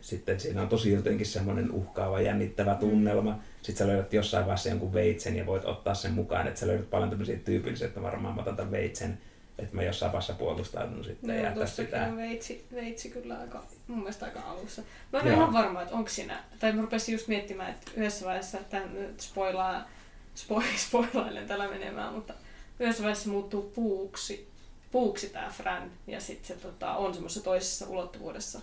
[0.00, 4.92] sitten siinä on tosi jotenkin semmoinen uhkaava, jännittävä tunnelma sitten sä löydät jossain vaiheessa jonkun
[4.92, 8.40] veitsen ja voit ottaa sen mukaan, että sä löydät paljon tämmöisiä tyypillisiä, että varmaan mä
[8.40, 9.18] otan tämän veitsen,
[9.58, 12.06] että mä jossain vaiheessa puolustaudun sitten no, ja sitä.
[12.06, 14.82] on veitsi, veitsi kyllä aika, mun mielestä aika alussa.
[15.12, 18.58] Mä en ihan varma, että onko siinä, tai mä rupesin just miettimään, että yhdessä vaiheessa,
[18.70, 19.88] tämän nyt spoilaa,
[20.34, 22.34] spo, spoilailen tällä menemään, mutta
[22.80, 24.48] yhdessä vaiheessa muuttuu puuksi,
[24.92, 28.60] puuksi tää Fran, ja sitten se tota, on semmoisessa toisessa ulottuvuudessa.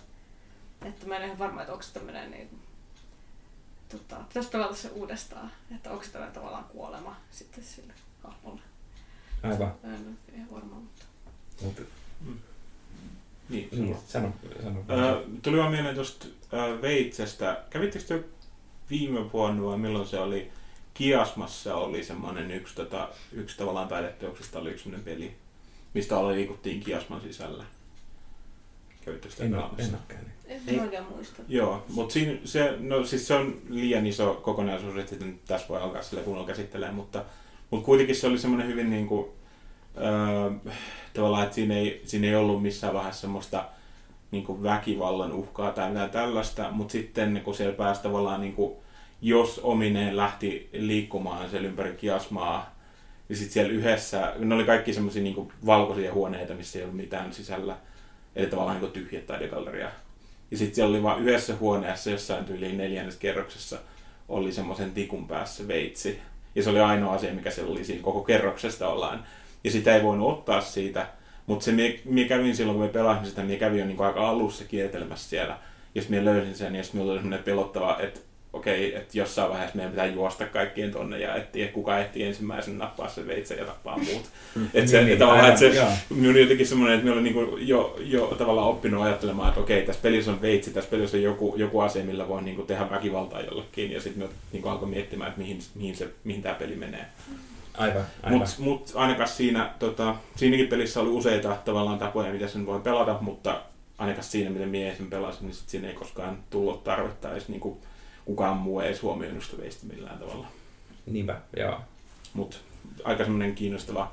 [0.84, 2.63] Että mä en ihan varma, että onko se tämmöinen niin
[3.98, 7.92] tota, pitäisi pelata se uudestaan, että onko tämä tavallaan kuolema sitten sille
[8.22, 8.60] hahmolle.
[9.42, 9.74] Aivan.
[9.84, 11.04] En ole ihan varma, mutta...
[11.62, 11.80] Mut,
[12.20, 12.38] mm.
[13.48, 14.32] Niin, niin sano.
[14.62, 14.80] sano.
[14.80, 17.64] Äh, tuli vaan mieleen tuosta äh, Veitsestä.
[17.70, 18.24] Kävittekö te
[18.90, 20.50] viime vuonna vai milloin se oli?
[20.94, 25.36] Kiasmassa oli semmoinen yksi, tota, yksi tavallaan taideteoksesta oli yksi peli,
[25.94, 27.64] mistä oli liikuttiin Kiasman sisällä.
[29.04, 30.34] Kävittekö en, ole, en ole käynyt.
[30.66, 31.42] En oikein muista.
[31.48, 35.80] Joo, mutta siinä, se, no, siis se on liian iso kokonaisuus, että sitten tässä voi
[35.80, 37.24] alkaa sille kunnolla käsittelemään, mutta,
[37.70, 39.28] mutta kuitenkin se oli semmoinen hyvin niin kuin,
[39.96, 40.72] öö,
[41.14, 43.64] tavallaan, että siinä ei, siinä ei ollut missään vaiheessa semmoista
[44.30, 48.74] niin kuin väkivallan uhkaa tai mitään tällaista, mutta sitten kun siellä pääsi tavallaan, niin kuin,
[49.22, 52.74] jos omineen lähti liikkumaan siellä ympäri kiasmaa,
[53.28, 57.32] niin sitten siellä yhdessä, ne oli kaikki semmoisia niin valkoisia huoneita, missä ei ollut mitään
[57.32, 57.76] sisällä,
[58.36, 59.90] eli tavallaan niin tyhjä taidegalleria.
[60.50, 63.78] Ja sitten siellä oli vain yhdessä huoneessa, jossain tyyliin neljännessä kerroksessa,
[64.28, 66.20] oli semmoisen tikun päässä veitsi.
[66.54, 69.24] Ja se oli ainoa asia, mikä siellä oli siinä koko kerroksesta ollaan.
[69.64, 71.06] Ja sitä ei voinut ottaa siitä,
[71.46, 71.72] Mutta se,
[72.04, 75.58] mie kävin silloin, kun me pelasin sitä, mie kävin jo niin aika alussa kiertelemässä siellä.
[75.94, 78.20] Ja sitten löysin sen, ja sitten oli semmoinen pelottava, että
[78.54, 83.08] okei, että jossain vaiheessa meidän pitää juosta kaikkien tonne ja etsiä, kuka ehtii ensimmäisen nappaa
[83.08, 84.30] sen veitsen ja tappaa muut.
[84.74, 87.56] että se, Niin, niin, tavallaan, että se, minun oli jotenkin semmoinen, että minä olin niinku
[87.56, 91.54] jo, jo tavallaan oppinut ajattelemaan, että okei, tässä pelissä on veitsi, tässä pelissä on joku,
[91.56, 95.58] joku asia, millä voi niinku tehdä väkivaltaa jollekin, ja sitten niinku alkoi miettimään, että mihin,
[95.74, 97.04] mihin, se, mihin tämä peli menee.
[97.78, 98.38] Aivan, aivan.
[98.38, 103.18] Mutta mut ainakaan siinä, tota, siinäkin pelissä oli useita tavallaan tapoja, miten sen voi pelata,
[103.20, 103.60] mutta
[103.98, 107.80] ainakaan siinä, miten minä sen pelasin, niin sit siinä ei koskaan tullut tarvetta edes niinku,
[108.24, 110.46] kukaan muu ei huomioinut sitä veistä millään tavalla.
[111.06, 111.80] Niinpä, joo.
[112.34, 112.56] Mutta
[113.04, 114.12] aika semmoinen kiinnostava,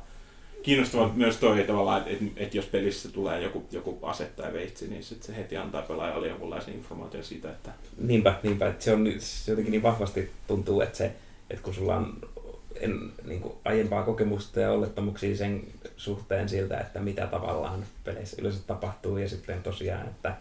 [0.63, 4.87] kiinnostava myös toi tavallaan, että et, et jos pelissä tulee joku, joku ase tai veitsi,
[4.87, 8.67] niin sit se heti antaa pelaajalle jonkunlaisen informaation siitä, että Niinpä, niinpä.
[8.67, 11.11] Että se, on, se jotenkin niin vahvasti tuntuu, että, se,
[11.49, 12.19] että kun sulla on
[12.75, 15.63] en, niin kuin aiempaa kokemusta ja olettamuksia sen
[15.97, 20.35] suhteen siltä, että mitä tavallaan peleissä yleensä tapahtuu ja sitten tosiaan, että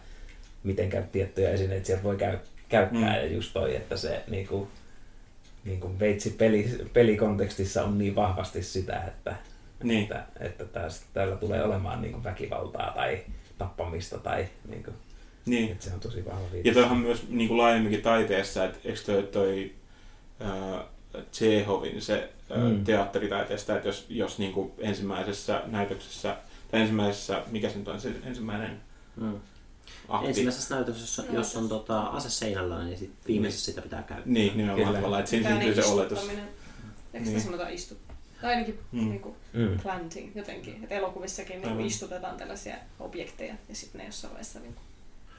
[0.63, 2.37] miten käy tiettyjä esineitä sieltä voi käy,
[2.71, 3.15] käyttää Mm.
[3.15, 4.67] ja just toi, että se niin kuin,
[5.65, 9.35] niin kuin veitsi peli, pelikontekstissa on niin vahvasti sitä, että,
[9.83, 10.03] Niin.
[10.03, 13.19] että, että täs, täällä tulee olemaan niin kuin väkivaltaa tai
[13.57, 14.95] tappamista tai niin kuin,
[15.45, 15.71] niin.
[15.71, 16.73] että se on tosi vahva Ja viitos.
[16.73, 19.71] toihan myös niin kuin laajemminkin taiteessa, että eikö toi, toi
[20.41, 20.85] äh,
[21.33, 22.83] Chehovin se äh, Mm.
[22.83, 26.37] teatteritaiteesta, että jos, jos niin kuin ensimmäisessä näytöksessä,
[26.71, 28.79] tai ensimmäisessä, mikä se nyt on se ensimmäinen
[29.15, 29.39] Mm.
[30.15, 34.33] Akti, Ensimmäisessä näytöksessä, jos on tota, ase seinällä, niin sit viimeisessä sitä pitää käyttää.
[34.33, 34.97] niin nimenomaan Kyllä.
[34.97, 36.19] tavallaan, että siinä syntyy se oletus.
[36.29, 36.39] Eikö
[37.13, 37.25] Niin.
[37.25, 37.95] sitä sanota istu?
[38.41, 39.01] Tai ainakin Mm.
[39.03, 39.09] mm.
[39.09, 39.79] niin kuin Mm.
[39.83, 40.83] planting jotenkin.
[40.83, 44.83] Että elokuvissakin niin kuin istutetaan tällaisia objekteja ja sitten ne jossain vaiheessa niin kuin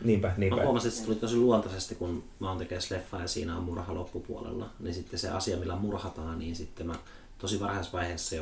[0.05, 0.57] Niinpä, niinpä.
[0.57, 3.63] Mä huomasin, että se tuli tosi luontaisesti, kun mä oon tekemässä leffaa ja siinä on
[3.65, 4.71] murha loppupuolella.
[4.81, 6.95] Niin sitten se asia, millä murhataan, niin sitten mä
[7.39, 8.37] tosi varhaisessa vaiheessa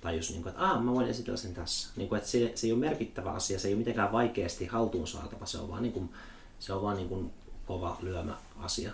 [0.00, 1.88] jo tajus, niin kuin, että mä voin esitellä sen tässä.
[1.96, 5.06] Niin kuin, että se, se ei ole merkittävä asia, se ei ole mitenkään vaikeasti haltuun
[5.06, 6.10] saatava, se on vaan, niin kuin,
[6.58, 7.32] se on vaan niin kuin
[7.66, 8.92] kova lyömä asia.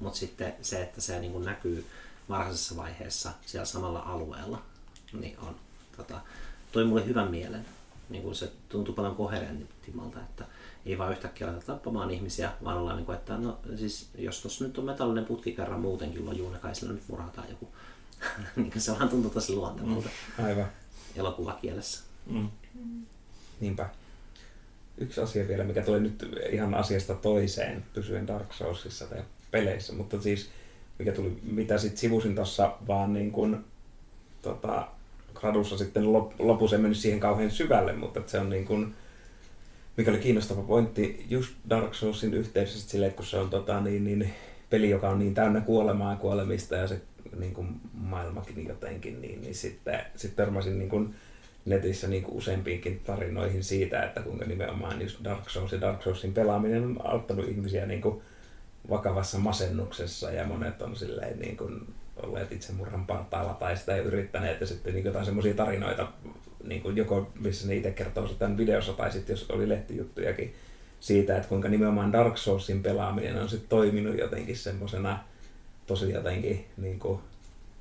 [0.00, 1.86] Mutta sitten se, että se niin kuin näkyy
[2.28, 4.62] varhaisessa vaiheessa siellä samalla alueella,
[5.12, 5.56] niin on,
[5.96, 6.20] tota,
[6.72, 7.66] toi mulle hyvän mielen.
[8.08, 10.44] Niin kuin se tuntuu paljon koherentimmalta, että
[10.86, 14.64] ei vaan yhtäkkiä aleta tappamaan ihmisiä, vaan ollaan niin kuin, että no siis jos tuossa
[14.64, 17.68] nyt on metallinen putki kerran muutenkin lojuu, niin kai sillä nyt murhataan joku.
[18.56, 20.08] niin se vaan tuntuu tosi luontevalta
[20.44, 20.68] Aivan.
[21.16, 22.04] elokuvakielessä.
[22.26, 22.48] Mm.
[23.60, 23.88] Niinpä.
[24.98, 30.20] Yksi asia vielä, mikä tuli nyt ihan asiasta toiseen, pysyen Dark Soulsissa tai peleissä, mutta
[30.22, 30.50] siis
[30.98, 33.64] mikä tuli, mitä sitten sivusin tuossa vaan niin kuin,
[34.42, 34.88] tota,
[35.34, 38.94] gradussa sitten lop- lopussa en mennyt siihen kauhean syvälle, mutta se on niin kuin,
[39.96, 44.04] mikä oli kiinnostava pointti just Dark Soulsin yhteydessä silleen, että kun se on tota, niin,
[44.04, 44.34] niin,
[44.70, 47.00] peli, joka on niin täynnä kuolemaa ja kuolemista ja se
[47.38, 51.14] niin kuin, maailmakin jotenkin, niin, niin sitten sit törmäsin niin kuin,
[51.64, 56.34] netissä niin kuin useampiinkin tarinoihin siitä, että kuinka nimenomaan just Dark Souls ja Dark Soulsin
[56.34, 58.22] pelaaminen on auttanut ihmisiä niin kuin
[58.90, 64.66] vakavassa masennuksessa ja monet on silleen niin kuin olleet itsemurhan partaalla tai sitä yrittäneet ja
[64.66, 66.08] sitten niin jotain semmoisia tarinoita,
[66.64, 70.54] niin kuin joko missä ne itse kertoo sitä videossa tai sitten jos oli lehtijuttujakin
[71.00, 75.18] siitä, että kuinka nimenomaan Dark Soulsin pelaaminen on sitten toiminut jotenkin semmoisena
[75.88, 77.20] tosi jotenkin niin kuin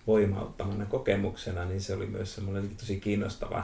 [0.08, 3.64] voimauttamana kokemuksena, niin se oli myös semmoinen tosi kiinnostava,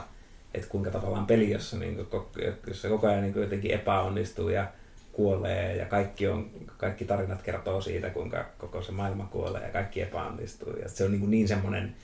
[0.54, 2.22] että kuinka tavallaan peli, jossa, niin kuin,
[2.66, 4.66] jossa koko ajan niin kuin jotenkin epäonnistuu ja
[5.12, 10.00] kuolee ja kaikki, on, kaikki tarinat kertoo siitä, kuinka koko se maailma kuolee ja kaikki
[10.00, 10.72] epäonnistuu.
[10.72, 11.94] Ja se on niin, niin semmoinen,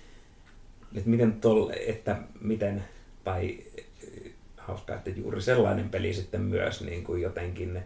[0.95, 2.85] että miten, tol, että miten
[3.25, 7.83] tai eh, hauskaa, että juuri sellainen peli sitten myös niin kuin jotenkin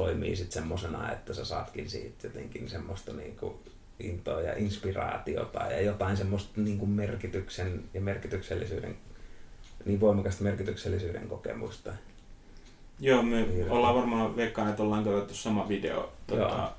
[0.00, 3.54] toimii sitten semmoisena, että sä saatkin siitä jotenkin semmoista niin kuin
[4.00, 8.96] intoa ja inspiraatiota ja jotain semmoista niin kuin merkityksen ja merkityksellisyyden,
[9.84, 11.92] niin voimakasta merkityksellisyyden kokemusta.
[13.00, 16.12] Joo, me Niin, ollaan varmaan veikkaan, että ollaan katsottu sama video.
[16.26, 16.72] Tota,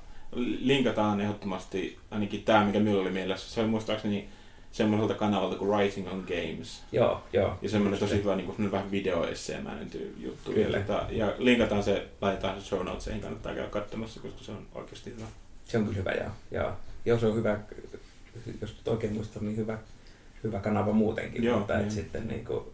[0.60, 3.54] linkataan ehdottomasti ainakin tämä, mikä minulla oli mielessä.
[3.54, 4.28] Se oli muistaakseni
[4.72, 6.82] semmoiselta kanavalta kuin Writing on Games.
[6.92, 7.58] Joo, joo.
[7.62, 10.52] Ja semmoinen tosi hyvä niin kuin, vähän videoesseemäinen juttu.
[10.52, 10.78] Kyllä.
[10.78, 14.66] Ja, tota, ja linkataan se, laitetaan se show notesiin, kannattaa käydä katsomassa, koska se on
[14.74, 15.26] oikeasti hyvä.
[15.64, 16.30] Se on kyllä hyvä, joo.
[16.50, 16.72] joo.
[17.04, 17.58] Joo, se on hyvä,
[18.60, 19.78] jos nyt oikein muistan, niin hyvä,
[20.44, 21.44] hyvä kanava muutenkin.
[21.44, 21.90] Joo, mutta et niin.
[21.90, 22.64] sitten niin kuin,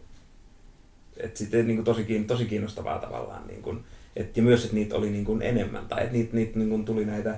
[1.17, 3.47] et sitten niin kuin tosi, tosi kiinnostavaa tavallaan.
[3.47, 3.83] Niin kuin,
[4.15, 6.85] et, ja myös, että niitä oli niin kuin enemmän, tai että niitä, niitä niin kuin
[6.85, 7.37] tuli näitä,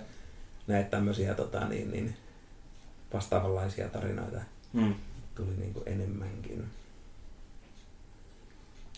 [0.67, 2.15] näitä tämmöisiä tota, niin, niin,
[3.13, 4.41] vastaavanlaisia tarinoita
[4.73, 4.95] Mm.
[5.35, 6.65] tuli niin kuin enemmänkin.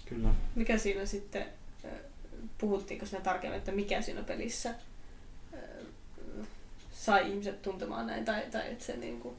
[0.06, 0.30] Kyllä.
[0.56, 1.46] Mikä siinä sitten,
[2.58, 4.76] puhuttiinko siinä tarkemmin, että mikä siinä pelissä
[6.94, 9.36] sai ihmiset tuntemaan näin, tai, tai että se niinku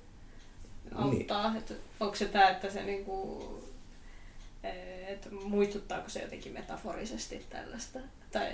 [0.94, 1.58] auttaa, niin.
[1.58, 3.44] että onko se tämä, että se niinku,
[5.08, 7.98] että muistuttaako se jotenkin metaforisesti tällaista,
[8.32, 8.52] tai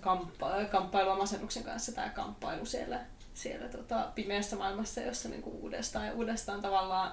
[0.00, 3.00] kamppa- kamppailua masennuksen kanssa, tämä kamppailu siellä,
[3.34, 7.12] siellä tota, pimeässä maailmassa, jossa niinku uudestaan ja uudestaan tavallaan,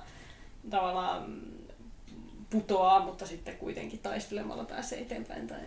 [0.69, 1.33] tavallaan
[2.49, 5.47] putoaa, mutta sitten kuitenkin taistelemalla pääsee eteenpäin.
[5.47, 5.59] Tai...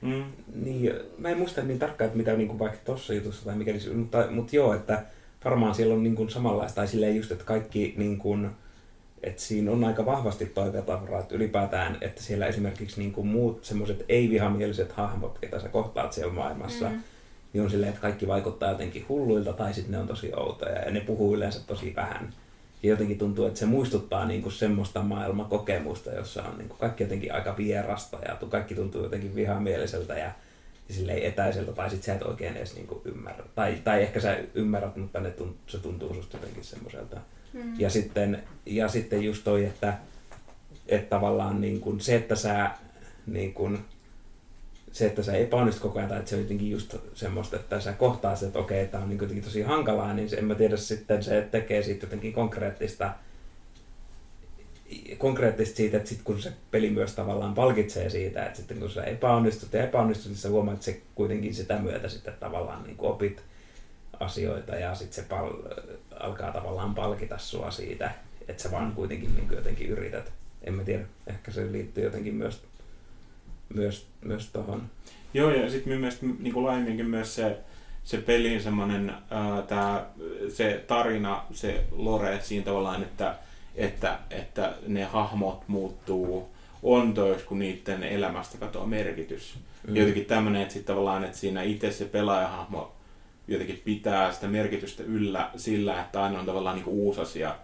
[0.00, 0.24] Mm.
[0.54, 3.72] Niin, mä en muista niin tarkkaan, että mitä niin kuin vaikka tuossa jutussa tai mikä,
[3.94, 5.04] mutta, mutta joo, että
[5.44, 8.50] varmaan siellä on niin kuin samanlaista, tai silleen just, että kaikki niin kuin,
[9.22, 14.04] että siinä on aika vahvasti toiveetavaraa, että ylipäätään, että siellä esimerkiksi niin kuin muut semmoiset
[14.08, 17.02] ei-vihamieliset hahmot, ketä sä kohtaat siellä maailmassa, mm.
[17.52, 20.90] Niin on silleen, että kaikki vaikuttaa jotenkin hulluilta tai sitten ne on tosi outoja ja
[20.90, 22.34] ne puhuu yleensä tosi vähän.
[22.82, 27.04] Ja jotenkin tuntuu, että se muistuttaa niin kuin semmoista maailmakokemusta, jossa on niin kuin kaikki
[27.04, 30.32] jotenkin aika vierasta ja kaikki tuntuu jotenkin vihamieliseltä ja,
[30.88, 33.44] ja silleen etäiseltä, tai sitten sä et oikein edes niin kuin ymmärrä.
[33.54, 37.16] Tai, tai ehkä sä ymmärrät, mutta ne tunt, se tuntuu susta jotenkin semmoiselta.
[37.52, 37.80] Mm.
[37.80, 39.94] Ja, sitten, ja sitten just toi, että,
[40.86, 42.70] että tavallaan niin kuin se, että sä
[43.26, 43.78] niin kuin,
[44.98, 47.92] se, että sä epäonnistut koko ajan, tai että se on jotenkin just semmoista, että sä
[47.92, 50.76] kohtaa se, että okei, tämä on niin jotenkin tosi hankalaa, niin se, en mä tiedä
[50.76, 53.10] sitten, se tekee siitä jotenkin konkreettista,
[55.18, 59.04] konkreettista siitä, että sitten kun se peli myös tavallaan palkitsee siitä, että sitten kun sä
[59.04, 63.42] epäonnistut ja epäonnistut, niin sä huomaat, että se kuitenkin sitä myötä sitten tavallaan niin opit
[64.20, 65.62] asioita ja sitten se pal-
[66.20, 68.10] alkaa tavallaan palkita sua siitä,
[68.48, 70.32] että sä vaan kuitenkin niin jotenkin yrität.
[70.62, 72.62] En mä tiedä, ehkä se liittyy jotenkin myös
[73.74, 74.82] myös, myös tuohon.
[75.34, 77.58] Joo, ja sitten mielestäni niin kuin laajemminkin myös se,
[78.04, 79.12] se pelin semmoinen,
[79.68, 80.06] tää,
[80.48, 83.34] se tarina, se lore siinä tavallaan, että,
[83.74, 86.48] että, että ne hahmot muuttuu
[86.82, 89.54] ontoiksi, kun niiden elämästä katoaa merkitys.
[89.86, 89.96] Mm.
[89.96, 92.98] Jotenkin tämmöinen, että sitten tavallaan, että siinä itse se pelaajahahmo
[93.48, 97.54] jotenkin pitää sitä merkitystä yllä sillä, että aina on tavallaan niin kuin uusi asia,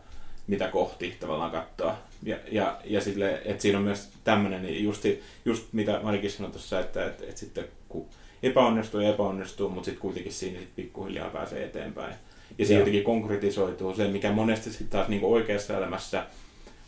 [0.47, 1.99] mitä kohti tavallaan katsoa.
[2.25, 5.05] Ja, ja, ja sille, että siinä on myös tämmöinen, niin just,
[5.45, 8.07] just mitä Marikin sanoi tuossa, että, että, että sitten kun
[8.43, 12.15] epäonnistuu ja epäonnistuu, mutta sitten kuitenkin siinä sit pikkuhiljaa pääsee eteenpäin.
[12.59, 16.27] Ja se jotenkin konkretisoituu se, mikä monesti sitten taas niin oikeassa elämässä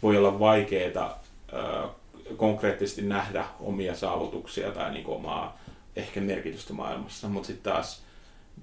[0.03, 1.23] voi olla vaikeaa
[1.55, 1.91] äh,
[2.37, 5.59] konkreettisesti nähdä omia saavutuksia tai niin omaa
[5.97, 8.03] ehkä merkitystä maailmassa, mutta sitten taas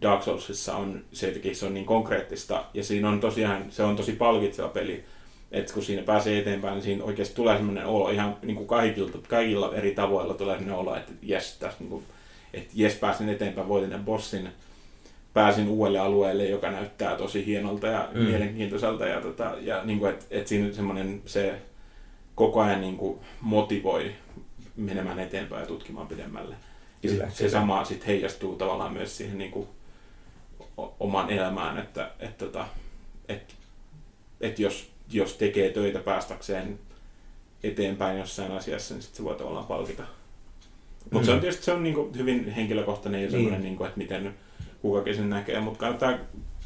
[0.02, 2.66] Dark Soulsissa on se se on niin konkreettista.
[2.74, 5.06] Ja siinä on tosiaan, se on tosi palkitseva peli,
[5.54, 9.18] että kun siinä pääsee eteenpäin, niin siinä oikeasti tulee sellainen olo ihan niin kuin kaikilta,
[9.28, 12.04] kaikilla eri tavoilla tulee sellainen olo, että jes, tässä niin kuin,
[12.54, 14.50] että jes, pääsin eteenpäin, voitin tämän bossin,
[15.34, 18.20] pääsin uudelle alueelle, joka näyttää tosi hienolta ja mm.
[18.22, 21.62] mielenkiintoiselta ja, tota, ja niin kuin, että, että siinä semmoinen se
[22.36, 24.12] koko ajan niin kuin motivoi
[24.76, 26.56] menemään eteenpäin ja tutkimaan pidemmälle.
[27.04, 29.68] Ja Kyllä, se, se sama sitten heijastuu tavallaan myös siihen niin kuin
[31.00, 32.68] omaan elämään, että, että, että, tota,
[33.28, 33.54] että,
[34.42, 36.80] että jos jos tekee töitä päästäkseen
[37.64, 40.04] eteenpäin jossain asiassa, niin sit se voi tavallaan palkita.
[41.04, 41.26] Mutta mm.
[41.26, 43.64] se on tietysti se on niinku hyvin henkilökohtainen ja semmoinen, niin.
[43.64, 44.34] niinku, että miten
[44.82, 46.18] kukakin sen näkee, mutta kannattaa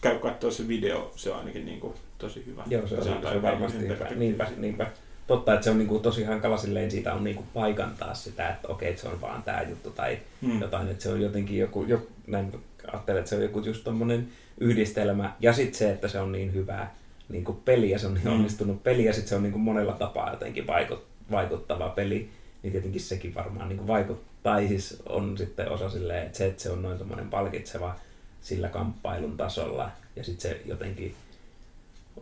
[0.01, 2.63] käy katsoa se video, se on ainakin niinku tosi hyvä.
[2.67, 4.07] Joo, se on, se on, se on varmasti hyvä.
[4.15, 4.87] Niinpä, niinpä.
[5.27, 8.89] Totta, että se on niinku tosi hankala silleen, siitä on niinku paikantaa sitä, että okei,
[8.89, 10.61] että se on vaan tämä juttu tai hmm.
[10.61, 14.27] jotain, että se on jotenkin joku, joku näin ajattelen, että se on joku just tommonen
[14.59, 16.95] yhdistelmä ja sitten se, että se on niin hyvää,
[17.29, 18.31] niin kuin peli ja se on niin mm.
[18.31, 22.29] onnistunut peli ja sitten se on niin kuin monella tapaa jotenkin vaikut, vaikuttava peli,
[22.63, 24.67] niin tietenkin sekin varmaan niin kuin vaikuttaa.
[24.67, 27.95] siis on sitten osa silleen, että se, että se on noin semmoinen palkitseva
[28.41, 31.15] sillä kamppailun tasolla ja sitten se jotenkin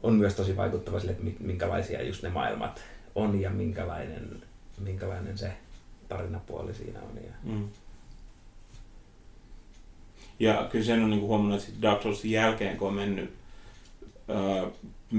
[0.03, 2.83] on myös tosi vaikuttava sille, että minkälaisia just ne maailmat
[3.15, 4.43] on ja minkälainen,
[4.79, 5.51] minkälainen se
[6.09, 7.15] tarinapuoli siinä on.
[7.15, 7.31] Ja...
[7.43, 7.67] Mm.
[10.39, 13.33] Ja kyllä sen on niin kuin huomannut, että Dark Soulsin jälkeen, kun on mennyt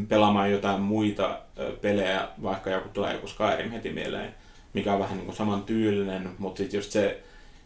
[0.08, 1.38] pelaamaan jotain muita
[1.80, 4.34] pelejä, vaikka joku tulee joku Skyrim heti mieleen,
[4.72, 7.22] mikä on vähän niin kuin saman tyylinen, mutta sitten just se,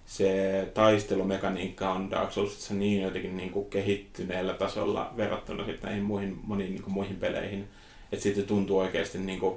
[0.07, 6.39] se taistelumekaniikka on Dark Soulsissa niin jotenkin niin kuin kehittyneellä tasolla verrattuna sitten näihin muihin,
[6.43, 7.69] moniin niin kuin muihin peleihin,
[8.13, 9.57] että sitten tuntuu oikeasti niin kuin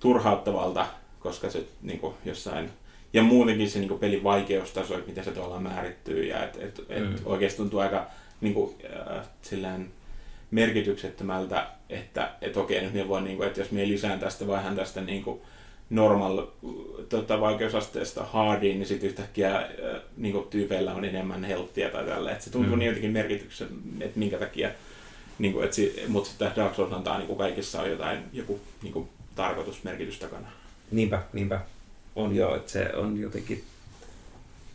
[0.00, 0.86] turhauttavalta,
[1.20, 2.70] koska se niin kuin jossain
[3.12, 6.80] ja muutenkin se niin kuin pelin vaikeustaso, että miten se tuolla määrittyy ja että et,
[6.88, 7.16] et mm.
[7.24, 8.06] oikeasti tuntuu aika
[8.40, 8.74] niin kuin,
[9.10, 9.92] äh, silleen,
[10.50, 15.00] merkityksettömältä, että et okei, nyt voi, niin kuin, että jos me lisään tästä vähän tästä
[15.00, 15.40] niin kuin
[15.90, 16.46] normal
[17.08, 19.66] tota, vaikeusasteesta hardiin, niin sitten yhtäkkiä äh,
[20.16, 22.32] niin kuin, tyypeillä on enemmän helttiä tai tällä.
[22.32, 22.78] Että se tuntuu mm.
[22.78, 23.68] niin jotenkin merkityksen,
[24.00, 24.70] että minkä takia,
[25.38, 28.60] niin kuin, että si, mutta sitten Dark Souls antaa niin kuin kaikissa on jotain, joku
[28.82, 30.48] niin kuin, tarkoitusmerkitys takana.
[30.90, 31.60] Niinpä, niinpä.
[32.16, 33.64] On jo, että se on jotenkin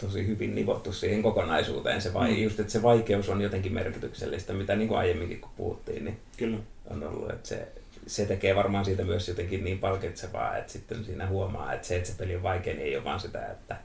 [0.05, 2.01] tosi hyvin nivottu siihen kokonaisuuteen.
[2.01, 2.43] Se vai, mm.
[2.43, 6.57] just, että se vaikeus on jotenkin merkityksellistä, mitä niin kuin aiemminkin kun puhuttiin, niin Kyllä.
[6.88, 7.67] on ollut, että se,
[8.07, 12.09] se tekee varmaan siitä myös jotenkin niin palkitsevaa, että sitten siinä huomaa, että se, että
[12.09, 13.75] se peli on vaikea, niin ei ole vaan sitä, että,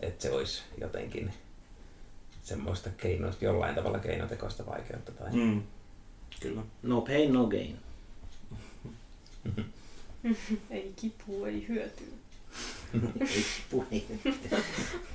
[0.00, 1.32] että se olisi jotenkin
[2.42, 5.12] semmoista keinoista, jollain tavalla keinotekoista vaikeutta.
[5.12, 5.30] Tai...
[5.32, 5.62] Mm.
[6.40, 6.62] Kyllä.
[6.82, 7.76] No pain, no gain.
[10.70, 12.06] ei kipua, ei hyötyä.
[13.20, 14.06] Ei puhi.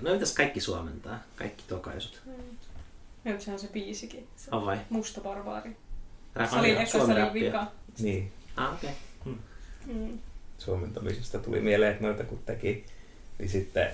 [0.00, 1.18] No mitäs kaikki suomentaa?
[1.36, 2.22] Kaikki tokaisut.
[3.24, 4.26] Joo, sehän on se biisikin.
[4.36, 4.78] Se On vai?
[4.90, 5.76] musta barbaari.
[6.34, 7.66] Rap- Se oli eka, se oli vika.
[8.00, 8.90] Niin, Ah, okei.
[9.86, 10.18] Mm.
[10.58, 12.84] suomentamisesta tuli mieleen, että noita kun teki,
[13.38, 13.90] niin sitten,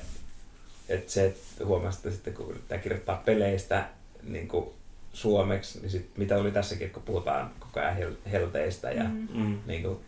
[0.89, 3.89] että se, että huomasi, että sitten kun tämä kirjoittaa peleistä
[4.23, 4.67] niin kuin
[5.13, 9.29] suomeksi, niin sit, mitä oli tässäkin, kun puhutaan koko ajan hel- helteistä ja Mm.
[9.35, 9.59] Mm.
[9.67, 9.99] niin kuin,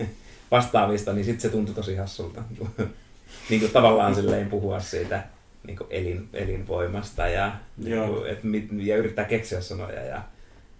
[0.50, 2.42] vastaavista, niin sitten se tuntui tosi hassulta.
[3.50, 5.24] niin kuin tavallaan silleen puhua siitä
[5.66, 10.22] niin kuin elin, elinvoimasta ja, niin kuin, et, mit- ja yrittää keksiä sanoja ja,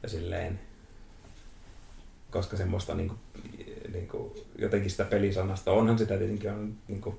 [0.03, 0.61] ja silleen,
[2.31, 3.19] koska semmoista niin kuin,
[3.93, 7.17] niin kuin, jotenkin sitä pelisanasta, onhan sitä tietenkin on niin kuin,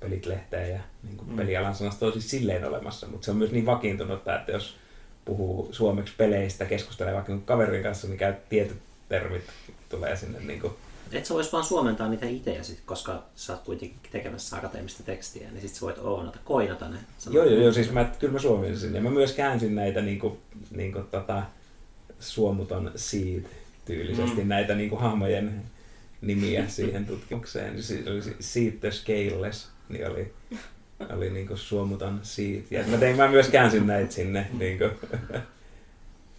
[0.00, 1.36] pelit lehteä ja niin kuin, Mm.
[1.36, 4.76] pelialan sanasta on siis silleen olemassa, mutta se on myös niin vakiintunut, että jos
[5.24, 8.78] puhuu suomeksi peleistä, keskustelee vaikka jonkun kaverin kanssa, niin käy tietyt
[9.08, 9.42] termit
[9.88, 10.72] tulee sinne niin kuin,
[11.12, 15.50] Et sä vois vaan suomentaa niitä itse, sit, koska sä oot kuitenkin tekemässä akateemista tekstiä,
[15.50, 16.96] niin sit sä voit oonata, koinata ne.
[17.18, 17.34] sanat.
[17.34, 18.94] Joo, joo, joo, siis mä, kyllä mä suomensin.
[18.94, 20.38] Ja mä myös käänsin näitä niinku,
[20.76, 21.42] niinku tota,
[22.20, 23.44] suomuton seed
[23.84, 24.48] tyylisesti Mm.
[24.48, 25.62] näitä niinku hahmojen
[26.20, 27.82] nimiä siihen tutkimukseen.
[27.82, 30.32] Se oli se Seed the Scaleless, niin oli,
[31.16, 32.62] oli niinku suomuton seed.
[32.70, 34.46] Ja mä tein, mä myös käänsin näitä sinne.
[34.58, 34.84] Niinku.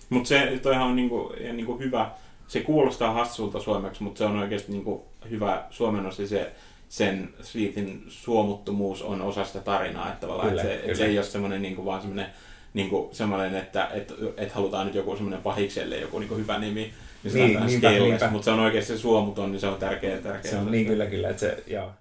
[0.09, 2.11] Mutta se toihan on niinku, niinku hyvä,
[2.47, 6.51] se kuulostaa hassulta suomeksi, mutta se on oikeasti niinku hyvä suomennos ja se,
[6.89, 11.17] sen Sleethin suomuttomuus on osa sitä tarinaa, että tavallaan Kyllä, että se, että se ei
[11.17, 12.27] ole semmoinen niinku vaan semmoinen
[12.73, 16.93] niinku semmoinen, että et, et halutaan nyt joku semmoinen pahikselle joku niinku hyvä nimi,
[17.23, 20.17] niin se Niin, niin, niinpä, mutta se on oikeasti se suomuton, niin se on tärkeä,
[20.17, 21.91] tärkeä Se on osa niin kyllä kyllä, että se, joo.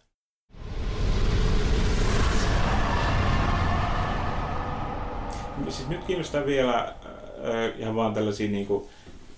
[5.68, 6.94] Siis nyt kiinnostaa vielä äh,
[7.78, 8.88] ihan vaan tällaisia niin kuin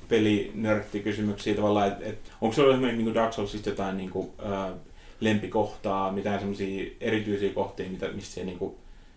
[0.08, 4.72] pelinörttikysymyksiä tavallaan, että et, onko sulla esimerkiksi niin Dark Soulsista jotain niin kuin, äh,
[5.20, 8.74] lempikohtaa, mitään semmoisia erityisiä kohtia, mitä, mistä se, niin kuin,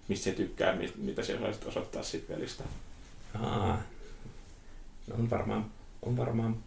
[0.08, 2.64] mistä se tykkää, mit- mitä se osaisit osoittaa siitä pelistä?
[3.40, 3.82] Aa,
[5.08, 5.66] no on varmaan,
[6.02, 6.58] on varmaan,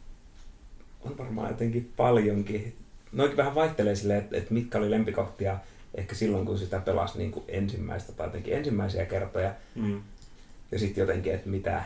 [1.01, 2.77] on varmaan jotenkin paljonkin.
[3.12, 5.59] Noikin vähän vaihtelee silleen, että, että mitkä oli lempikohtia
[5.94, 9.55] ehkä silloin, kun sitä pelasi niin kuin ensimmäistä tai jotenkin ensimmäisiä kertoja.
[9.74, 10.03] Mm.
[10.73, 11.85] Ja sitten jotenkin, että mitä,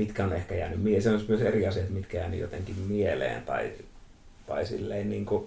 [0.00, 1.02] mitkä on ehkä jäänyt mieleen.
[1.02, 3.70] Se on myös eri asia, että mitkä jäänyt jotenkin mieleen tai,
[4.46, 5.44] tai silleen niin kuin,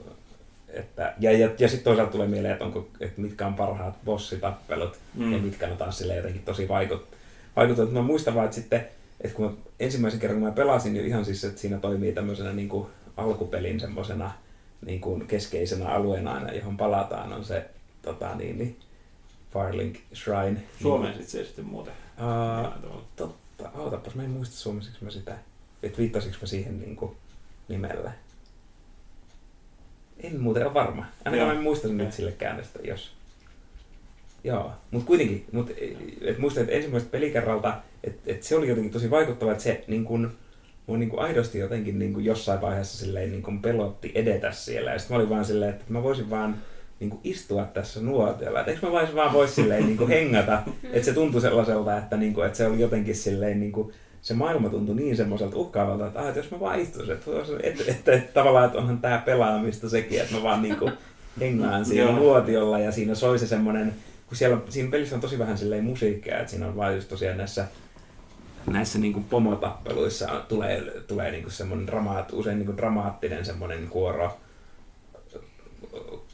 [0.70, 5.00] että, ja, ja, ja sitten toisaalta tulee mieleen, että, onko, että mitkä on parhaat bossitappelut
[5.16, 5.34] Mm.
[5.34, 7.08] ja mitkä on taas silleen jotenkin tosi vaikut,
[7.56, 7.92] vaikuttavat.
[7.92, 8.88] Mä muistan vaan, että sitten,
[9.22, 12.54] että kun mä ensimmäisen kerran kun mä pelasin, niin ihan siis, että siinä toimii tämmöisenä
[12.54, 14.32] niin kuin alkupelin semmoisena
[14.86, 17.66] niin kuin keskeisenä alueena aina, johon palataan, on se
[18.02, 18.78] tota, niin, niin,
[19.54, 20.64] Firelink Shrine.
[20.82, 21.94] Suomeen sitten se sitten muuten.
[23.16, 23.36] Totta,
[23.78, 25.38] ootapas, mä en muista suomeksi mä sitä,
[25.84, 27.12] että viittasinko mä siihen niin kuin
[27.68, 28.12] nimellä.
[30.20, 31.06] En muuten ole varma.
[31.26, 31.48] Ainakaan Joo.
[31.48, 33.12] mä en muista nyt sille käännöstä, jos...
[34.44, 35.72] Joo, mutta kuitenkin, mut,
[36.22, 40.06] et muistan, että ensimmäisestä pelikerralta, että et se oli jotenkin tosi vaikuttava, että se niin
[40.06, 40.32] kun,
[40.88, 44.92] mua niin kun aidosti jotenkin niin kun jossain vaiheessa silleen niin kun pelotti edetä siellä.
[44.92, 46.58] Ja sitten mä olin vaan silleen, että mä voisin vaan
[47.04, 48.60] niin kuin istua tässä nuotiolla.
[48.60, 52.18] Että eikö mä vois vaan vois silleen niin kuin hengata, että se tuntui sellaiselta, että,
[52.18, 56.08] niin kuin, että se oli jotenkin silleen niin kuin, se maailma tuntui niin semmoiselta uhkaavalta,
[56.08, 57.32] että, ah, että jos mä vaan istuisin, että,
[57.64, 60.92] että, että, että, tavallaan, että onhan tää pelaamista sekin, että mä vaan niin kuin
[61.40, 62.16] hengaan siinä Joo.
[62.16, 63.96] nuotiolla ja siinä soi se semmoinen,
[64.28, 67.38] kun siellä, siinä pelissä on tosi vähän silleen musiikkia, että siinä on vaan just tosiaan
[67.38, 67.66] näissä
[68.68, 73.46] näissä niin kuin pomotappeluissa on- tulee, tulee niin kuin semmoinen dramaat, usein niin kuin dramaattinen
[73.46, 74.38] semmoinen kuoro,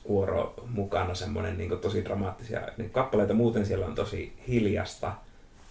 [0.09, 3.33] kuoro mukana, semmoinen niin kuin tosi dramaattisia niin kappaleita.
[3.33, 5.13] Muuten siellä on tosi hiljasta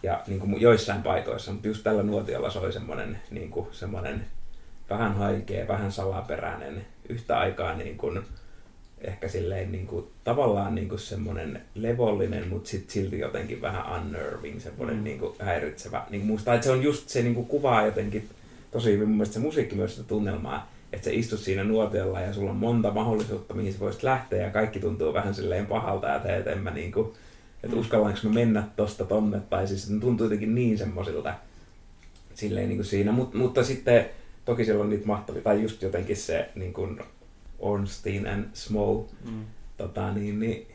[0.02, 4.24] ja niin kuin joissain paikoissa, mutta just tällä nuotiolla soi semmoinen, niin kuin, semmoinen
[4.90, 8.20] vähän haikea, vähän salaperäinen, yhtä aikaa niin kuin,
[9.00, 14.60] ehkä silleen niin kuin, tavallaan niin kuin semmoinen levollinen, mutta sit silti jotenkin vähän unnerving,
[14.60, 15.04] semmoinen Mm.
[15.04, 16.04] niin kuin häiritsevä.
[16.10, 18.28] Niin kuin musta, että se on just se niin kuin kuvaa jotenkin
[18.70, 22.32] tosi hyvin mun mielestä se musiikki myös sitä tunnelmaa, että sä istut siinä nuotiolla ja
[22.32, 26.18] sulla on monta mahdollisuutta, mihin sä voisit lähteä ja kaikki tuntuu vähän silleen pahalta ja
[26.18, 27.12] teet, en mä niin kuin,
[27.64, 27.80] että Mm.
[27.80, 31.34] uskallanko mä mennä tosta tonne, tai siis ne tuntuu jotenkin niin semmoisilta
[32.34, 34.06] silleen niin kuin siinä, Mut, mutta sitten
[34.44, 37.00] toki siellä on niitä mahtavia, tai just jotenkin se niin kuin
[37.58, 39.44] Ornstein and Small Mm.
[39.76, 40.66] tota, niin, niin,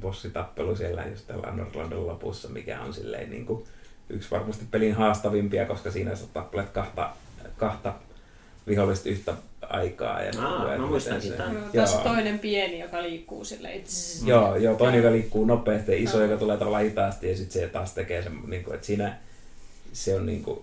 [0.00, 3.64] bossitappelu siellä just tällä Northlandin lopussa, mikä on silleen niin kuin,
[4.10, 7.10] yksi varmasti pelin haastavimpia, koska siinä sä tappelet kahta,
[7.56, 7.94] kahta
[8.66, 10.22] viholliset yhtä aikaa.
[10.22, 11.00] Ja Aa, mä
[11.36, 11.54] tämän.
[11.54, 12.04] Joo, tässä Joo.
[12.04, 14.26] toinen pieni, joka liikkuu sille itse.
[14.26, 16.26] Joo, joo, toinen, joka liikkuu nopeasti ja iso, Joo.
[16.26, 19.18] joka tulee tavallaan hitaasti ja sitten se taas tekee sen, niin kuin, että siinä
[19.92, 20.60] se on niin kuin,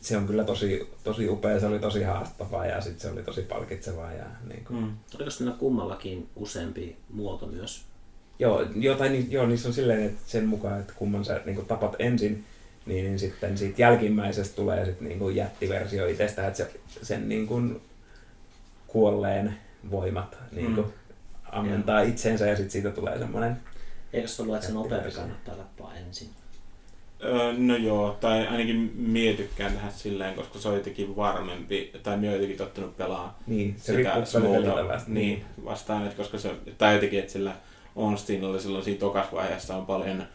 [0.00, 3.42] se on kyllä tosi, tosi upea, se oli tosi haastavaa ja sitten se oli tosi
[3.42, 4.12] palkitsevaa.
[4.12, 4.80] Ja, niin kuin.
[4.80, 4.92] Mm.
[5.14, 7.82] Oliko siinä kummallakin useampi muoto myös?
[8.38, 11.54] Joo, joo, tai niin, joo, niissä on silleen, että sen mukaan, että kumman sä niin
[11.54, 12.44] kuin tapat ensin,
[12.86, 16.70] niin, niin sitten siitä jälkimmäisestä tulee sitten niin kuin jättiversio itsestä, että se,
[17.02, 17.80] sen niin kuin
[18.86, 19.54] kuolleen
[19.90, 20.86] voimat niin kuin
[21.52, 23.56] ammentaa itseensä ja sitten siitä tulee semmoinen
[24.12, 26.28] Eikö se ollut, että se nopeampi kannattaa tappaa ensin?
[27.24, 32.14] Öö, no joo, tai ainakin mie tykkään tehdä silleen, koska se on jotenkin varmempi, tai
[32.14, 35.10] oon jotenkin tottunut pelaamaan Niin, se sitä Smolta pelitavasta.
[35.10, 37.56] niin, vastaan, että koska se, tai jotenkin, että sillä
[37.96, 40.26] Onsteinilla silloin siinä tokasvaiheessa on paljon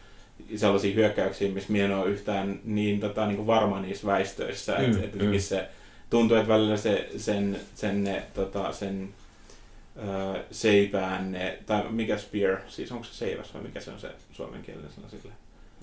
[0.56, 4.84] sellaisia hyökkäyksiä, missä mie en ole yhtään niin, tota, niin kuin varma niissä väistöissä, mm,
[4.84, 5.44] että et jotenkin mm.
[5.44, 5.68] se
[6.10, 9.08] tuntuu, että välillä se, sen, sen, ne, tota, sen
[10.08, 14.08] öö, seipään ne, tai mikä spear, siis onko se seiväs vai mikä se on se
[14.32, 15.32] suomenkielinen sana sille?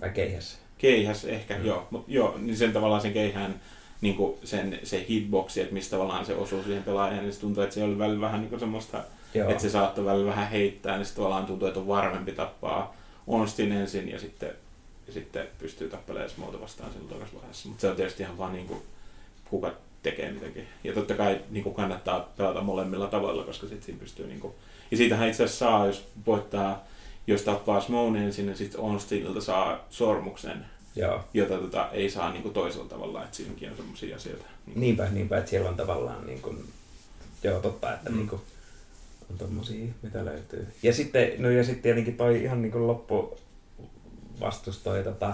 [0.01, 0.57] Vai keihäs.
[0.77, 1.65] Keihäs ehkä, Mm.
[1.65, 1.87] joo.
[1.91, 3.61] Mut joo, niin sen tavallaan sen keihään
[4.01, 7.75] niin sen, se hitboxi, että mistä tavallaan se osuu siihen pelaajaan, niin se tuntuu, että
[7.75, 9.03] se oli välillä vähän niin semmoista,
[9.33, 9.49] Joo.
[9.49, 12.95] että se saattoi välillä vähän heittää, niin se tavallaan tuntuu, että on varmempi tappaa
[13.27, 14.53] Onstin ensin ja sitten,
[15.07, 17.69] ja sitten pystyy tappelemaan Smolta vastaan silloin toisessa vaiheessa.
[17.69, 18.81] Mutta se on tietysti ihan vaan niin kuin,
[19.49, 19.73] kuka
[20.03, 20.67] tekee mitäkin.
[20.83, 24.27] Ja totta kai niin kuin kannattaa pelata molemmilla tavoilla, koska sitten siinä pystyy...
[24.27, 24.53] Niin kuin...
[24.91, 26.83] Ja siitähän itse asiassa saa, jos voittaa,
[27.27, 31.23] jos tappaa Smoon ensin, niin sitten Onstinilta saa sormuksen, Joo.
[31.33, 33.23] jota tota, ei saa niin kuin toisella tavalla.
[33.23, 34.45] Että siinäkin on semmoisia asioita.
[34.65, 36.65] Niin Niinpä, niinpä, että siellä on tavallaan niin kuin,
[37.43, 38.17] joo totta, että mm.
[38.17, 38.41] niin kuin,
[39.31, 40.67] on tommosia, mitä löytyy.
[40.83, 43.37] Ja sitten, no ja sitten tietenkin toi ihan niin kuin loppu
[44.39, 45.33] vastus toi tota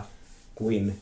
[0.62, 0.96] Queen,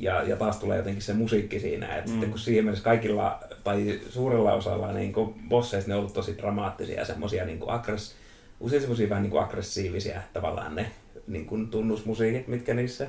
[0.00, 2.12] ja, ja taas tulee jotenkin se musiikki siinä, että mm.
[2.12, 6.38] Sitten kun siihen mielessä kaikilla, tai suurella osalla niin kuin bosseista ne on ollut tosi
[6.38, 8.14] dramaattisia ja semmosia niin aggress,
[8.60, 10.90] usein semmosia vähän niin kuin aggressiivisia tavallaan ne
[11.26, 13.06] niin kuin tunnusmusiikit, mitkä niissä,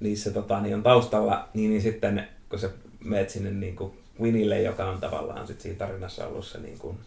[0.00, 2.70] niissä tota, niin on taustalla, niin, niin sitten kun sä
[3.04, 6.98] meet sinne niin kuin Winille, joka on tavallaan sit siinä tarinassa ollut se niin kuin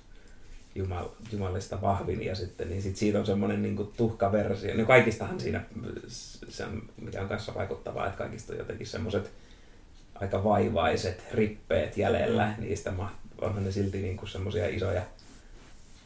[0.77, 4.77] jumal, jumalista vahvin ja sitten niin sit siitä on semmoinen niin kuin tuhka versio.
[4.77, 5.63] No kaikistahan siinä
[6.49, 9.31] se, on- mikä on kanssa vaikuttavaa, että kaikista on jotenkin semmoiset
[10.15, 12.53] aika vaivaiset rippeet jäljellä.
[12.57, 15.01] Niistä ma- onhan ne silti niin kuin semmoisia isoja,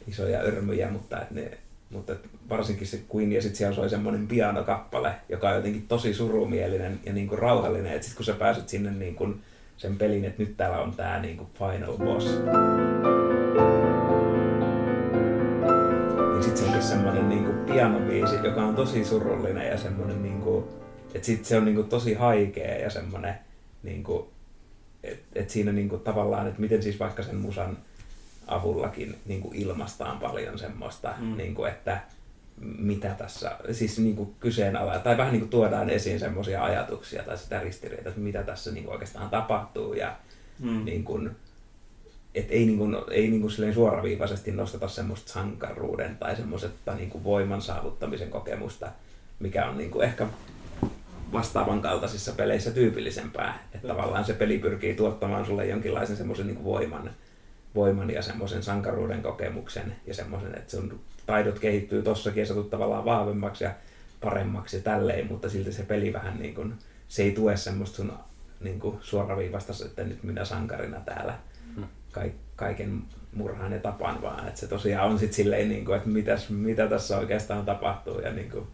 [0.08, 1.58] isoja örmyjä, mutta, et ne,
[1.90, 6.14] mutta et varsinkin se Queen ja sitten siellä soi semmoinen pianokappale, joka on jotenkin tosi
[6.14, 7.92] surumielinen ja niin kuin rauhallinen.
[7.92, 9.42] Että sitten kun sä pääset sinne niin kuin
[9.76, 12.26] sen pelin, että nyt täällä on tämä niin kuin final boss,
[16.42, 20.68] niin sitten se onkin semmoinen niinku pianobiisi, joka on tosi surullinen ja semmoinen niinku,
[21.14, 23.34] että sit se on niinku tosi haikea ja semmoinen
[23.82, 24.32] niinku,
[25.02, 27.78] että et siinä niinku tavallaan, että miten siis vaikka sen musan
[28.46, 31.36] avullakin niinku ilmastaan paljon semmoista, mm.
[31.36, 32.00] Niinku, että
[32.78, 38.08] mitä tässä, siis niinku kyseenala, tai vähän niinku tuodaan esiin semmoisia ajatuksia tai sitä ristiriitaa,
[38.08, 40.16] että mitä tässä niinku oikeastaan tapahtuu ja
[40.58, 40.84] Mm.
[40.84, 41.36] niin kuin,
[42.34, 47.10] et ei, niin kuin, ei niin kuin silleen suoraviivaisesti nosteta semmoista sankaruuden tai semmoisesta niin
[47.10, 48.88] kuin voiman saavuttamisen kokemusta,
[49.40, 50.26] mikä on niin kuin ehkä
[51.32, 53.68] vastaavan kaltaisissa peleissä tyypillisempää.
[53.74, 57.10] Että tavallaan se peli pyrkii tuottamaan sulle jonkinlaisen semmoisen niin kuin voiman,
[57.74, 63.64] voiman ja semmoisen sankaruuden kokemuksen ja semmoisen, että sun taidot kehittyy tossakin ja tavallaan vahvemmaksi
[63.64, 63.70] ja
[64.20, 66.74] paremmaksi ja tälleen, mutta silti se peli vähän niin kuin,
[67.08, 68.12] se ei tue semmoista sun
[68.60, 71.38] niin kuin suoraviivasta, että nyt minä sankarina täällä
[72.56, 73.02] kaiken
[73.34, 76.88] murhaan ja tapan, vaan että se tosiaan on sitten silleen, niin kuin, että mitäs, mitä
[76.88, 78.20] tässä oikeastaan tapahtuu.
[78.20, 78.66] Ja niin kuin,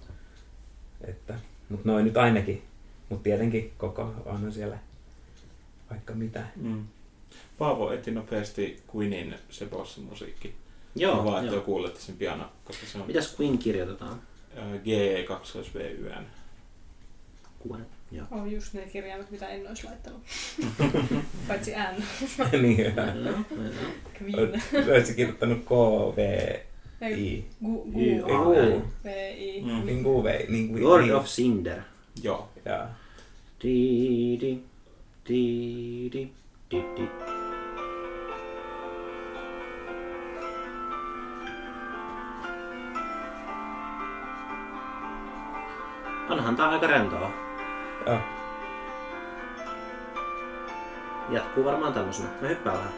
[1.04, 1.34] että,
[1.68, 2.62] mutta noin nyt ainakin.
[3.08, 4.78] Mutta tietenkin koko on siellä
[5.90, 6.46] vaikka mitä.
[6.56, 6.84] Mm.
[7.58, 10.54] Paavo etti nopeasti Queenin se boss-musiikki.
[10.96, 11.64] Joo, Mä vaan, että joo.
[11.64, 14.22] kuulette sen piano, koska se on Mitäs Queen kirjoitetaan?
[14.56, 16.22] ää, G2VYN.
[17.58, 17.86] Kuulen.
[18.10, 18.26] Joo.
[18.30, 20.22] On just ne kirjaimet, mitä en olisi laittanut.
[21.48, 22.02] Paitsi N.
[22.62, 22.94] niin.
[24.22, 24.62] Queen.
[24.88, 25.70] Oletko kirjoittanut K,
[26.16, 26.18] V,
[27.00, 27.44] Ei, I?
[27.64, 28.82] Gu, gu.
[29.04, 29.62] V, I.
[29.62, 29.86] Mm.
[29.86, 31.80] Niin kuin V, niin kuin Lord of Cinder.
[32.22, 32.48] Joo.
[32.64, 32.94] Jaa.
[33.62, 34.62] Di, di,
[35.28, 36.32] di, di,
[36.70, 37.08] di, di.
[46.28, 47.47] Onhan tää aika rentoa.
[48.08, 48.18] Joo.
[51.30, 52.28] Jatkuu varmaan tämmöisenä.
[52.40, 52.92] Mä hyppään vähän.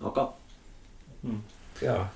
[0.00, 0.26] Okay.
[1.82, 2.06] Joo.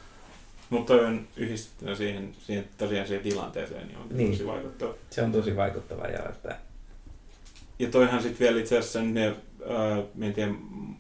[0.70, 4.30] Mutta toi on yhdistettynä siihen, siihen tosiaan siihen tilanteeseen, niin on Niin.
[4.30, 4.94] tosi vaikuttava.
[5.10, 6.56] Se on tosi vaikuttava ja että
[7.78, 10.52] Ja toihan sitten vielä itse asiassa, ne, äh, en tiedä,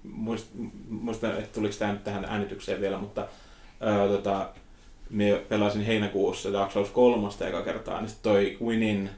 [0.02, 0.46] muist,
[0.88, 3.26] muistan, että tuliko tämä nyt tähän äänitykseen vielä, mutta
[3.86, 4.48] äh, tota,
[5.10, 9.10] me pelasin heinäkuussa Dark Souls 3 eka kertaa, niin sit toi Winin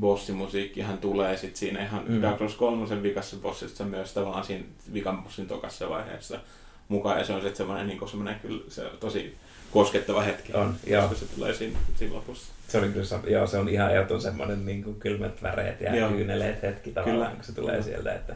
[0.00, 2.14] bossimusiikkihan tulee sitten siinä ihan Mm.
[2.14, 2.22] mm.
[2.22, 6.38] Dark Souls 3 vikassa bossissa myös tavallaan siinä vikan bossin tokassa vaiheessa
[6.88, 9.34] mukaan, ja se on sitten semmoinen, niin semmoinen kyllä se on tosi
[9.70, 10.74] koskettava hetki, on.
[10.86, 12.52] Joo, koska se tulee siinä, siinä lopussa.
[12.68, 16.08] se oli kyllä, joo, se on ihan ehdoton semmoinen niin kuin kylmät väreet ja Joo.
[16.10, 17.34] kyyneleet hetki tavallaan, Kyllä.
[17.36, 18.14] kun se tulee sieltä.
[18.14, 18.34] Että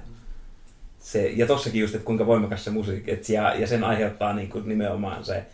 [1.07, 4.49] se, ja tossakin just, että kuinka voimakas se musiikki, et, ja, ja sen aiheuttaa niin
[4.49, 5.45] kuin, nimenomaan se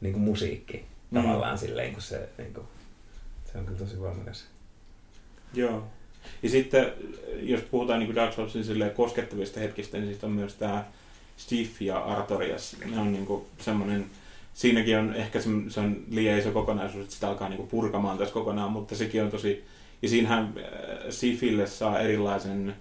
[0.00, 1.22] niin kuin musiikki Mm.
[1.22, 2.66] tavallaan silleen, kun se, niin kuin,
[3.52, 4.44] se on kyllä tosi voimakas.
[5.54, 5.84] Joo.
[6.42, 6.92] Ja sitten,
[7.40, 10.84] jos puhutaan niin Dark Soulsin silleen koskettavista hetkistä, niin sitten on myös tämä
[11.36, 12.76] Steve ja Artorias.
[12.90, 13.26] Ne on niin
[13.58, 14.06] semmoinen,
[14.54, 18.34] siinäkin on ehkä se, se on liian iso kokonaisuus, että sitä alkaa niin purkamaan tässä
[18.34, 19.64] kokonaan, mutta sekin on tosi,
[20.02, 20.64] ja siinähän äh,
[21.10, 22.76] Sifille saa erilaisen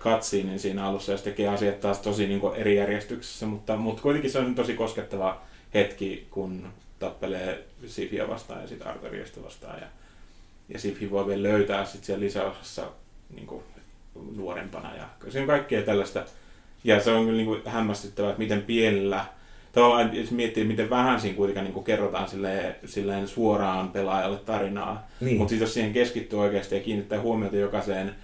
[0.00, 4.30] katsiinin siinä alussa, ja se tekee asiat taas tosi niin eri järjestyksessä, mutta, mutta kuitenkin
[4.30, 5.42] se on tosi koskettava
[5.74, 6.66] hetki, kun
[6.98, 9.80] tappelee Sifiä vastaan ja sitten Artoriasta vastaan.
[9.80, 9.86] Ja,
[10.68, 12.86] ja Sifi voi vielä löytää sitten siellä lisäosassa
[13.34, 13.62] niin kuin,
[14.36, 14.96] nuorempana.
[14.96, 16.24] Ja se on kaikkea tällaista.
[16.84, 19.24] Ja se on kyllä niin kuin, hämmästyttävää, että miten pienellä,
[19.72, 25.08] tavallaan jos miettii, miten vähän siinä kuitenkaan niin kuin, kerrotaan silleen, silleen suoraan pelaajalle tarinaa.
[25.20, 28.14] Niin, Mutta sitten jos siihen keskittyy oikeasti ja kiinnittää huomiota jokaiseen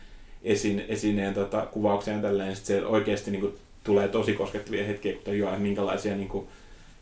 [0.46, 3.54] esin, esineen tota, kuvaukseen tälleen, niin sit se oikeasti niin kuin,
[3.84, 6.48] tulee tosi koskettavia hetkiä, kun tajuaa, minkälaisia niin kuin,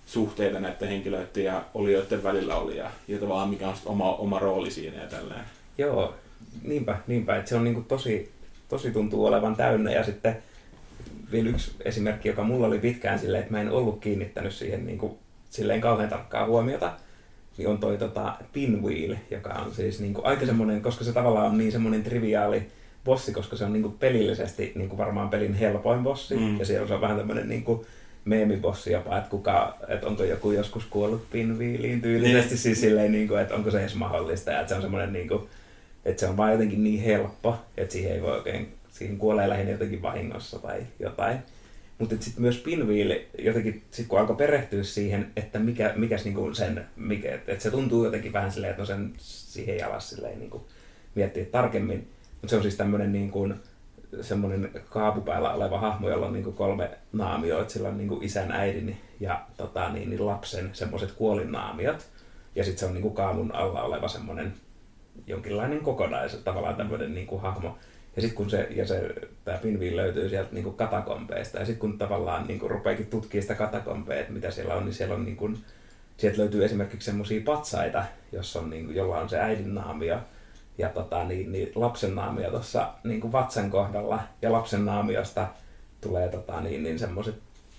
[0.07, 4.71] suhteita näiden henkilöiden ja olijoiden välillä oli ja, ja tavallaan mikä on oma, oma rooli
[4.71, 5.45] siinä ja tälleen.
[5.79, 6.15] Joo,
[6.63, 7.37] niinpä, niinpä.
[7.37, 8.33] Että se on niinku tosi,
[8.69, 9.91] tosi tuntuu olevan täynnä.
[9.91, 10.43] Ja sitten
[11.33, 15.19] vielä yksi esimerkki, joka mulla oli pitkään silleen, että mä en ollut kiinnittänyt siihen niinku,
[15.51, 16.93] silleen kauhean tarkkaa huomiota,
[17.59, 21.59] niin on toi tota, Pinwheel, joka on siis niinku aika semmoinen, koska se tavallaan on
[21.59, 22.67] niin semmoinen triviaali
[23.05, 26.37] bossi, koska se on niinku pelillisesti niinku varmaan pelin helpoin bossi.
[26.37, 26.59] Mm.
[26.59, 27.87] Ja siellä on vähän tämmöinen niinku
[28.25, 32.59] meemibossi jopa, että, kuka, että onko joku joskus kuollut pinviiliin tyylisesti, Niin.
[32.59, 35.29] siis silleen, niin kuin, että onko se edes mahdollista, ja että se on semmoinen, niin
[35.29, 35.43] kuin,
[36.05, 39.73] että se on vaan jotenkin niin helppo, että siihen ei voi oikein, siihen kuolee lähinnä
[39.73, 41.39] jotenkin vahingossa tai jotain.
[41.99, 46.85] Mutta sitten myös Pinwheel, jotenkin, sit kun alkoi perehtyä siihen, että mikä, mikäs niinku sen,
[46.97, 50.67] mikä, että se tuntuu jotenkin vähän silleen, että no sen siihen jalas silleen niinku
[51.15, 52.09] miettiä tarkemmin.
[52.45, 53.55] Mutta se on siis tämmöinen niin kuin,
[54.21, 57.71] semmoinen kaapupäällä oleva hahmo, jolla on niin kuin kolme naamioita.
[57.71, 62.07] Sillä on niin kuin isän, äidin ja tota, niin, niin lapsen semmoiset kuolinnaamiot.
[62.55, 64.55] Ja sitten se on niin kuin kaamun alla oleva semmoinen
[65.27, 67.79] jonkinlainen kokonais, tavallaan tämmöinen niin kuin hahmo.
[68.17, 69.15] Ja sitten kun se, ja se,
[69.45, 73.43] tämä Pinwheel löytyy sieltä niin kuin katakompeista, ja sitten kun tavallaan niin kuin rupeakin tutkimaan
[73.43, 75.59] sitä katakompea, että mitä siellä on, niin siellä on niin kuin,
[76.17, 80.19] sieltä löytyy esimerkiksi semmoisia patsaita, jossa on, niin kuin, jolla on se äidin naamio,
[80.79, 85.49] ja tota, niin, niin lapsen naamio tuossa niin vatsan kohdalla, ja lapsen naamiosta
[86.01, 87.35] tulee tota, niin, niin semmoiset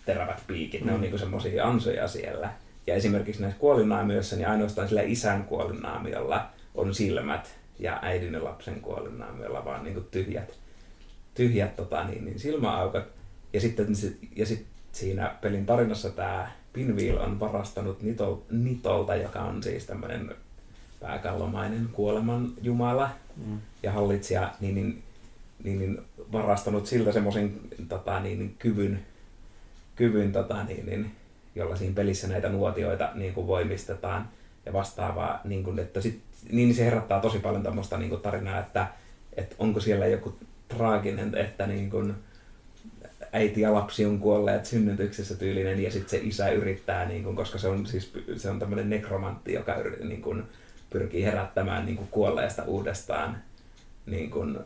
[0.06, 0.88] terävät piikit, mm.
[0.88, 2.50] ne on niin semmoisia ansoja siellä.
[2.88, 8.82] Ja esimerkiksi näissä kuolinnaamioissa, niin ainoastaan sillä isän kuolinnaamiolla on silmät, ja äidin ja lapsen
[8.82, 10.60] kuolinnaamiolla vaan niin kuin tyhjät,
[11.34, 13.04] tyhjät tota, niin, niin silmäaukot.
[13.54, 13.88] Ja sitten
[14.36, 20.36] ja sit siinä pelin tarinassa tämä Pinwheel on varastanut Nitol, Nitolta, joka on siis tämmöinen
[21.00, 23.60] pääkallomainen kuoleman jumala Mm.
[23.84, 25.04] ja hallitsija, niin, niin,
[25.64, 26.02] niin, niin
[26.32, 27.60] varastanut siltä semmoisen
[27.90, 29.00] tota, niin, niin, kyvyn,
[29.96, 31.12] kyvyn tota, niin, niin,
[31.56, 34.30] jolla siinä pelissä näitä nuotioita niin kuin voimistetaan
[34.66, 38.60] ja vastaavaa, niin kuin, että sit, niin se herättää tosi paljon tämmöistä niin kuin tarinaa,
[38.60, 38.88] että,
[39.34, 40.36] että onko siellä joku
[40.68, 42.14] traaginen, että niin kuin,
[43.34, 47.58] äiti ja lapsi on kuolleet synnytyksessä tyylinen ja sitten se isä yrittää, niin kuin, koska
[47.58, 50.44] se on siis se on tämmöinen nekromantti, joka niin kuin,
[51.00, 53.38] pyrkii herättämään niin kuin kuolleesta uudestaan
[54.06, 54.58] niin kuin,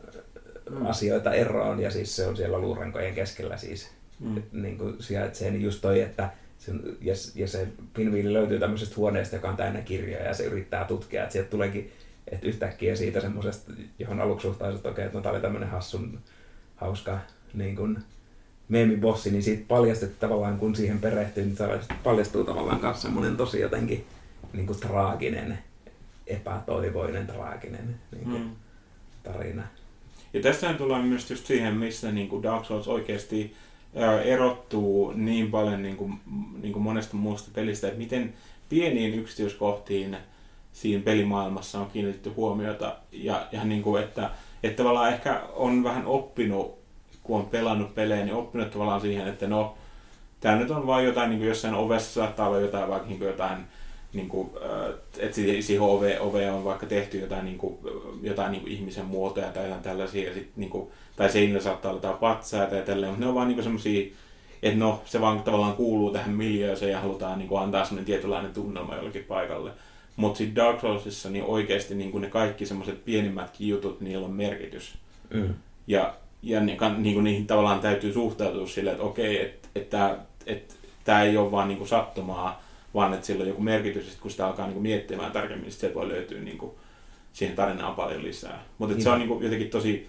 [0.70, 0.86] Mm.
[0.86, 3.88] asioita eroon ja siis se on siellä luurankojen keskellä siis
[4.20, 4.42] Mm.
[4.52, 9.36] niin kuin sijaitsee, niin just toi, että se, ja, ja se pinviili löytyy tämmöisestä huoneesta,
[9.36, 11.92] joka on täynnä kirjoja ja se yrittää tutkia, että sieltä tuleekin
[12.28, 16.18] että yhtäkkiä siitä semmoisesta, johon aluksi suhtaisit, että okei, että no, tää oli tämmöinen hassun,
[16.76, 17.18] hauska
[17.54, 17.98] niin kuin,
[18.68, 21.56] meemibossi, niin siitä paljastettu tavallaan, kun siihen perehtyy, niin
[22.04, 24.06] paljastuu tavallaan myös semmoinen tosi jotenkin
[24.52, 25.58] niin kuin traaginen,
[26.30, 28.50] epätoivoinen, traaginen niin kuin, Mm.
[29.22, 29.62] tarina.
[30.32, 33.54] Ja tässähän tullaan myös just siihen, missä niin kuin Dark Souls oikeasti
[34.24, 36.20] erottuu niin paljon niin kuin,
[36.62, 38.34] niin kuin monesta muusta pelistä, että miten
[38.68, 40.16] pieniin yksityiskohtiin
[40.72, 44.30] siinä pelimaailmassa on kiinnitetty huomiota ja, ja niin kuin, että,
[44.62, 46.78] että tavallaan ehkä on vähän oppinut,
[47.22, 49.78] kun on pelannut pelejä, niin oppinut tavallaan siihen, että no,
[50.40, 53.28] tämä nyt on vain jotain, niin kuin jossain ovessa saattaa olla jotain, vaikka niin kuin
[53.28, 53.58] jotain
[54.12, 57.78] niin kuin, äh, että siihen siihen OV, OV on vaikka tehty jotain, niin kuin,
[58.22, 61.90] jotain niin kuin ihmisen muotoja tai jotain tällaisia, ja sit, niin kuin, tai seinillä saattaa
[61.90, 64.10] olla jotain patsaita ja tälleen, mutta ne on vaan niin semmoisia,
[64.62, 68.52] että no, se vaan tavallaan kuuluu tähän miljööseen ja halutaan niin kuin, antaa semmoinen tietynlainen
[68.52, 69.70] tunnelma jollekin paikalle.
[70.16, 74.32] Mutta sitten Dark Soulsissa niin oikeasti niin kuin ne kaikki semmoiset pienimmätkin jutut, niillä on
[74.32, 74.94] merkitys.
[75.34, 75.54] Mm.
[75.86, 79.90] Ja, ja ne, kan- niin kuin niihin tavallaan täytyy suhtautua silleen, että okei, että et,
[79.90, 82.62] tämä et, tää ei ole vaan niin kuin sattumaa,
[82.94, 85.72] vaan että sillä on joku merkitys, että kun sitä alkaa niin kuin miettimään tarkemmin, niin
[85.72, 86.72] sieltä voi löytyä niin kuin,
[87.32, 88.64] siihen tarinaan paljon lisää.
[88.78, 90.08] Mutta se on niin kuin, jotenkin tosi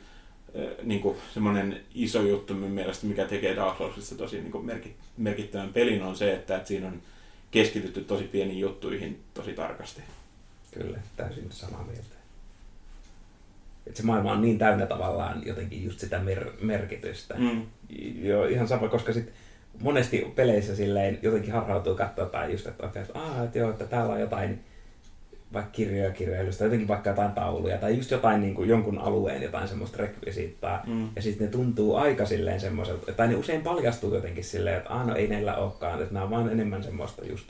[0.83, 4.95] niin kuin, semmoinen iso juttu minun mielestä, mikä tekee Dark Soulsista tosi niin kuin merkit,
[5.17, 7.01] merkittävän pelin, on se, että, että siinä on
[7.51, 10.01] keskitytty tosi pieniin juttuihin tosi tarkasti.
[10.71, 12.15] Kyllä, täysin samaa mieltä.
[13.87, 17.35] Et se maailma on niin täynnä tavallaan jotenkin just sitä mer- merkitystä.
[17.37, 17.65] Mm.
[18.21, 19.33] Joo, ihan sama, koska sit
[19.79, 23.85] monesti peleissä silleen jotenkin harhautuu katsoa tai just, että, okay, että, Aa, että, joo, että
[23.85, 24.59] täällä on jotain
[25.53, 29.67] vaikka kirjoja kirjailusta, jotenkin vaikka jotain tauluja tai just jotain niin kuin jonkun alueen jotain
[29.67, 30.83] semmoista rekvisiittaa.
[30.87, 31.09] Mm.
[31.15, 35.07] Ja sitten ne tuntuu aika silleen semmoiselta, tai ne usein paljastuu jotenkin silleen, että aah,
[35.07, 37.45] no ei näillä olekaan, että nämä on vaan enemmän semmoista just,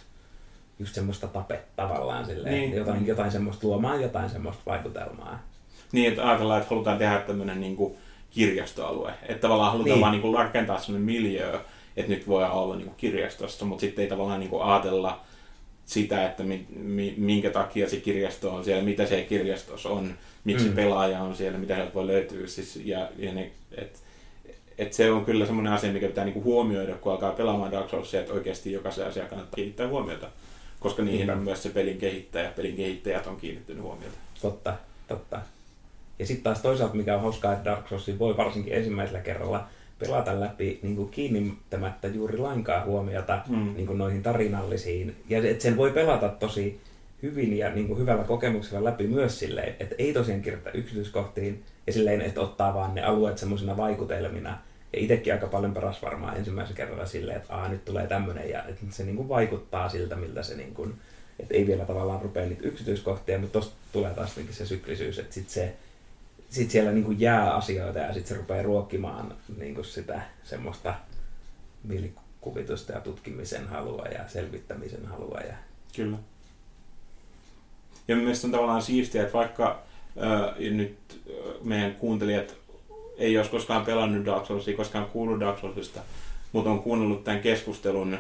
[0.80, 2.76] just semmoista tapetta tavallaan silleen, Niin.
[2.76, 5.44] jotain, jotain semmoista luomaan jotain semmoista vaikutelmaa.
[5.92, 7.94] Niin, että ajatellaan, että halutaan tehdä tämmöinen niin kuin
[8.30, 9.14] kirjastoalue.
[9.24, 10.02] Että tavallaan halutaan Niin.
[10.02, 11.60] vaan niin kuin rakentaa semmoinen miljö,
[11.98, 15.22] että nyt voi olla niin kuin kirjastossa, mutta sitten ei tavallaan niin kuin ajatella
[15.86, 20.14] sitä, että mi, mi, minkä takia se kirjasto on siellä, mitä se kirjastossa on,
[20.44, 20.72] miksi mm.
[20.72, 20.76] Mm.
[20.76, 22.48] pelaaja on siellä, mitä sieltä voi löytyä.
[22.48, 24.04] Siis, ja, ja ne, et,
[24.78, 28.20] et se on kyllä semmoinen asia, mikä pitää niinku huomioida, kun alkaa pelaamaan Dark Soulsia,
[28.20, 30.28] että oikeasti jokaisen asiaan kannattaa kiinnittää huomiota.
[30.80, 31.34] Koska niihin Niinpä.
[31.34, 34.18] on myös se pelin kehittäjä, pelin kehittäjät on kiinnittänyt huomiota.
[34.42, 34.74] Totta,
[35.08, 35.40] totta.
[36.20, 39.68] Ja sitten taas toisaalta, mikä on hauskaa, että Dark Soulsin voi varsinkin ensimmäisellä kerralla
[40.02, 43.74] pelata läpi niin kuin kiinnittämättä juuri lainkaan huomiota Mm.
[43.76, 45.16] niin kuin noihin tarinallisiin.
[45.30, 46.80] Ja et sen voi pelata tosi
[47.22, 51.94] hyvin ja niin kuin hyvällä kokemuksella läpi myös silleen, että ei tosiaan kirjoita yksityiskohtiin ja
[51.94, 54.50] silleen, että ottaa vaan ne alueet semmoisina vaikutelmina.
[54.94, 58.64] Ja itsekin aika paljon paras varmaan ensimmäisen kerralla silleen, että Aa, nyt tulee tämmöinen ja
[58.64, 60.94] että se niin kuin vaikuttaa siltä, miltä se niin kuin,
[61.40, 65.50] että ei vielä tavallaan rupea niitä yksityiskohtia, mutta tosta tulee taas se syklisyys, että sit
[65.50, 65.74] se
[66.52, 70.94] sit siellä niin kuin jää asioita ja sitten se rupeaa ruokkimaan niin kuin sitä semmoista
[71.84, 75.40] mielikuvitusta ja tutkimisen halua ja selvittämisen halua.
[75.40, 75.54] Ja...
[75.96, 76.18] Kyllä.
[78.08, 79.84] Ja mielestäni on tavallaan siistiä, että vaikka
[80.24, 81.22] äh, nyt
[81.64, 82.56] meidän kuuntelijat
[83.18, 86.00] ei olisi koskaan pelannut Dark Soulsia, koskaan kuullut Dark Soulsista,
[86.52, 88.18] mutta on kuunnellut tämän keskustelun,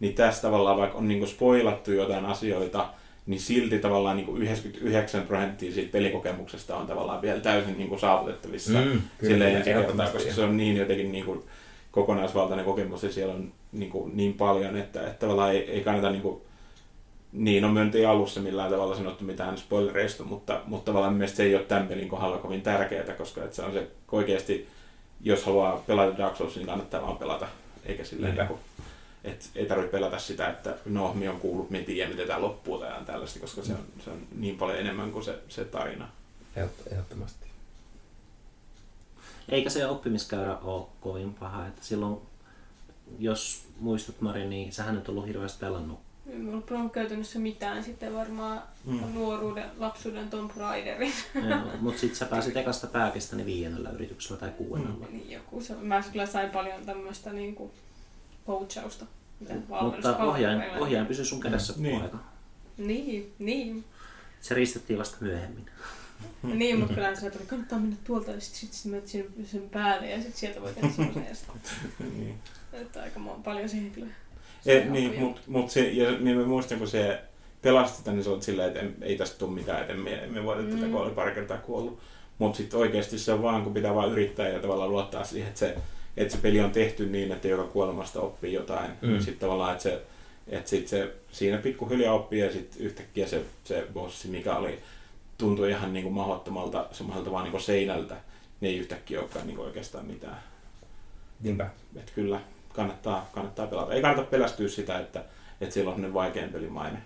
[0.00, 2.88] niin tässä tavallaan vaikka on niinku spoilattu jotain asioita,
[3.26, 8.78] niin silti tavallaan niinku 99 prosenttia siitä pelikokemuksesta on tavallaan vielä täysin niinku saavutettavissa.
[8.78, 10.18] Mm, kyllä, Silleen ensi kertaa, ehdottomasti.
[10.18, 11.44] koska se on niin jotenkin niinku
[11.90, 16.46] kokonaisvaltainen kokemus ja siellä on niinku niin paljon, että, että tavallaan ei, ei kannata niinku
[17.32, 21.54] niin, on myönti alussa millään tavalla sanottu mitään spoilereista, mutta, mutta tavallaan mielestäni se ei
[21.54, 24.68] ole tämän pelin kohdalla kovin tärkeää, koska että se on se oikeasti,
[25.20, 27.46] jos haluaa pelata Dark Souls, niin kannattaa vaan pelata,
[27.86, 28.60] eikä silleen, niin kuin,
[29.24, 32.78] että ei tarvitse pelata sitä, että no, mi on kuullut, me tiedä, miten tämä loppuu
[32.78, 36.08] tai tällaista, koska se on, se on niin paljon enemmän kuin se, se tarina.
[36.56, 37.46] Ehdot- Ehdottomasti.
[39.48, 41.66] Eikä se oppimiskäyrä ole kovin paha.
[41.66, 42.20] Että silloin,
[43.18, 45.98] jos muistat Mari, niin sähän et ollut hirveästi pelannut.
[46.30, 49.00] En ole pelannut käytännössä mitään sitten varmaan Mm.
[49.14, 51.12] nuoruuden, lapsuuden Tomb Raiderin.
[51.80, 55.06] Mutta sitten sä pääsit ekasta pääkistä niin viidennellä yrityksellä tai kuudennella.
[55.10, 57.70] Niin joku se, mä kyllä sain paljon tämmöistä niinku
[58.46, 59.04] coachausta.
[59.40, 61.92] mitä Mutta ohjaajan, ohjaajan pysyy sun kädessä Niin.
[61.94, 62.18] koko aika.
[62.78, 63.84] Niin, niin.
[64.40, 65.66] Se ristettiin vasta myöhemmin.
[66.42, 69.70] Niin, mutta kyllä se tuli, kannattaa mennä tuolta ja sitten sit, sit menet sen, sen
[69.70, 71.60] päälle ja sitten sieltä voi tehdä semmoisen ja sitten,
[72.18, 72.34] niin.
[72.72, 74.06] että aika paljon siihen kyllä.
[74.66, 77.20] E, niin, mutta mut se, ja niin mä muistan, kun se
[77.62, 79.92] pelasti sitä, niin se oli silleen, että en, ei tästä tule mitään, että
[80.24, 80.90] emme voita tätä, Mm.
[80.92, 81.98] kun oli pari kertaa kuollut.
[82.38, 85.60] Mutta sitten oikeasti se on vaan, kun pitää vaan yrittää ja tavallaan luottaa siihen, että
[85.60, 85.76] se,
[86.16, 88.90] että se peli on tehty niin, että joka kuolemasta oppii jotain.
[89.02, 89.08] Mm.
[89.08, 89.18] Mm.
[89.18, 90.02] Sitten tavallaan, että se,
[90.48, 94.78] että sit se siinä pikkuhiljaa oppii ja sitten yhtäkkiä se, se bossi, mikä oli,
[95.38, 98.16] tuntui ihan niin kuin mahdottomalta semmoiselta vaan niin kuin seinältä,
[98.60, 100.42] niin ei yhtäkkiä olekaan niin kuin oikeastaan mitään.
[101.40, 101.70] Niinpä.
[101.96, 102.40] Että kyllä
[102.74, 103.94] kannattaa, kannattaa pelata.
[103.94, 105.24] Ei kannata pelästyä sitä, että,
[105.60, 106.98] että siellä on sellainen vaikein pelimaine.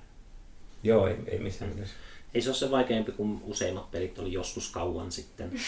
[0.83, 1.95] Joo, ei, ei missään nimessä.
[2.37, 5.51] Ei se ole se vaikeampi kuin useimmat pelit oli joskus kauan sitten.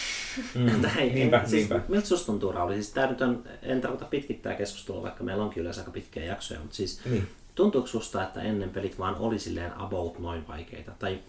[0.55, 0.81] Mm.
[0.81, 1.79] Tai ei- niinpä, siis, niinpä.
[1.87, 2.73] Miltä susta tuntuu Rauli?
[2.73, 6.59] Siis tää nyt on, en tarkoita pitkittää keskustelua, vaikka meillä onkin yleensä aika pitkiä jaksoja,
[6.59, 7.27] mutta siis Niin.
[7.55, 10.91] tuntuuko susta, että ennen pelit vaan oli silleen about noin vaikeita?
[10.99, 11.19] Tai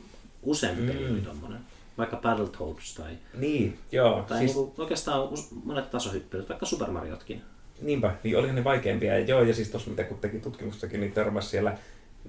[0.43, 1.13] useampi peli Mm.
[1.13, 1.59] oli tommonen?
[1.99, 4.25] Vaikka Battletoads tai, Niin, joo.
[4.29, 5.29] tai siis, niinku oikeastaan
[5.65, 7.43] monet tasohyppelyt, vaikka Super Mariotkin.
[7.83, 9.19] Niinpä, niin olihan ne vaikeampia.
[9.19, 11.79] Ja joo, ja siis tuossa mitä kun teki tutkimustakin, niin törmäsi siellä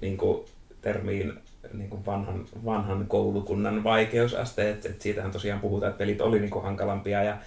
[0.02, 0.46] niin kuin,
[0.82, 1.34] termiin
[1.74, 6.50] niin kuin vanhan, vanhan koulukunnan vaikeusaste, että et siitähän tosiaan puhutaan, että pelit oli niin
[6.50, 7.38] kuin hankalampia ja,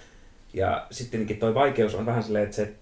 [0.53, 2.73] ja sitten toi vaikeus on vähän silleen, että se,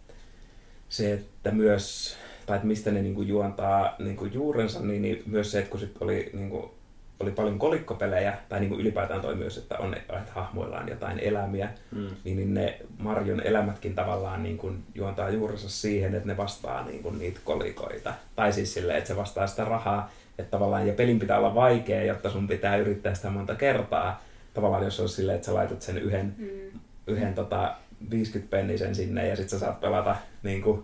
[0.89, 5.23] se että myös, tai että mistä ne niin kuin juontaa niin kuin juurensa, niin, niin
[5.25, 6.71] myös se, että kun sit oli niin kuin
[7.19, 11.69] oli paljon kolikkopelejä, tai niin kuin ylipäätään toi myös, että, on, että hahmoillaan jotain elämiä,
[11.91, 12.07] mm.
[12.23, 17.03] niin, niin ne Marjon elämätkin tavallaan niin kuin juontaa juurensa siihen, että ne vastaa niin
[17.03, 18.13] kuin niitä kolikoita.
[18.35, 22.03] Tai siis silleen, että se vastaa sitä rahaa, että tavallaan, ja pelin pitää olla vaikea,
[22.03, 24.23] jotta sun pitää yrittää sitä monta kertaa.
[24.53, 26.79] Tavallaan jos on silleen, että sä laitat sen yhden, mm.
[27.07, 27.75] yhden tota,
[28.09, 30.83] 50 pennisen sinne ja sitten sä saat pelata niin kuin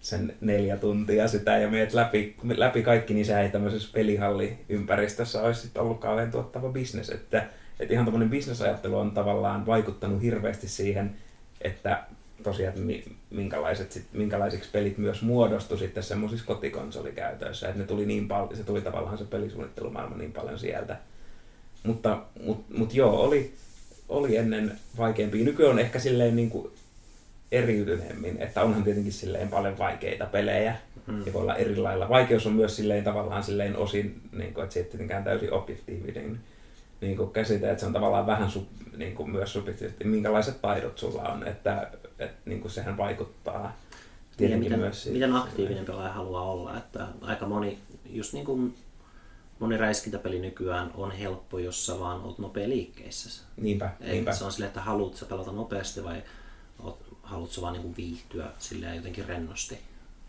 [0.00, 5.60] sen neljä tuntia sitä ja meet läpi, läpi kaikki, niin se ei tämmöisessä pelihalliympäristössä olisi
[5.60, 7.10] sitten ollut kauhean tuottava bisnes.
[7.10, 7.46] Että,
[7.80, 11.16] että ihan tämmöinen bisnesajattelu on tavallaan vaikuttanut hirveästi siihen,
[11.60, 12.04] että
[12.42, 12.74] tosiaan
[13.30, 17.68] minkälaiset, sit, minkälaisiksi pelit myös muodostu sitten semmoisissa kotikonsolikäytöissä.
[17.68, 20.96] Että ne tuli niin paljon, se tuli tavallaan se pelisuunnittelumaailma niin paljon sieltä.
[21.82, 23.54] Mutta mut, mut joo, oli,
[24.08, 25.44] oli ennen vaikeampi.
[25.44, 26.72] Nykyään on ehkä silleen niin kuin
[27.52, 30.74] eriytyneemmin, että onhan tietenkin silleen paljon vaikeita pelejä
[31.06, 31.26] mm.
[31.26, 32.08] ja voi olla eri lailla.
[32.08, 36.40] Vaikeus on myös silleen tavallaan silleen osin, niin kuin, että se ei tietenkään täysin objektiivinen
[37.00, 40.98] niin kuin käsite, että se on tavallaan vähän sub, niin kuin myös subjektiivisesti, minkälaiset taidot
[40.98, 41.90] sulla on, että,
[42.20, 43.76] että niin kuin sehän vaikuttaa
[44.36, 47.78] tietenkin miten, myös Miten aktiivinen pelaaja haluaa olla, että aika moni,
[48.10, 48.76] just niin kuin
[49.58, 53.44] moni räiskintäpeli nykyään on helppo, jos sä vaan oot nopea liikkeissä.
[53.56, 54.32] Niinpä, niinpä.
[54.32, 56.22] Se on silleen, että haluat sä pelata nopeasti vai
[57.22, 59.78] haluatko vaan niin viihtyä silleen jotenkin rennosti.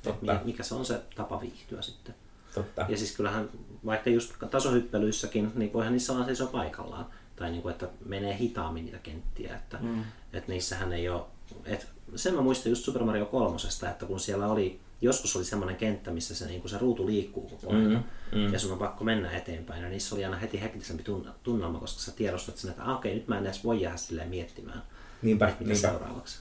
[0.04, 0.40] Totta.
[0.46, 2.16] Mikä se on se tapa viihtyä sitten.
[2.54, 2.86] Totta.
[2.90, 3.50] Ja siis kyllähän
[3.86, 7.06] vaikka just tasohyppelyissäkin, niin voihan niissä olla seisoo paikallaan.
[7.36, 9.56] Tai niin kuin, että menee hitaammin niitä kenttiä.
[9.56, 10.04] Että, mm.
[10.34, 11.26] että niissähän ei ole...
[11.66, 13.58] Että sen mä muistan just Super Mario 3,
[13.90, 17.74] että kun siellä oli joskus oli semmoinen kenttä, missä se, niin se ruutu liikkuu koko
[17.74, 17.92] ajan
[18.32, 18.54] mm, mm.
[18.54, 19.84] ja sun on pakko mennä eteenpäin.
[19.84, 21.04] Ja niissä oli aina heti hektisempi
[21.44, 24.30] tunnelma, koska sä tiedostat sen, että ah, okei, nyt mä en edes voi jäädä silleen
[24.30, 24.84] miettimään,
[25.22, 25.76] niinpä, mitä niinpä.
[25.76, 26.40] seuraavaksi.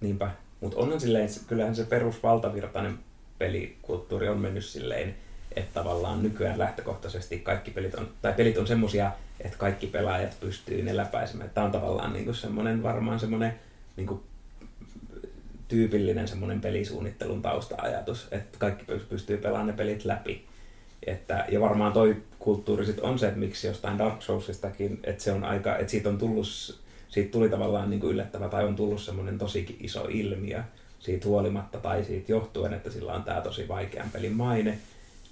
[0.00, 0.30] Niinpä.
[0.60, 2.98] Mutta onhan silleen, kyllähän se perusvaltavirtainen
[3.38, 5.14] pelikulttuuri on mennyt silleen,
[5.56, 10.82] että tavallaan nykyään lähtökohtaisesti kaikki pelit on, tai pelit on semmosia, että kaikki pelaajat pystyy
[10.82, 11.50] ne läpäisemään.
[11.50, 13.60] Tämä on tavallaan niinku semmoinen, varmaan semmoinen
[13.96, 14.22] niinku
[15.68, 20.44] tyypillinen semmoinen pelisuunnittelun tausta-ajatus, että kaikki pystyy pelaamaan ne pelit läpi.
[21.06, 25.32] Että, ja varmaan toi kulttuuri sit on se, että miksi jostain Dark Soulsistakin, että se
[25.32, 26.46] on aika, että siitä on tullut
[27.12, 30.62] siitä tuli tavallaan niin kuin yllättävä tai on tullut semmoinen tosi iso ilmiö
[30.98, 34.78] siitä huolimatta tai siitä johtuen, että sillä on tämä tosi vaikean pelin maine,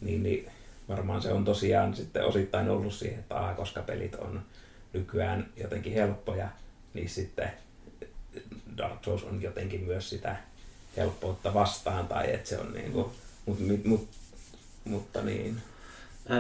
[0.01, 0.47] niin, niin
[0.89, 4.43] varmaan se on tosiaan sitten osittain ollut siihen, että aa, koska pelit on
[4.93, 6.49] nykyään jotenkin helppoja,
[6.95, 7.51] niin sitten
[8.77, 10.37] Dark Souls on jotenkin myös sitä
[10.97, 13.07] helppoutta vastaan, tai että se on niin kuin,
[13.47, 14.09] mut, mut,
[14.85, 15.63] mutta niin.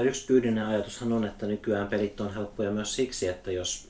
[0.04, 3.88] Yksi tyydinen ajatushan on, että nykyään pelit on helppoja myös siksi, että jos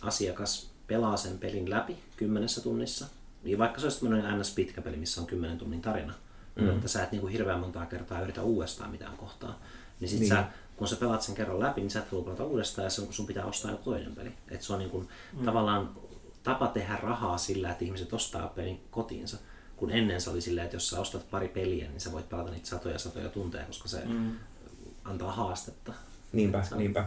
[0.00, 3.06] asiakas pelaa sen pelin läpi kymmenessä tunnissa,
[3.44, 4.54] niin vaikka se olisi tämmöinen ns.
[4.54, 6.14] pitkä peli, missä on kymmenen tunnin tarina,
[6.54, 6.64] mm.
[6.64, 9.60] mutta sä et niin kuin hirveän montaa kertaa yritä uudestaan mitään kohtaa,
[10.00, 10.28] niin sit niin.
[10.28, 10.44] sä,
[10.76, 13.26] kun sä pelaat sen kerran läpi, niin sä et halua pelata uudestaan ja sun, sun
[13.26, 14.32] pitää ostaa joku toinen peli.
[14.50, 15.44] Et se on niin kuin, mm.
[15.44, 15.90] tavallaan
[16.44, 19.36] tapa tehdä rahaa sillä, että ihmiset ostaa pelin kotiinsa.
[19.76, 22.50] Kun ennen se oli silleen, että jos sä ostat pari peliä, niin sä voit pelata
[22.50, 24.32] niitä satoja satoja tunteja, koska se mm.
[25.04, 25.92] antaa haastetta.
[26.32, 27.04] Niinpä, niinpä.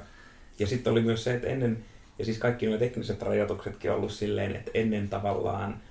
[0.60, 1.86] Ja sitten oli myös se, että ennen,
[2.20, 5.82] ja siis kaikki nuo tekniset rajoituksetkin on ollut silleen, että ennen tavallaan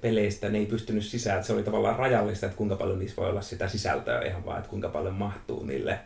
[0.00, 1.44] peleistä ne ei pystynyt sisään.
[1.44, 4.70] Se oli tavallaan rajallista, että kuinka paljon niissä voi olla sitä sisältöä ihan vaan, että
[4.70, 5.98] kuinka paljon mahtuu niille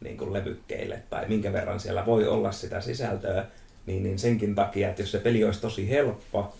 [0.00, 3.46] niin kuin levykkeille tai minkä verran siellä voi olla sitä sisältöä.
[3.86, 6.56] Niin, niin senkin takia, että jos se peli olisi tosi helppo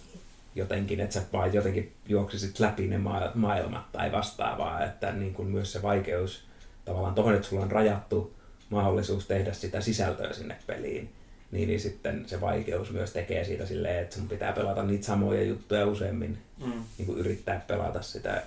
[0.55, 2.99] jotenkin, että sä vaan jotenkin juoksisit läpi ne
[3.35, 6.45] maailmat tai vastaavaa, että niin kuin myös se vaikeus
[6.85, 8.35] tavallaan tuohon, että sulla on rajattu
[8.71, 11.11] mahdollisuus tehdä sitä sisältöä sinne peliin,
[11.51, 15.43] niin, niin sitten se vaikeus myös tekee siitä silleen, että sun pitää pelata niitä samoja
[15.43, 16.73] juttuja useammin, mm.
[16.99, 18.43] niin kuin yrittää pelata sitä,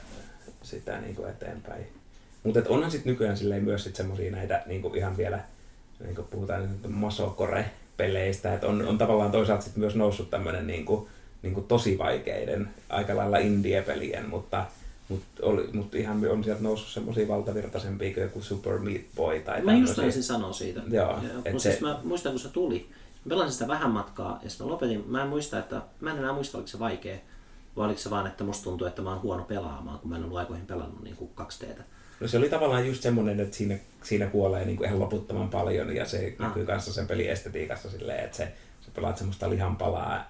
[0.64, 1.88] sitä niin kuin eteenpäin.
[2.44, 5.40] Mutta onhan sitten nykyään silleen myös sit semmosia näitä niin kuin ihan vielä,
[6.00, 6.70] niin kuin puhutaan
[7.98, 11.08] masokore-peleistä, että on, on tavallaan toisaalta sit myös noussut tämmöinen niin kuin,
[11.42, 14.66] niin kuin tosi vaikeiden, aika lailla indie-pelien, mutta
[15.10, 15.44] mutta
[15.74, 19.96] mut ihan on sieltä noussut semmoisia valtavirtaisempia kuin joku Super Meat Boy tai Mä just
[19.96, 20.82] taisin sanoa siitä.
[20.92, 21.20] Joo.
[21.46, 21.60] Ja, se...
[21.60, 22.90] siis mä muistan, kun se tuli.
[23.26, 25.04] Mä pelasin sitä vähän matkaa ja sitten mä lopetin.
[25.08, 27.18] Mä en muista, että mä en enää muista, oliko se vaikea.
[27.76, 30.24] Vai oliko se vaan, että musta tuntuu, että mä oon huono pelaamaan, kun mä en
[30.24, 31.84] ollut aikoihin pelannut niin kuin kaksi teetä.
[32.20, 35.96] No se oli tavallaan just semmoinen, että siinä, siinä kuolee niin kuin ihan loputtoman paljon
[35.96, 36.48] ja se ah.
[36.48, 38.52] näkyy kanssa sen pelin estetiikassa silleen, että se,
[38.82, 40.30] se pelaat semmoista lihanpalaa,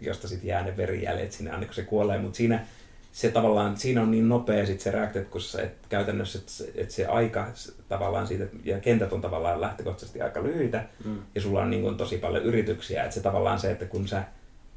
[0.00, 2.66] josta sitten jää ne verijäljet sinne aina kun se kuolee, mutta siinä
[3.14, 6.52] se tavallaan, siinä on niin nopea sit se reaktio, että kun se, et käytännössä, että
[6.52, 7.48] se, et se aika
[7.88, 11.18] tavallaan siitä, ja kentät on tavallaan lähtökohtaisesti aika lyhyitä, mm.
[11.34, 14.22] ja sulla on niin kuin tosi paljon yrityksiä, että se tavallaan se, että kun sä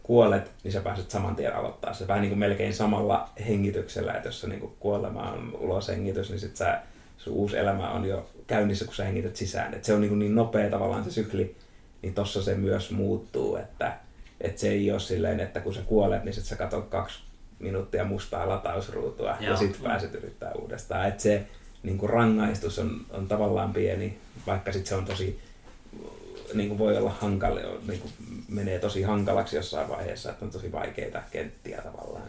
[0.08, 1.94] kuolet, niin sä pääset saman tien aloittaa.
[1.94, 6.30] Se vähän niin kuin melkein samalla hengityksellä, että jos se niin kuolema on ulos hengitys,
[6.30, 6.82] niin sit sä,
[7.18, 9.74] sun uusi elämä on jo käynnissä, kun sä hengität sisään.
[9.74, 11.56] Et se on niin, niin nopea tavallaan se sykli,
[12.02, 13.98] niin tossa se myös muuttuu, että,
[14.42, 17.20] että se ei ole silleen, että kun sä kuolet, niin sit sä katsot kaksi
[17.60, 19.52] minuuttia mustaa latausruutua Joo.
[19.52, 21.08] ja sitten pääset yrittää uudestaan.
[21.08, 21.48] Että se
[21.84, 24.18] niin kuin rangaistus on, on tavallaan pieni,
[24.48, 25.40] vaikka sitten se on tosi,
[26.54, 28.14] niin kuin voi olla hankala, niin kuin
[28.50, 32.28] menee tosi hankalaksi jossain vaiheessa, että on tosi vaikeita kenttiä tavallaan.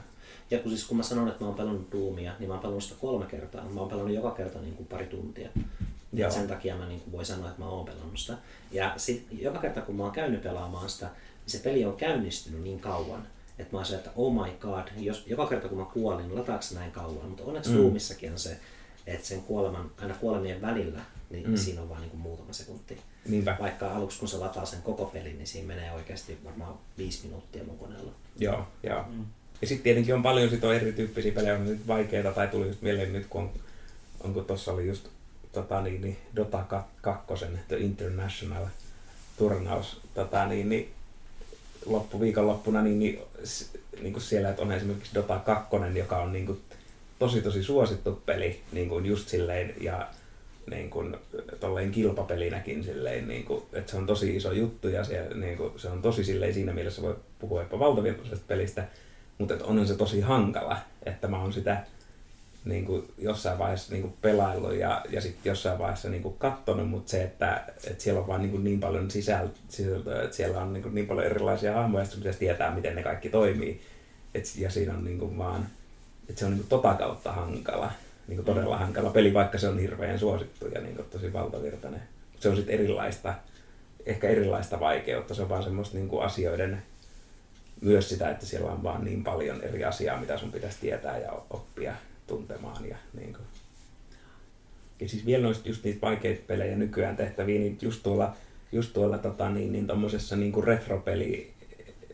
[0.50, 2.84] Ja kun, siis, kun mä sanon, että mä oon pelannut Doomia, niin mä oon pelannut
[2.84, 3.64] sitä kolme kertaa.
[3.64, 5.48] Mä oon pelannut joka kerta niin kuin pari tuntia.
[6.12, 6.30] Joo.
[6.30, 8.38] Sen takia mä niin kuin voin sanoa, että mä oon pelannut sitä.
[8.72, 11.12] Ja sit, joka kerta kun mä oon käynyt pelaamaan sitä, niin
[11.46, 13.26] se peli on käynnistynyt niin kauan,
[13.58, 16.64] että mä olisin, että oh my god, jos, joka kerta kun mä kuolin, niin lataako
[16.74, 17.28] näin kauan?
[17.28, 17.76] Mutta onneksi mm.
[17.76, 18.56] Doomissakin on se,
[19.06, 21.00] että sen kuoleman, aina kuolemien välillä,
[21.30, 21.56] niin mm.
[21.56, 22.98] siinä on vain niin muutama sekunti.
[23.28, 23.56] Niinpä.
[23.60, 27.64] Vaikka aluksi kun se lataa sen koko pelin, niin siinä menee oikeasti varmaan viisi minuuttia
[27.64, 28.12] mun koneella.
[28.38, 29.04] Joo, joo.
[29.08, 29.24] Mm.
[29.60, 32.82] Ja sitten tietenkin on paljon sit on erityyppisiä pelejä, on nyt vaikeita, tai tuli just
[32.82, 33.50] mieleen nyt, kun on,
[34.20, 35.08] onko tuossa oli just
[35.52, 36.64] tota, niin, niin, Dota
[37.00, 38.66] 2, The International
[39.38, 40.90] turnaus, tota, niin, niin,
[41.86, 43.18] loppuviikonloppuna, niin, niin,
[44.00, 46.60] niin kuin siellä, että on esimerkiksi Dota 2, joka on niin kuin,
[47.18, 50.08] tosi tosi suosittu peli, niin kuin just silleen, ja
[50.70, 51.16] niin kuin,
[51.60, 55.72] tolleen kilpapelinäkin silleen, niin kuin, että se on tosi iso juttu ja se, niin kuin,
[55.76, 58.84] se on tosi silleen siinä mielessä voi puhua jopa valtavirtaisesta pelistä,
[59.38, 60.76] mutta että onhan se tosi hankala,
[61.06, 61.84] että mä oon sitä
[62.64, 66.88] niin kuin jossain vaiheessa niin kuin pelaillut ja, ja sitten jossain vaiheessa niin kuin katsonut,
[66.88, 70.72] mutta se, että, että siellä on vaan niin, kuin niin paljon sisältöä, että siellä on
[70.72, 73.80] niin, kuin niin paljon erilaisia hahmoja, että pitäisi tietää, miten ne kaikki toimii.
[74.34, 75.66] Et, ja siinä on niin kuin vaan,
[76.28, 77.92] että se on niin kuin tota kautta hankala,
[78.28, 82.02] niin todella hankala peli, vaikka se on hirveän suosittu ja niin tosi valtavirtainen.
[82.40, 83.34] Se on sitten erilaista,
[84.06, 86.82] ehkä erilaista vaikeutta, se on vaan semmoista niin asioiden
[87.80, 91.32] myös sitä, että siellä on vaan niin paljon eri asiaa, mitä sun pitäisi tietää ja
[91.50, 91.94] oppia
[92.26, 92.88] tuntemaan.
[92.88, 93.36] Ja, niin
[95.00, 98.36] ja siis vielä noista just niitä vaikeita pelejä nykyään tehtäviä, niin just tuolla,
[98.72, 101.52] just tuolla tota, niin, niin tommosessa niin kuin retropeli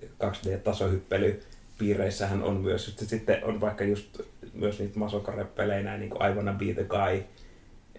[0.00, 1.42] 2D-tasohyppely
[1.78, 4.20] piireissähän on myös, sitten on vaikka just
[4.54, 7.22] myös niitä masokare-pelejä, niin kuin I Wanna Be The Guy,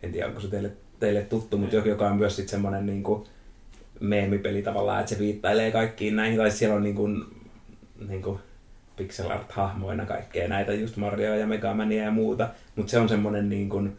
[0.04, 3.24] en tiedä onko se teille, teille tuttu, mutta joka on myös sitten semmoinen niin kuin
[4.00, 7.24] meemipeli tavallaan, että se viittailee kaikkiin näihin, tai siellä on niin kuin,
[8.08, 8.40] niin kuin
[8.96, 13.50] pixel art hahmoina kaikkea näitä, just Mario ja Megamania ja muuta, mutta se on semmoinen
[13.50, 13.98] niin kuin,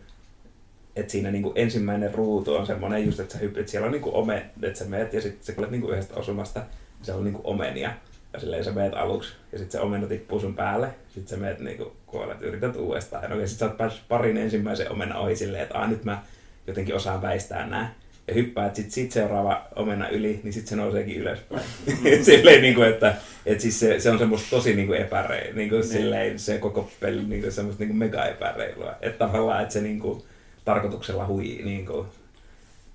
[0.96, 4.02] että siinä niin kuin ensimmäinen ruutu on semmoinen just, että sä hyppit, siellä on niin
[4.02, 6.62] kuin ome, että sä meet ja sitten sä kuulet niin kuin yhdestä osumasta,
[7.02, 7.90] se on niin kuin omenia.
[8.36, 11.60] Ja silleen sä meet aluksi ja sitten se omena tippuu sun päälle, sitten sä meet
[11.60, 13.40] niin kuin kuolet, yrität uudestaan.
[13.40, 16.22] Ja sitten sä oot päässyt parin ensimmäisen omena ohi silleen, että Aa, nyt mä
[16.66, 17.90] jotenkin osaan väistää nämä
[18.28, 21.62] ja hyppäät sit, sit seuraava omena yli, niin sitten se nouseekin ylöspäin.
[21.86, 22.24] Mm.
[22.24, 23.14] silleen, niin kuin, että,
[23.46, 27.22] että siis se, se on semmoista tosi niin kuin epäreilua, niin silleen, se koko peli
[27.22, 28.94] niin kuin, semmoista niin kuin mega epäreilua.
[29.00, 30.22] Että tavallaan, että se niin kuin,
[30.64, 32.06] tarkoituksella hui, niin kuin,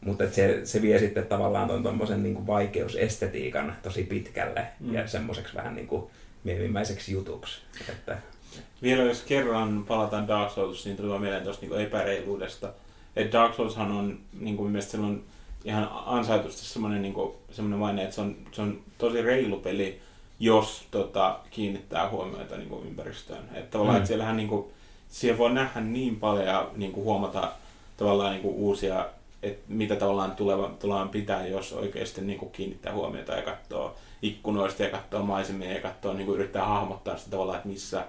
[0.05, 4.93] mutta se, se vie sitten tavallaan tuon tuommoisen niin vaikeusestetiikan tosi pitkälle mm.
[4.93, 6.03] ja semmoiseksi vähän niin kuin
[6.43, 7.61] miemimmäiseksi jutuksi.
[7.89, 8.17] Että,
[8.81, 12.73] Vielä jos kerran palataan Dark Souls, niin tulee mieleen tuosta niin epäreiluudesta
[13.15, 15.23] että Dark Soulshan on niin kuin mielestäni on
[15.65, 17.15] ihan ansaitusti semmoinen, niin
[17.51, 20.01] semmoinen maine, että se on, se on tosi reilu peli,
[20.39, 23.43] jos tota, kiinnittää huomiota niin kuin ympäristöön.
[23.53, 23.97] Että tavallaan, mm.
[23.97, 24.65] että siellähän niin kuin,
[25.09, 27.51] siellä voi nähdä niin paljon ja niin kuin huomata
[27.97, 29.05] tavallaan niin kuin uusia,
[29.43, 34.83] että mitä tavallaan tuleva, tullaan pitää, jos oikeasti niin kuin kiinnittää huomiota ja katsoo ikkunoista
[34.83, 38.05] ja katsoo maisemia ja katsoo, niin kuin yrittää hahmottaa sitä tavallaan, että missä,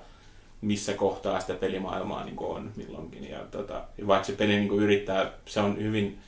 [0.61, 3.31] missä kohtaa sitä pelimaailmaa niin on milloinkin.
[3.31, 6.19] Ja tota, vaikka se peli niin yrittää, se on hyvin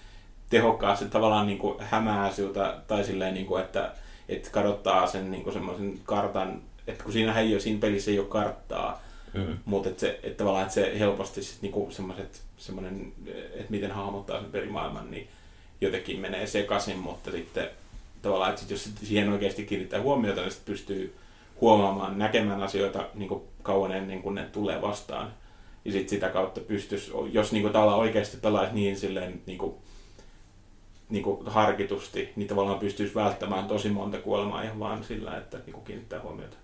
[0.50, 3.92] tehokkaasti tavallaan niin hämää siltä, tai silleen, niin kuin, että,
[4.28, 8.26] että kadottaa sen niin semmoisen kartan, että kun siinä ei ole, siinä pelissä ei ole
[8.26, 9.00] karttaa,
[9.34, 9.58] mm.
[9.64, 14.40] mutta että, se, että tavallaan että se helposti sit niin semmoiset, semmoinen, että miten hahmottaa
[14.40, 15.28] sen pelimaailman, niin
[15.80, 17.68] jotenkin menee sekaisin, mutta sitten
[18.22, 21.14] tavallaan, että sit jos siihen oikeasti kiinnittää huomiota, niin sitten pystyy
[21.60, 25.34] huomaamaan, näkemään asioita niin kuin kauan ennen kuin ne tulee vastaan.
[25.84, 29.74] Ja sitten sitä kautta pystyisi, jos niin kuin, tavallaan oikeasti pelaisi niin silleen niin kuin,
[31.08, 35.72] niin kuin harkitusti, niin tavallaan pystyisi välttämään tosi monta kuolemaa ihan vaan sillä, että niin
[35.72, 36.56] kuin kiinnittää huomiota.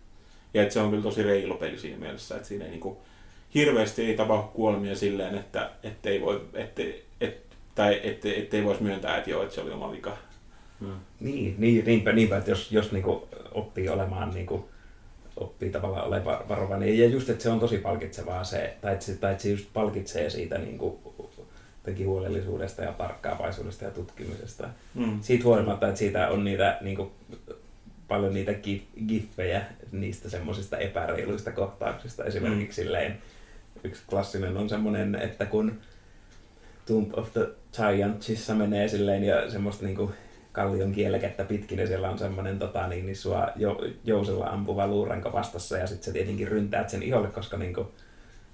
[0.55, 2.97] Ja että se on kyllä tosi reilu peli siinä mielessä, että siinä ei niin kuin,
[3.55, 7.43] hirveästi ei tapahdu kuolemia silleen, että ettei voi, ettei, et,
[7.75, 10.17] tai ettei, ettei voisi myöntää, että joo, että se oli oma vika.
[10.81, 10.95] Hmm.
[11.21, 13.23] Niin, niin, niinpä, niinpä, että jos, jos niin kuin,
[13.53, 14.65] oppii olemaan niin kuin,
[15.37, 16.99] oppii tavallaan olemaan varovainen.
[16.99, 19.69] Ja just, että se on tosi palkitsevaa se, tai että se, tai että se just
[19.73, 20.99] palkitsee siitä niin kuin,
[22.07, 24.69] huolellisuudesta ja tarkkaavaisuudesta ja tutkimisesta.
[24.95, 25.19] Mm.
[25.21, 27.11] Siitä huolimatta, että siitä on niitä niin kuin,
[28.11, 29.63] paljon niitä gif- giffejä
[29.93, 32.25] niistä semmoisista epäreiluista kohtauksista.
[32.25, 32.85] Esimerkiksi mm.
[32.85, 33.19] silleen,
[33.85, 35.81] yksi klassinen on semmoinen, että kun
[36.87, 40.13] Tomb of the Giantsissa menee silleen ja semmoista niinku
[40.53, 45.33] kallion kielekettä pitkin ja siellä on semmoinen tota, niin, niin sua jo, jousella ampuva luuranko
[45.33, 47.93] vastassa ja sitten sä tietenkin ryntäät sen iholle, koska niinku,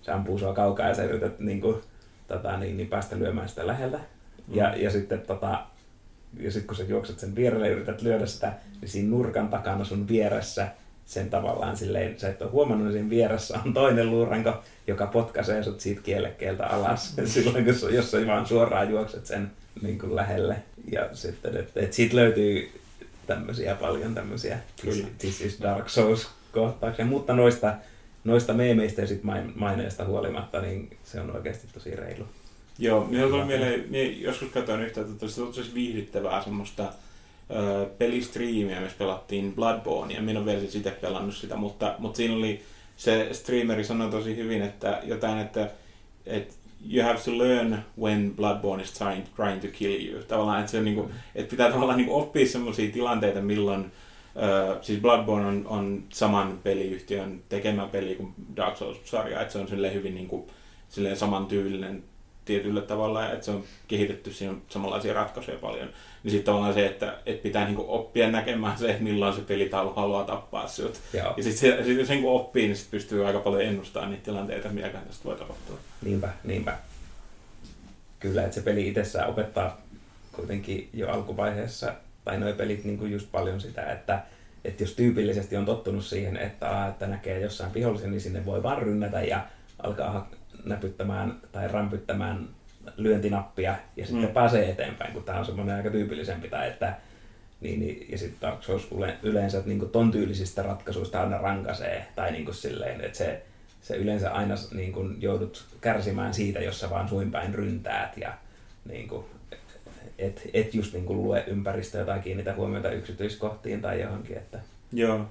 [0.03, 1.81] se ampuu sua kaukaa ja sä yrität niinku,
[2.29, 3.99] tota, niin, niin päästä lyömään sitä läheltä.
[3.99, 4.55] Mm.
[4.55, 5.67] Ja, ja sitten tota,
[6.41, 9.85] ja sitten kun sä juokset sen vierelle ja yrität lyödä sitä, niin siinä nurkan takana
[9.85, 10.69] sun vieressä
[11.07, 15.63] sen tavallaan silleen, sä et ole huomannut, että siinä vieressä on toinen luuranko, joka potkaisee
[15.63, 19.51] sut siitä kielekkeeltä alas silloin, kun sä, jos sä vaan suoraan juokset sen
[19.83, 20.57] niin kuin lähelle.
[20.93, 22.71] Ja sitten, että et siitä löytyy
[23.27, 27.75] tämmöisiä paljon tämmöisiä this, this is Dark Souls kohtauksia, mutta noista,
[28.25, 29.23] noista meemeistä ja sit
[29.55, 32.25] maineista huolimatta, niin se on oikeasti tosi reilu.
[32.79, 36.83] Joo, minulla tuli mieleen, minä joskus katsoin yhtä, että se on tosi viihdyttävää semmoista
[37.51, 39.55] ö, pelistriimiä, missä pelattiin
[40.15, 42.63] ja Minä olen vielä itse pelannut sitä, mutta, mutta siinä oli
[42.97, 45.71] se streameri sanoi tosi hyvin, että jotain, että,
[46.27, 46.55] että
[46.93, 50.23] you have to learn when Bloodborne is trying, trying to kill you.
[50.23, 53.93] Tavallaan, että, se on niin kuin, että pitää tavallaan niin oppia sellaisia tilanteita, milloin
[54.37, 59.69] Uh, siis Bloodborne on, on saman peliyhtiön tekemä peli kuin Dark Souls-sarja, että se on
[59.69, 60.47] silleen hyvin niin kuin,
[60.89, 62.05] silleen samantyylinen
[62.47, 65.89] tietyllä tavalla, että se on kehitetty siinä samanlaisia ratkaisuja paljon.
[66.23, 69.93] Niin sitten tavallaan se, että, että pitää niinku oppia näkemään se, että milloin se pelitaulu
[69.95, 71.01] haluaa tappaa sinut.
[71.13, 71.35] Joo.
[71.37, 74.89] Ja sitten sit sen kun oppii, niin sit pystyy aika paljon ennustamaan niitä tilanteita, mitä
[74.89, 75.79] tästä voi tapahtua.
[76.03, 76.77] Niinpä, niinpä.
[78.21, 79.81] Kyllä, että se peli itsessään opettaa
[80.33, 81.95] kuitenkin jo alkuvaiheessa,
[82.25, 84.23] tai nuo pelit niin kuin just paljon sitä, että,
[84.65, 88.83] että jos tyypillisesti on tottunut siihen, että, että näkee jossain vihollisen, niin sinne voi vaan
[88.83, 89.47] rynnätä ja
[89.83, 90.31] alkaa
[90.67, 92.49] näpyttämään tai rämpyttämään
[92.97, 94.35] lyöntinappia ja sitten mm.
[94.35, 96.49] pääsee eteenpäin, kun tämä on semmoinen aika tyypillisempi.
[96.49, 96.95] Tai että,
[97.61, 98.89] niin, niin, ja sitten Dark Souls
[99.23, 102.07] yleensä niin ton tyylisistä ratkaisuista aina rankasee.
[102.15, 103.43] Tai niin kuin silleen, että se,
[103.83, 108.35] se yleensä aina niin kuin joudut kärsimään siitä, jos sä vaan suin päin ryntäät ja
[108.89, 109.25] niin kuin,
[110.19, 114.37] et, et just niin kuin lue ympäristöä tai kiinnitä huomiota yksityiskohtiin tai johonkin.
[114.37, 114.59] Että...
[114.93, 115.27] Joo.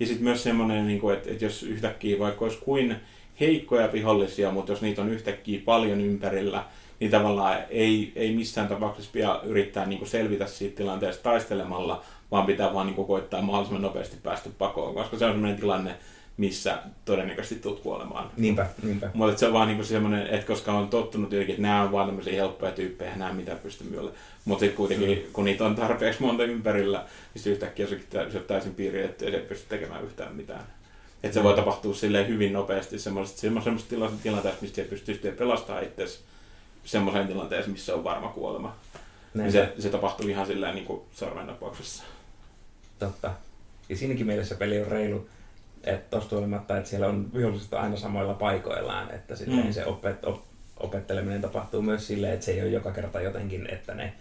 [0.00, 2.96] Ja sitten myös semmoinen, niin kuin, että, että jos yhtäkkiä vaikka olisi kuin
[3.40, 6.64] heikkoja vihollisia, mutta jos niitä on yhtäkkiä paljon ympärillä,
[7.00, 12.46] niin tavallaan ei, ei missään tapauksessa pidä yrittää niin kuin selvitä siitä tilanteesta taistelemalla, vaan
[12.46, 15.94] pitää vaan niin kuin koittaa mahdollisimman nopeasti päästä pakoon, koska se on sellainen tilanne,
[16.36, 18.30] missä todennäköisesti tulet kuolemaan.
[18.36, 19.10] Niinpä, niinpä.
[19.14, 22.06] Mutta se on vaan niinku semmoinen, että koska on tottunut jotenkin, että nämä on vaan
[22.06, 24.10] tämmöisiä helppoja tyyppejä, nämä mitä pystyy myölle.
[24.44, 25.32] Mutta sitten kuitenkin, mm.
[25.32, 27.04] kun niitä on tarpeeksi monta ympärillä,
[27.34, 30.64] niin yhtäkkiä se on täysin piiri, että ei pysty tekemään yhtään mitään.
[31.22, 33.40] Että se voi tapahtua silleen hyvin nopeasti semmoisesta
[34.22, 36.20] tilanteesta, mistä pystyy pelastamaan itsesi
[36.84, 38.76] semmoiseen tilanteeseen, missä on varma kuolema.
[39.34, 42.02] Niin se, se tapahtuu ihan silleen niin kuin sormennapauksessa.
[42.98, 43.32] Totta.
[43.88, 45.28] Ja siinäkin mielessä peli on reilu,
[45.84, 49.72] että tuosta huolimatta, että siellä on viholliset aina samoilla paikoillaan, että silleen mm.
[49.72, 50.40] se opet, op,
[50.80, 54.12] opetteleminen tapahtuu myös silleen, että se ei ole joka kerta jotenkin, että ne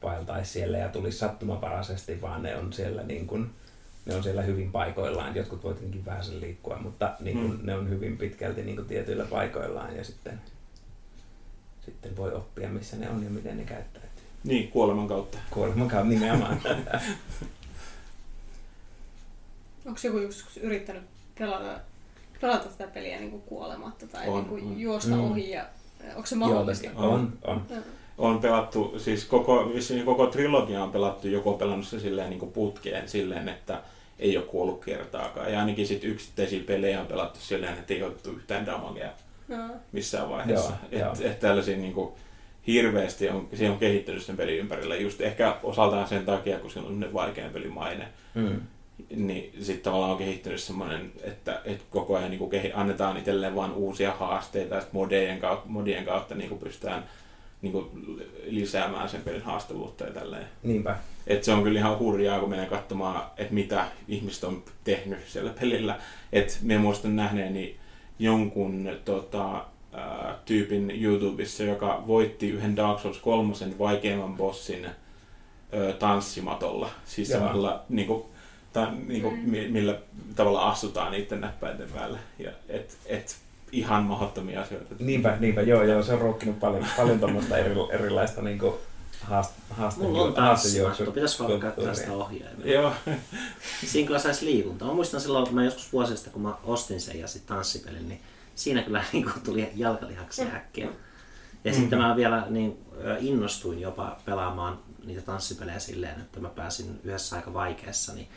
[0.00, 3.50] pailtaisi siellä ja tulisi sattumaparaisesti, vaan ne on siellä niin kuin,
[4.06, 5.34] ne on siellä hyvin paikoillaan.
[5.34, 7.66] Jotkut voi tietenkin vähän liikkua, mutta niin kuin, mm.
[7.66, 10.40] ne on hyvin pitkälti niin kuin tietyillä paikoillaan ja sitten,
[11.84, 14.10] sitten voi oppia, missä ne on ja miten ne käyttäytyy.
[14.44, 15.38] Niin, kuoleman kautta.
[15.50, 16.60] Kuoleman kautta nimenomaan.
[19.86, 21.02] Onko joku joskus yrittänyt
[21.38, 21.80] pelata,
[22.40, 24.80] pelata sitä peliä niin kuin kuolematta tai on, niin kuin on.
[24.80, 25.20] juosta mm.
[25.20, 25.50] ohi?
[25.50, 25.66] Ja,
[26.14, 26.86] onko se mahdollista?
[26.86, 27.66] Joo, on, on.
[27.70, 27.82] on
[28.18, 29.70] on pelattu, siis koko,
[30.04, 33.82] koko trilogia on pelattu joko pelannut se silleen niin kuin putkeen silleen, että
[34.18, 35.52] ei ole kuollut kertaakaan.
[35.52, 39.10] Ja ainakin sitten yksittäisiä pelejä on pelattu silleen, että ei otettu yhtään damagea
[39.48, 39.56] no.
[39.92, 40.72] missään vaiheessa.
[40.92, 42.12] Että et tällaisia niin kuin,
[42.66, 44.96] hirveästi on, siihen on kehittynyt sen pelin ympärillä.
[44.96, 48.08] Just ehkä osaltaan sen takia, kun se on vaikean pelin maine.
[48.34, 48.60] Mm.
[49.16, 53.72] Niin sitten tavallaan on kehittynyt semmoinen, että, että koko ajan niin kuin, annetaan itselleen vain
[53.72, 57.04] uusia haasteita ja modien kautta, modien kautta niin kuin pystytään
[57.62, 57.86] niin kuin
[58.46, 60.46] lisäämään sen pelin haastavuutta ja tälleen.
[60.62, 60.96] Niinpä.
[61.26, 65.52] Et se on kyllä ihan hurjaa, kun menee katsomaan, että mitä ihmiset on tehnyt siellä
[65.60, 65.98] pelillä.
[66.32, 67.76] Et me muistan nähneeni
[68.18, 76.90] jonkun tota, ää, tyypin YouTubessa, joka voitti yhden Dark Souls 3 vaikeimman bossin ää, tanssimatolla.
[77.04, 78.24] Siis samalla, niin kuin,
[78.72, 79.72] ta, niin kuin, mm.
[79.72, 79.98] millä
[80.36, 82.18] tavalla astutaan niiden näppäinten päälle.
[82.38, 83.36] Ja et, et
[83.72, 84.94] ihan mahdottomia asioita.
[84.98, 88.74] Niinpä, niinpä, joo, joo, se on ruokkinut paljon, paljon tuommoista eri, erilaista niin kuin,
[89.24, 92.72] haast, haaste, Mulla on tanssimatto, pitäisikö alkaa käyttää sitä ohjaimia?
[92.74, 92.92] Joo.
[93.86, 94.88] Siinä kyllä saisi liikuntaa.
[94.88, 98.20] Mä muistan silloin, kun mä joskus vuosista, kun mä ostin sen ja sitten tanssipelin, niin
[98.54, 100.88] siinä kyllä niin kuin tuli jalkalihaksia äkkiä.
[101.64, 101.76] Ja Mm.
[101.76, 102.78] sitten mä vielä niin,
[103.20, 108.28] innostuin jopa pelaamaan niitä tanssipelejä silleen, että mä pääsin yhdessä aika vaikeassa, niin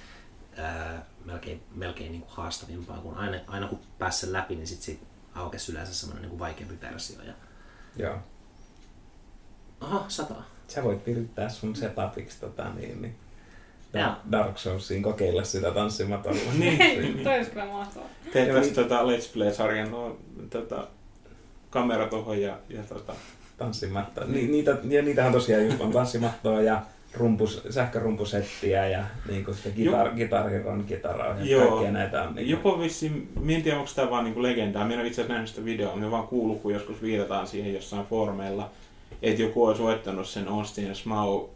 [0.58, 4.86] ää, melkein, melkein niin kuin haastavimpaan, kun aina, aina kun pääsi sen läpi, niin sitten
[4.86, 5.00] sit
[5.36, 7.22] aukesi yleensä semmoinen niin kuin vaikeampi versio.
[7.24, 7.34] Ja...
[7.98, 8.18] Joo.
[9.82, 10.46] Oho, sataa.
[10.68, 13.16] Sä voit virittää sun setupiksi tota niin, niin
[13.94, 14.12] Joo.
[14.32, 16.40] Dark Soulsiin kokeilla sitä tanssimatolla.
[16.60, 17.24] Niin.
[17.24, 18.10] Toi olisi kyllä mahtavaa.
[18.34, 20.18] Niin- tota Let's Play-sarjan no,
[20.50, 20.88] tota,
[21.70, 23.14] kamera tuohon ja, ja tota,
[23.58, 24.24] tanssimattoa.
[24.26, 26.82] Ni, niitä, ja niitähän tosiaan just on tanssimattoa ja
[27.14, 30.50] rumpus, sähkörumpusettiä ja niin kuin se gitar, Guitar
[30.88, 31.68] kitaraa ja Joo.
[31.68, 32.36] kaikkia näitä on.
[32.36, 35.50] Niin Joku vissiin, en tiedä onko tämä vaan niinku legendaa, minä en itse asiassa nähnyt
[35.50, 38.70] sitä videoa, minä vaan kuullut, kun joskus viitataan siihen jossain foorumeilla,
[39.22, 41.48] että joku on soittanut sen Austin Smau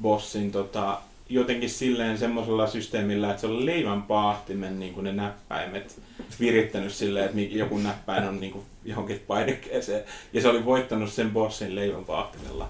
[0.00, 6.00] bossin tota, jotenkin silleen semmoisella systeemillä, että se on leivän paahtimen niin kuin ne näppäimet
[6.40, 11.30] virittänyt silleen, että joku näppäin on niin kuin johonkin painikkeeseen, ja se oli voittanut sen
[11.30, 12.68] bossin leivän paahtimella.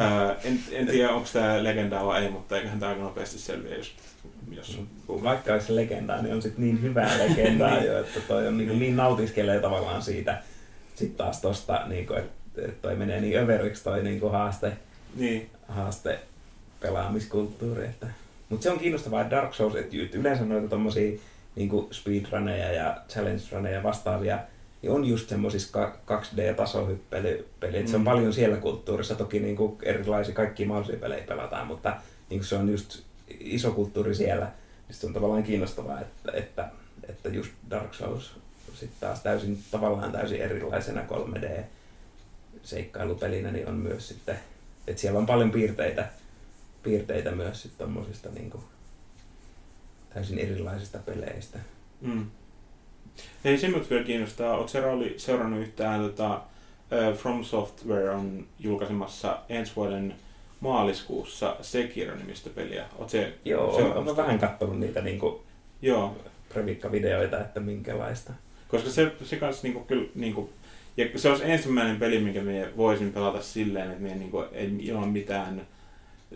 [0.00, 3.76] Öö, en, en tiedä, onko tämä legendaa vai ei, mutta eiköhän tämä aika nopeasti selviä,
[3.76, 3.94] jos,
[4.50, 8.78] jos Vaikka olisi legendaa, niin on sit niin hyvää legendaa jo, että toi on niin,
[8.78, 10.42] niin nautiskelee tavallaan siitä.
[10.94, 12.41] Sitten taas tosta, niin kuin, että
[12.82, 14.72] toi menee niin överiksi toi niin kuin haaste,
[15.16, 15.50] Niin.
[15.68, 16.18] haaste
[16.80, 17.84] pelaamiskulttuuri.
[17.84, 18.06] Että.
[18.48, 21.18] Mutta se on kiinnostavaa, että Dark Souls, että yleensä noita tommosia
[21.56, 24.38] niin speedruneja ja challenge runeja vastaavia,
[24.82, 27.80] niin on just semmoisissa 2D-tasohyppelypeliä.
[27.80, 27.86] Mm.
[27.86, 28.04] Se on Mm.
[28.04, 29.14] paljon siellä kulttuurissa.
[29.14, 31.96] Toki niin kuin erilaisia kaikkia mahdollisia pelejä pelataan, mutta
[32.30, 32.98] niin kuin se on just
[33.40, 34.44] iso kulttuuri siellä.
[34.88, 36.68] Niin se on tavallaan kiinnostavaa, että, että,
[37.08, 38.32] että just Dark Souls
[38.74, 41.02] sitten taas täysin, tavallaan täysin erilaisena
[42.62, 44.38] 3D-seikkailupelinä niin on myös sitten,
[44.86, 46.08] että siellä on paljon piirteitä,
[46.82, 48.62] piirteitä myös sitten tommosista niin kuin,
[50.14, 51.58] täysin erilaisista peleistä.
[52.00, 52.26] Mm.
[53.44, 54.56] Hei, se minut vielä kiinnostaa.
[54.56, 56.40] Oletko Rauli seurannut yhtään tota,
[57.16, 60.14] From Software on julkaisemassa ensi vuoden
[60.60, 62.82] maaliskuussa Sekiro-nimistä peliä.
[62.82, 64.16] Oletko se Joo, olen, sitä?
[64.16, 65.42] vähän katsonut niitä niin kuin,
[65.82, 66.16] Joo,
[66.48, 68.32] previkka-videoita, että minkälaista.
[68.68, 70.50] koska se, se kans niinku, kyllä, niinku,
[70.96, 75.08] ja se olisi ensimmäinen peli, minkä minä voisin pelata silleen, että minä niinku, ei ilman
[75.08, 75.66] mitään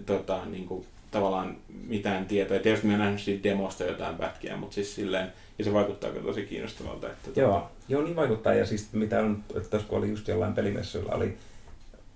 [0.06, 1.56] tota, niinku, tavallaan
[1.86, 2.58] mitään tietoa.
[2.58, 6.46] Tietysti minä nähnyt siitä demosta jotain pätkiä, mutta siis silleen, ja se vaikuttaa kyllä tosi
[6.46, 7.06] kiinnostavalta.
[7.06, 8.54] Että, tota- Joo, joo, niin vaikuttaa.
[8.54, 11.36] Ja siis mitä on, että kun oli just jollain pelimessuilla, oli,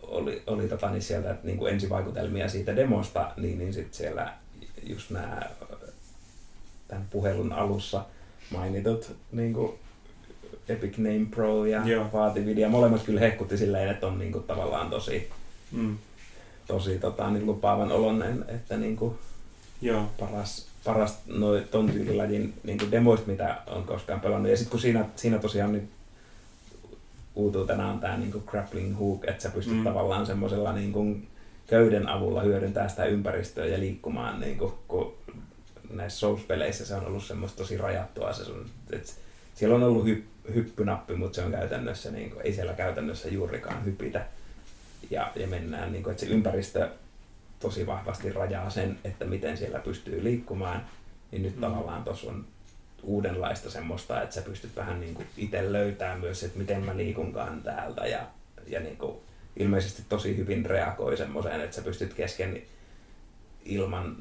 [0.03, 4.33] oli, oli tota, niin sieltä niin kuin ensivaikutelmia siitä demosta, niin, niin sitten siellä
[4.83, 5.41] just nämä
[6.89, 8.05] tämän puhelun alussa
[8.51, 9.73] mainitut niin kuin
[10.71, 12.07] Epic Name Pro ja Joo.
[12.13, 15.29] Vaatividia, molemmat kyllä hehkutti silleen, että on niin kuin, tavallaan tosi,
[15.73, 15.99] Mm,
[16.67, 19.15] tosi tota, niin lupaavan oloinen, että niin kuin,
[19.83, 20.07] joo.
[20.21, 24.51] paras, paras noi, ton tyylilajin niin kuin demoista, mitä on koskaan pelannut.
[24.51, 25.85] Ja sitten kun siinä, siinä tosiaan nyt
[27.35, 29.85] uutuutena on tämä niin grappling hook, että sä pystyt Mm.
[29.85, 31.29] tavallaan semmoisella niin kuin
[31.67, 35.15] köyden avulla hyödyntää sitä ympäristöä ja liikkumaan, niin kuin, kun
[35.91, 38.33] näissä Souls-peleissä se on ollut semmoista tosi rajattua.
[38.33, 39.15] Se sun, et
[39.55, 43.85] siellä on ollut hyp, hyppynappi, mutta se on käytännössä, niin kuin, ei siellä käytännössä juurikaan
[43.85, 44.27] hypitä.
[45.11, 46.89] Ja, ja mennään, niin kuin, että se ympäristö
[47.61, 50.87] tosi vahvasti rajaa sen, että miten siellä pystyy liikkumaan,
[51.31, 51.61] niin nyt Mm.
[51.61, 52.45] tavallaan tuossa on
[53.03, 57.63] uudenlaista semmoista, että sä pystyt vähän niin kuin itse löytämään myös, että miten mä liikunkaan
[57.63, 58.21] täältä ja,
[58.67, 59.17] ja niin kuin
[59.57, 62.63] ilmeisesti tosi hyvin reagoi semmoiseen, että sä pystyt kesken
[63.65, 64.17] ilman,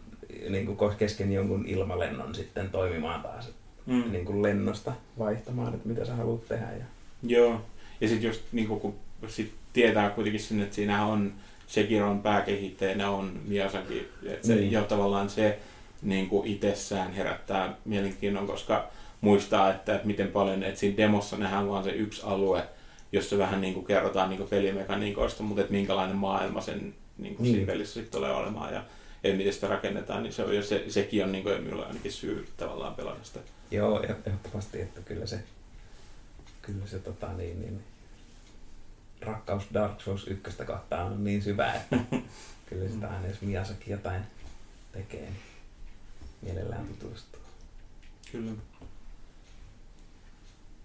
[0.50, 3.52] niin kuin kesken jonkun ilmalennon sitten toimimaan taas
[3.90, 4.12] Mm.
[4.12, 6.66] niin kuin lennosta vaihtamaan, että mitä sä haluat tehdä.
[6.72, 6.86] Ja...
[7.24, 7.62] Joo.
[8.02, 8.96] Ja sitten just niinku, kun
[9.28, 11.34] sit tietää kuitenkin sen, että siinä on
[11.68, 14.72] Sekiron pääkehittäjänä on Miyazaki, että se, Niin.
[14.72, 15.60] ja tavallaan se
[16.02, 18.88] niin kuin itsessään herättää mielenkiinnon, koska
[19.22, 22.64] muistaa, että, että miten paljon, että siinä demossa nähdään vaan se yksi alue,
[23.12, 27.44] jossa vähän niin kuin kerrotaan niin kuin pelimekaniikoista, mutta että minkälainen maailma sen niin kuin
[27.44, 27.54] Niin.
[27.56, 28.84] siinä pelissä sitten tulee olemaan ja,
[29.24, 32.12] ja miten sitä rakennetaan, niin se on jo se, sekin on niin kuin minulla ainakin
[32.12, 33.40] syy tavallaan pelata sitä.
[33.72, 35.44] Joo, ehdottomasti, että kyllä se,
[36.62, 37.84] kyllä se tota, niin, niin,
[39.22, 41.98] rakkaus Dark Souls 1 kohtaan on niin syvä, että
[42.70, 44.24] kyllä sitä aina jos Miyazaki jotain
[44.92, 45.40] tekee, niin
[46.42, 47.42] mielellään tutustuu.
[48.32, 48.52] Kyllä.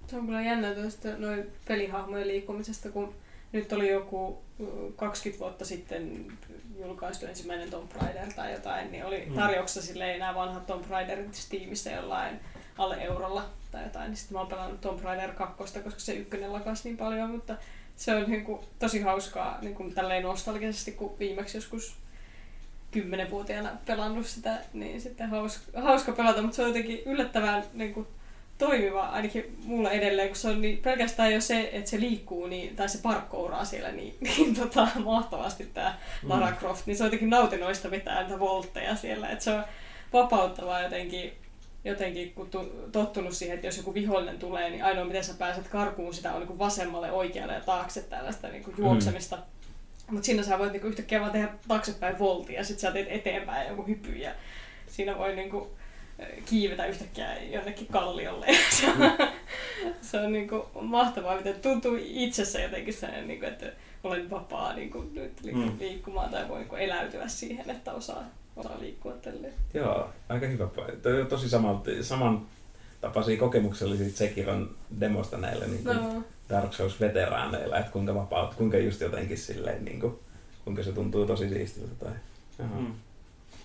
[0.06, 3.14] Se on kyllä jännä tuosta noin pelihahmojen liikkumisesta, kun
[3.54, 4.64] nyt oli joku ö,
[4.96, 6.26] 20 vuotta sitten
[6.80, 9.34] julkaistu ensimmäinen Tomb Raider tai jotain, niin oli Mm.
[9.34, 12.40] tarjouksessa silleen nämä vanhat Tomb Raiderit Steamissa jollain
[12.78, 16.52] alle eurolla tai jotain, niin sitten mä oon pelannut Tomb Raider 2, koska se ykkönen
[16.52, 17.56] lakas niin paljon, mutta
[17.96, 21.96] se on niin kuin, tosi hauskaa niin kuin, tälleen nostalgisesti, kun viimeksi joskus
[22.90, 28.06] kymmenenvuotiaana pelannut sitä, niin sitten hauska, hauska pelata, mutta se on jotenkin yllättävän niin kuin,
[28.58, 32.76] toimiva, ainakin mulla edelleen, kun se on niin, pelkästään jo se, että se liikkuu niin,
[32.76, 36.56] tai se parkkouraa siellä niin, niin tota, mahtavasti tämä Lara mm.
[36.56, 39.64] Croft, niin se on jotenkin nautinnoista vetää niitä voltteja siellä, että se on
[40.12, 41.32] vapauttavaa jotenkin,
[41.84, 45.68] jotenkin kun tu, tottunut siihen, että jos joku vihollinen tulee, niin ainoa miten sä pääset
[45.68, 49.36] karkuun sitä on niin kuin vasemmalle, oikealle ja taakse tällaista niin kuin juoksemista.
[49.36, 49.42] Mm.
[50.10, 53.68] Mutta siinä sä voit niinku yhtäkkiä vaan tehdä taaksepäin voltia ja sitten sä teet eteenpäin
[53.68, 54.30] joku hypy ja
[54.86, 55.70] siinä voi niinku
[56.46, 58.46] kiivetä yhtäkkiä jonnekin kalliolle.
[58.80, 59.28] se on,
[60.00, 63.66] se on niin kuin mahtavaa, miten tuntuu itsessä jotenkin sellainen, niin kuin, että
[64.04, 65.72] olen vapaa niin kuin, nyt mm.
[65.78, 68.24] liikkumaan tai voi niin eläytyä siihen, että osaa,
[68.56, 69.54] osaa liikkua tälleen.
[69.74, 70.64] Joo, aika hyvä.
[71.20, 72.46] On tosi saman, saman
[73.00, 74.70] tapaisia kokemuksellisia Sekiron
[75.00, 76.22] demosta näille niin kuin no.
[76.50, 80.18] Dark Souls-veteraaneilla, että kuinka vapaut, kuinka just jotenkin silleen, niin kuin,
[80.64, 82.04] kuinka se tuntuu tosi siistiltä.
[82.04, 82.12] Tai,
[82.58, 82.92] mm.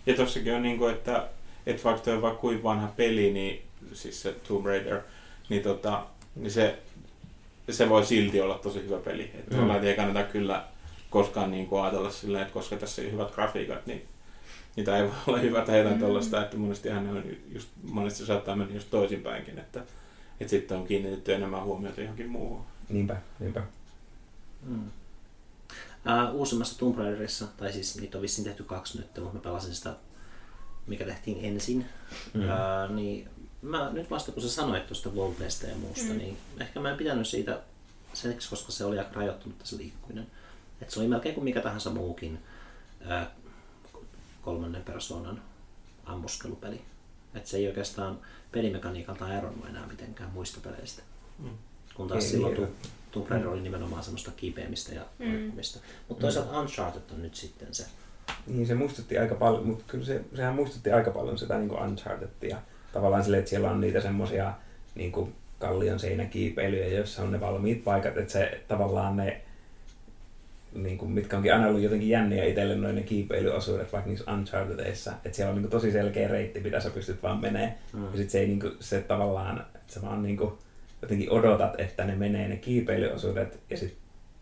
[0.05, 1.27] Ja tossakin on niin kuin, että
[1.65, 3.61] että vaikka toi on vaikka kuin vanha peli, niin
[3.93, 5.01] siis se Tomb Raider,
[5.49, 6.05] niin, tota,
[6.35, 6.79] niin se,
[7.69, 9.31] se voi silti olla tosi hyvä peli.
[9.33, 9.83] Että mm.
[9.83, 10.65] ei kannata kyllä
[11.09, 14.05] koskaan niin kuin ajatella silleen, että koska tässä on hyvät grafiikat, niin
[14.75, 15.99] niitä ei voi olla hyvä tai jotain mm.
[15.99, 19.79] tuollaista, että monestihan ne on just, monesti saattaa mennä just toisinpäinkin, että,
[20.39, 22.61] että sitten on kiinnitetty enemmän huomiota johonkin muuhun.
[22.89, 23.61] Niinpä, niinpä.
[24.65, 24.87] Mm.
[26.05, 29.75] Uh, uusimmassa Tomb Raiderissa, tai siis niitä on vissiin tehty kaksi nyt, mutta mä pelasin
[29.75, 29.95] sitä
[30.89, 31.85] mikä tehtiin ensin,
[32.33, 32.49] mm.
[32.49, 33.29] ää, niin
[33.61, 36.17] mä nyt vasta kun sä sanoit tuosta volteista ja muusta, mm.
[36.17, 37.59] niin ehkä mä en pitänyt siitä
[38.13, 40.27] sen, koska se oli aika rajoittunut se liikkuminen.
[40.81, 42.39] Että se oli melkein kuin mikä tahansa muukin
[43.05, 43.31] ää,
[44.41, 45.41] kolmannen persoonan
[46.05, 46.81] ammuskelupeli.
[47.33, 48.19] Että se ei oikeastaan
[48.51, 51.01] pelimekaniikalta eronnut enää mitenkään muista peleistä.
[51.39, 51.49] Mm.
[51.93, 52.67] Kun taas ei, silloin
[53.11, 55.51] Tomb Raider oli nimenomaan semmoista kipeämistä ja mm.
[56.07, 57.85] Mutta toisaalta Uncharted on nyt sitten se
[58.47, 61.81] niin se muistutti aika paljon, mutta kyllä se, sehän muistutti aika paljon sitä niin kuin
[61.81, 62.57] Unchartedia.
[62.93, 64.53] Tavallaan silleen, että siellä on niitä semmoisia
[64.95, 69.41] niin kuin kallion seinäkiipeilyjä, joissa on ne valmiit paikat, että se tavallaan ne,
[70.73, 75.11] niin kuin, mitkä onkin aina ollut jotenkin jänniä itselle noin ne kiipeilyosuudet, vaikka niissä Unchartedissa,
[75.25, 77.75] että siellä on niin kuin, tosi selkeä reitti, mitä sä pystyt vaan menee.
[77.93, 78.03] Mm.
[78.03, 80.53] Ja sitten se ei niin kuin, se tavallaan, että sä vaan niin kuin,
[81.01, 83.99] jotenkin odotat, että ne menee ne kiipeilyosuudet, ja sitten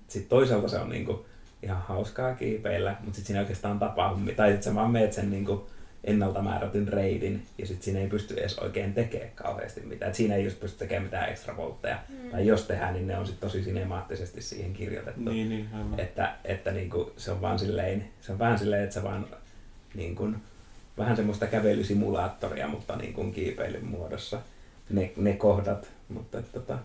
[0.07, 1.19] sit toisaalta se on niin kuin,
[1.63, 5.45] ihan hauskaa kiipeillä, mutta sitten siinä oikeastaan tapahtuu, tai sitten sä vaan meet sen niin
[5.45, 5.61] kuin
[6.03, 10.09] ennalta määrätyn reidin, ja sitten siinä ei pysty edes oikein tekemään kauheasti mitään.
[10.09, 11.99] Et siinä ei just pysty tekemään mitään ekstra voltteja.
[12.09, 12.29] Mm.
[12.29, 15.29] Tai jos tehdään, niin ne on sitten tosi sinemaattisesti siihen kirjoitettu.
[15.29, 18.93] Niin, niin, Että, että niin kuin, se on vaan silleen, se on vähän silleen, että
[18.93, 19.25] se vaan
[19.95, 20.35] niin kuin,
[20.97, 24.41] vähän semmoista kävelysimulaattoria, mutta niin kuin kiipeilyn muodossa
[24.89, 25.87] ne, ne kohdat.
[26.09, 26.79] Mutta, että, tota,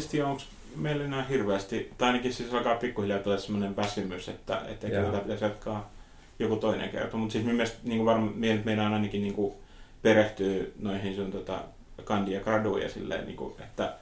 [0.00, 0.42] tiedä, onko
[0.76, 5.18] meillä enää hirveästi, tai ainakin siis alkaa pikkuhiljaa tulla sellainen väsymys, että, että ehkä tätä
[5.18, 5.90] pitäisi jatkaa
[6.38, 7.16] joku toinen kerta.
[7.16, 8.32] Mutta siis mielestä niin varmaan
[8.64, 9.54] meidän ainakin niin kuin
[10.02, 11.60] perehtyy noihin sun tota,
[12.04, 13.92] kandi- ja graduja silleen, niin kuin, että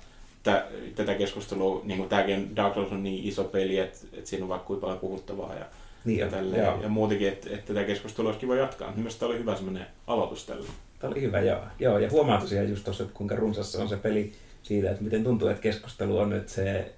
[0.43, 4.44] tä, tätä keskustelua, niin kuin tämäkin Dark Souls on niin iso peli, että, että siinä
[4.44, 5.64] on vaikka kuinka paljon puhuttavaa ja,
[6.05, 8.93] niin ja, tälleen, ja muutenkin, että, että tätä keskustelua olisi kiva jatkaa.
[8.97, 10.69] Mielestäni tämä oli hyvä semmoinen aloitus tällä.
[10.98, 11.60] Tämä oli hyvä, joo.
[11.78, 14.32] joo ja huomaa tosiaan just tuossa, että kuinka runsassa on se peli
[14.63, 16.93] siitä, että miten tuntuu, että keskustelu on nyt se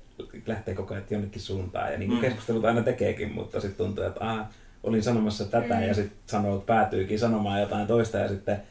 [0.46, 1.92] lähtee koko ajan jonnekin suuntaan.
[1.92, 2.24] Ja niin kuin mm.
[2.26, 4.46] keskustelut aina tekeekin, mutta sitten tuntuu, että ah,
[4.82, 5.82] olin sanomassa tätä mm.
[5.82, 8.62] ja sitten sanoo, että päätyykin sanomaan jotain toista ja sitten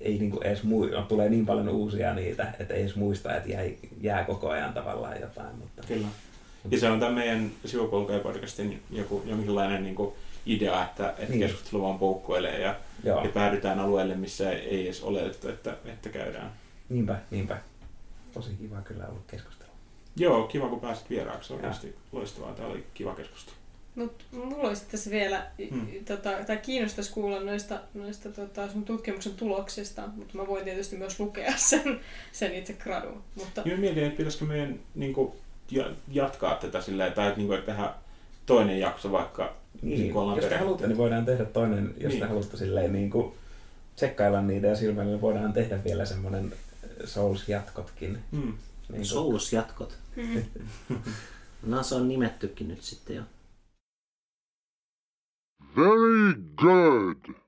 [0.00, 3.36] ei niin kuin edes mui, no, tulee niin paljon uusia niitä, että ei edes muista,
[3.36, 3.62] että jää,
[4.00, 5.56] jää koko ajan tavallaan jotain.
[5.58, 5.82] Mutta...
[5.88, 6.06] Kyllä.
[6.70, 10.14] Ja se on tämän meidän sivupolkujen podcastin joku, jonkinlainen niin kuin
[10.46, 11.40] idea, että, että niin.
[11.40, 12.74] keskustelu vaan poukkoilee ja,
[13.04, 16.52] ja päädytään alueelle, missä ei edes oletettu, että, että käydään.
[16.88, 17.58] Niinpä, niinpä
[18.36, 19.70] tosi kiva kyllä ollut keskustelu.
[20.16, 21.52] Joo, kiva kun pääsit vieraaksi.
[21.52, 22.52] Oikeasti loistavaa.
[22.52, 23.56] Tämä oli kiva keskustelu.
[23.94, 25.86] Mutta mulla olisi tässä vielä, hmm.
[26.04, 31.20] tota, tai kiinnostaisi kuulla noista, noista tota, sun tutkimuksen tuloksista, mutta mä voin tietysti myös
[31.20, 32.00] lukea sen,
[32.32, 33.22] sen itse gradun.
[33.34, 33.62] Mutta...
[33.64, 35.32] Joo, mietin, että pitäisikö meidän niin kuin,
[36.08, 37.94] jatkaa tätä silleen, tai että, niin kuin, että tehdä
[38.46, 42.20] toinen jakso vaikka, niin, jos te haluatte, niin voidaan tehdä toinen, jos niin.
[42.20, 43.34] te haluatte silleen niin kuin,
[43.96, 46.52] tsekkailla niitä ja silmällä, niin voidaan tehdä vielä semmoinen
[47.04, 48.18] Souls-jatkotkin.
[48.32, 48.58] Mm.
[48.88, 49.98] Niin Souls-jatkot.
[50.16, 50.44] Mm.
[51.62, 53.22] no se on nimettykin nyt sitten jo.
[55.76, 57.45] Very good.